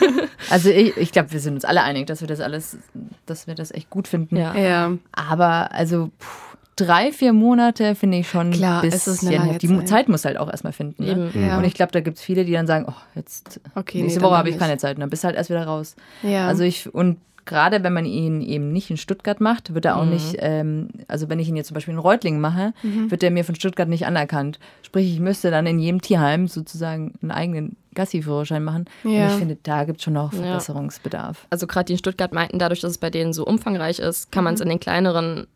also 0.50 0.70
ich, 0.70 0.96
ich 0.96 1.12
glaube, 1.12 1.32
wir 1.32 1.40
sind 1.40 1.54
uns 1.54 1.64
alle 1.64 1.82
einig, 1.82 2.06
dass 2.06 2.20
wir 2.20 2.28
das 2.28 2.40
alles, 2.40 2.78
dass 3.26 3.46
wir 3.46 3.54
das 3.54 3.70
echt 3.70 3.90
gut 3.90 4.08
finden. 4.08 4.36
Ja. 4.36 4.54
ja. 4.56 4.92
Aber 5.12 5.72
also 5.72 6.10
pff, 6.18 6.56
drei, 6.76 7.12
vier 7.12 7.32
Monate 7.32 7.94
finde 7.94 8.18
ich 8.18 8.28
schon 8.28 8.50
Klar, 8.50 8.82
ein 8.82 8.90
bisschen. 8.90 9.12
Ist 9.12 9.26
eine 9.26 9.58
die 9.58 9.68
Zeit. 9.68 9.88
Zeit 9.88 10.08
muss 10.08 10.24
halt 10.24 10.38
auch 10.38 10.50
erstmal 10.50 10.72
finden. 10.72 11.04
Ne? 11.04 11.30
Ja. 11.34 11.58
Und 11.58 11.64
ich 11.64 11.74
glaube, 11.74 11.92
da 11.92 12.00
gibt 12.00 12.16
es 12.16 12.22
viele, 12.22 12.44
die 12.44 12.52
dann 12.52 12.66
sagen, 12.66 12.86
oh, 12.88 12.94
jetzt 13.14 13.60
okay, 13.74 14.02
nächste 14.02 14.20
nee, 14.20 14.26
Woche 14.26 14.36
habe 14.36 14.50
ich 14.50 14.58
keine 14.58 14.78
Zeit 14.78 14.96
und 14.96 15.00
dann 15.00 15.10
bist 15.10 15.24
du 15.24 15.26
halt 15.26 15.36
erst 15.36 15.50
wieder 15.50 15.64
raus. 15.64 15.96
Ja. 16.22 16.48
Also 16.48 16.64
ich, 16.64 16.92
und 16.92 17.18
gerade 17.46 17.82
wenn 17.84 17.92
man 17.92 18.04
ihn 18.04 18.40
eben 18.40 18.72
nicht 18.72 18.90
in 18.90 18.96
Stuttgart 18.96 19.40
macht, 19.40 19.74
wird 19.74 19.84
er 19.84 19.96
auch 19.96 20.04
Mhm. 20.04 20.10
nicht, 20.10 20.36
ähm, 20.38 20.88
also 21.08 21.28
wenn 21.28 21.38
ich 21.38 21.48
ihn 21.48 21.56
jetzt 21.56 21.68
zum 21.68 21.74
Beispiel 21.74 21.92
in 21.94 22.00
Reutlingen 22.00 22.40
mache, 22.40 22.72
wird 22.82 23.22
er 23.22 23.30
mir 23.30 23.44
von 23.44 23.54
Stuttgart 23.54 23.88
nicht 23.88 24.06
anerkannt. 24.06 24.58
Sprich, 24.82 25.12
ich 25.12 25.20
müsste 25.20 25.50
dann 25.50 25.66
in 25.66 25.78
jedem 25.78 26.00
Tierheim 26.00 26.48
sozusagen 26.48 27.14
einen 27.22 27.30
eigenen 27.30 27.76
Gassi-Führerschein 27.94 28.64
machen. 28.64 28.86
Und 29.04 29.12
Ja. 29.12 29.26
ich 29.28 29.34
finde, 29.34 29.56
da 29.62 29.84
gibt 29.84 29.98
es 29.98 30.04
schon 30.04 30.14
noch 30.14 30.32
Ja. 30.32 30.40
Verbesserungsbedarf. 30.40 31.46
Also 31.50 31.66
gerade 31.66 31.84
die 31.86 31.92
in 31.92 31.98
Stuttgart 31.98 32.32
meinten, 32.32 32.58
dadurch, 32.58 32.80
dass 32.80 32.92
es 32.92 32.98
bei 32.98 33.10
denen 33.10 33.32
so 33.32 33.44
umfangreich 33.44 33.98
ist, 33.98 34.32
kann 34.32 34.44
man 34.44 34.54
es 34.54 34.60
in 34.60 34.68
den 34.68 34.80
kleineren 34.80 35.46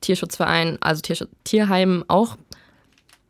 Tierschutzvereinen, 0.00 0.76
also 0.82 1.00
Tierschutz, 1.00 1.30
Tierheimen 1.44 2.04
auch, 2.08 2.36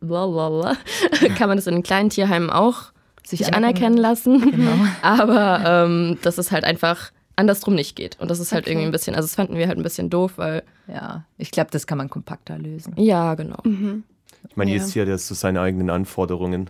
blablabla, 0.01 0.75
kann 1.37 1.47
man 1.49 1.57
das 1.57 1.67
in 1.67 1.73
den 1.75 1.83
kleinen 1.83 2.09
Tierheimen 2.09 2.49
auch 2.49 2.91
Sich 3.23 3.41
anerkennen 3.53 3.63
anerkennen 3.65 3.97
lassen. 3.97 4.51
Genau. 4.51 4.71
Aber 5.01 5.85
ähm, 5.85 6.17
dass 6.21 6.37
es 6.37 6.51
halt 6.51 6.63
einfach 6.65 7.11
andersrum 7.37 7.73
nicht 7.75 7.95
geht. 7.95 8.19
Und 8.19 8.29
das 8.29 8.39
ist 8.39 8.51
halt 8.51 8.65
Okay. 8.65 8.71
irgendwie 8.71 8.87
ein 8.87 8.91
bisschen, 8.91 9.15
also 9.15 9.25
das 9.25 9.35
fanden 9.35 9.55
wir 9.55 9.67
halt 9.67 9.77
ein 9.77 9.83
bisschen 9.83 10.09
doof, 10.09 10.33
weil, 10.35 10.63
Ja, 10.87 11.23
ich 11.37 11.51
glaube, 11.51 11.69
das 11.71 11.87
kann 11.87 11.97
man 11.97 12.09
kompakter 12.09 12.57
lösen. 12.57 12.93
ja, 12.97 13.35
genau. 13.35 13.59
Mhm. 13.63 14.03
Ich 14.49 14.55
meine, 14.57 14.71
Ja. 14.71 14.77
jedes 14.77 14.91
Tier 14.91 15.03
hat 15.03 15.09
ja 15.09 15.17
so 15.17 15.33
seine 15.35 15.61
eigenen 15.61 15.89
Anforderungen. 15.89 16.69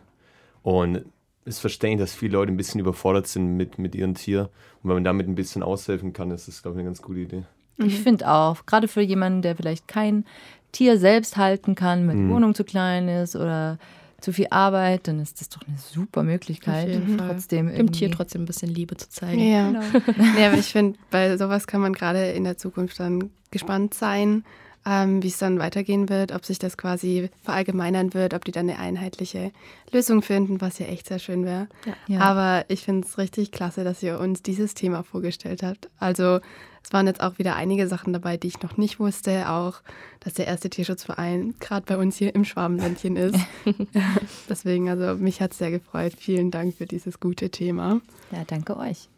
Und 0.64 1.04
es 1.46 1.60
verstehen, 1.60 1.98
dass 1.98 2.14
viele 2.14 2.34
Leute 2.34 2.52
ein 2.52 2.58
bisschen 2.58 2.80
überfordert 2.80 3.28
sind 3.28 3.56
mit, 3.58 3.80
mit 3.80 3.96
ihrem 3.96 4.16
Tier. 4.16 4.50
Und 4.84 4.90
wenn 4.90 4.96
man 4.98 5.04
damit 5.04 5.28
ein 5.28 5.36
bisschen 5.36 5.64
aushelfen 5.64 6.14
kann, 6.14 6.30
ist 6.32 6.48
das, 6.48 6.62
glaube 6.62 6.76
ich, 6.76 6.80
eine 6.80 6.90
ganz 6.90 7.02
gute 7.02 7.20
Idee. 7.22 7.44
Ich 7.78 8.00
finde 8.00 8.30
auch, 8.30 8.66
gerade 8.66 8.88
für 8.88 9.02
jemanden, 9.02 9.42
der 9.42 9.56
vielleicht 9.56 9.88
kein 9.88 10.26
Tier 10.74 10.98
selbst 10.98 11.38
halten 11.38 11.76
kann, 11.76 12.08
wenn 12.08 12.18
die 12.18 12.24
Mhm. 12.24 12.32
Wohnung 12.34 12.56
zu 12.56 12.64
klein 12.66 13.08
ist 13.08 13.36
oder 13.36 13.78
zu 14.20 14.34
viel 14.34 14.48
Arbeit, 14.50 15.08
dann 15.08 15.20
ist 15.20 15.40
das 15.40 15.50
doch 15.50 15.62
eine 15.68 15.78
super 15.78 16.24
Möglichkeit, 16.24 17.02
trotzdem 17.18 17.74
Dem 17.74 17.92
Tier 17.92 18.12
trotzdem 18.12 18.44
ein 18.44 18.46
bisschen 18.46 18.70
Liebe 18.70 18.98
zu 18.98 19.10
zeigen. 19.10 19.40
Ja. 19.40 19.68
Genau. 19.68 19.82
ja, 20.40 20.48
aber 20.48 20.58
ich 20.58 20.72
finde, 20.72 20.98
bei 21.12 21.38
sowas 21.38 21.68
kann 21.68 21.82
man 21.82 21.94
gerade 21.94 22.32
in 22.32 22.44
der 22.44 22.58
Zukunft 22.58 23.00
dann 23.00 23.30
gespannt 23.52 23.94
sein, 23.94 24.44
ähm, 24.88 25.22
wie 25.22 25.28
es 25.28 25.38
dann 25.38 25.60
weitergehen 25.60 26.10
wird, 26.10 26.32
ob 26.32 26.46
sich 26.46 26.60
das 26.60 26.78
quasi 26.78 27.30
verallgemeinern 27.44 28.14
wird, 28.14 28.34
ob 28.34 28.46
die 28.46 28.52
dann 28.52 28.70
eine 28.70 28.80
einheitliche 28.80 29.52
Lösung 29.92 30.22
finden, 30.22 30.62
was 30.62 30.80
ja 30.80 30.86
echt 30.88 31.08
sehr 31.08 31.20
schön 31.20 31.46
wäre. 31.46 31.68
Ja. 32.08 32.22
Aber 32.22 32.66
ich 32.70 32.84
finde 32.84 33.06
es 33.06 33.18
richtig 33.18 33.52
klasse, 33.52 33.84
dass 33.84 34.02
ihr 34.02 34.20
uns 34.20 34.44
dieses 34.44 34.74
Thema 34.74 35.04
vorgestellt 35.04 35.62
habt. 35.62 35.90
Also 36.00 36.40
es 36.88 36.94
waren 36.94 37.06
jetzt 37.06 37.20
auch 37.20 37.38
wieder 37.38 37.58
einige 37.58 37.86
Sachen 37.90 38.14
dabei, 38.14 38.38
die 38.38 38.48
ich 38.48 38.62
noch 38.62 38.78
nicht 38.78 38.98
wusste. 38.98 39.50
Auch, 39.50 39.82
dass 40.22 40.36
der 40.36 40.48
erste 40.48 40.70
Tierschutzverein 40.70 41.56
gerade 41.60 41.86
bei 41.86 41.98
uns 41.98 42.16
hier 42.16 42.34
im 42.34 42.46
Schwabenländchen 42.46 43.18
ist. 43.18 43.38
Deswegen, 44.50 44.88
also 44.88 45.22
mich 45.22 45.42
hat 45.42 45.52
es 45.52 45.58
sehr 45.58 45.70
gefreut. 45.70 46.14
Vielen 46.18 46.50
Dank 46.50 46.78
für 46.78 46.86
dieses 46.86 47.20
gute 47.20 47.50
Thema. 47.50 48.00
ja, 48.32 48.46
danke 48.48 48.78
euch. 48.78 49.10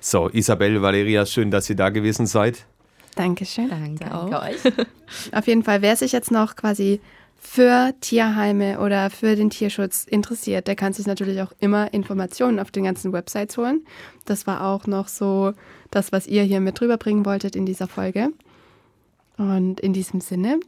So, 0.00 0.30
Isabel, 0.30 0.80
Valeria, 0.80 1.26
schön, 1.26 1.50
dass 1.50 1.68
ihr 1.68 1.76
da 1.76 1.90
gewesen 1.90 2.24
seid. 2.24 2.64
Dankeschön. 3.14 3.68
Danke, 3.68 4.06
Danke 4.06 4.38
auch. 4.38 4.48
euch. 4.48 4.56
Auf 5.32 5.46
jeden 5.46 5.64
Fall, 5.64 5.82
wer 5.82 5.96
sich 5.96 6.12
jetzt 6.12 6.30
noch 6.30 6.56
quasi 6.56 6.98
für 7.44 7.92
Tierheime 8.00 8.78
oder 8.78 9.10
für 9.10 9.34
den 9.34 9.50
Tierschutz 9.50 10.04
interessiert, 10.04 10.68
der 10.68 10.76
kann 10.76 10.92
sich 10.92 11.06
natürlich 11.06 11.42
auch 11.42 11.52
immer 11.58 11.92
Informationen 11.92 12.60
auf 12.60 12.70
den 12.70 12.84
ganzen 12.84 13.12
Websites 13.12 13.58
holen. 13.58 13.84
Das 14.24 14.46
war 14.46 14.64
auch 14.64 14.86
noch 14.86 15.08
so 15.08 15.52
das, 15.90 16.12
was 16.12 16.28
ihr 16.28 16.44
hier 16.44 16.60
mit 16.60 16.80
rüberbringen 16.80 17.26
wolltet 17.26 17.56
in 17.56 17.66
dieser 17.66 17.88
Folge. 17.88 18.28
Und 19.36 19.80
in 19.80 19.92
diesem 19.92 20.20
Sinne, 20.20 20.60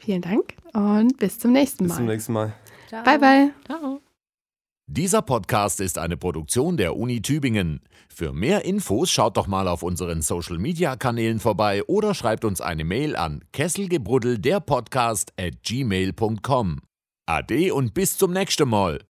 vielen 0.00 0.20
Dank 0.20 0.54
und 0.74 1.16
bis 1.16 1.38
zum 1.38 1.52
nächsten 1.52 1.84
Bis 1.84 1.96
zum 1.96 2.04
Mal. 2.04 2.12
nächsten 2.12 2.32
Mal. 2.34 2.52
Bye, 2.90 3.18
bye. 3.18 3.50
Ciao. 3.64 4.00
Dieser 4.92 5.22
Podcast 5.22 5.80
ist 5.80 5.98
eine 5.98 6.16
Produktion 6.16 6.76
der 6.76 6.96
Uni 6.96 7.22
Tübingen. 7.22 7.80
Für 8.12 8.32
mehr 8.32 8.64
Infos 8.64 9.08
schaut 9.08 9.36
doch 9.36 9.46
mal 9.46 9.68
auf 9.68 9.84
unseren 9.84 10.20
Social 10.20 10.58
Media 10.58 10.96
Kanälen 10.96 11.38
vorbei 11.38 11.84
oder 11.84 12.12
schreibt 12.12 12.44
uns 12.44 12.60
eine 12.60 12.82
Mail 12.82 13.14
an 13.14 13.44
kesselgebruddel 13.52 14.40
der 14.40 14.58
Podcast 14.58 15.32
at 15.38 15.62
gmail.com. 15.62 16.80
Ade 17.24 17.72
und 17.72 17.94
bis 17.94 18.18
zum 18.18 18.32
nächsten 18.32 18.68
Mal. 18.68 18.98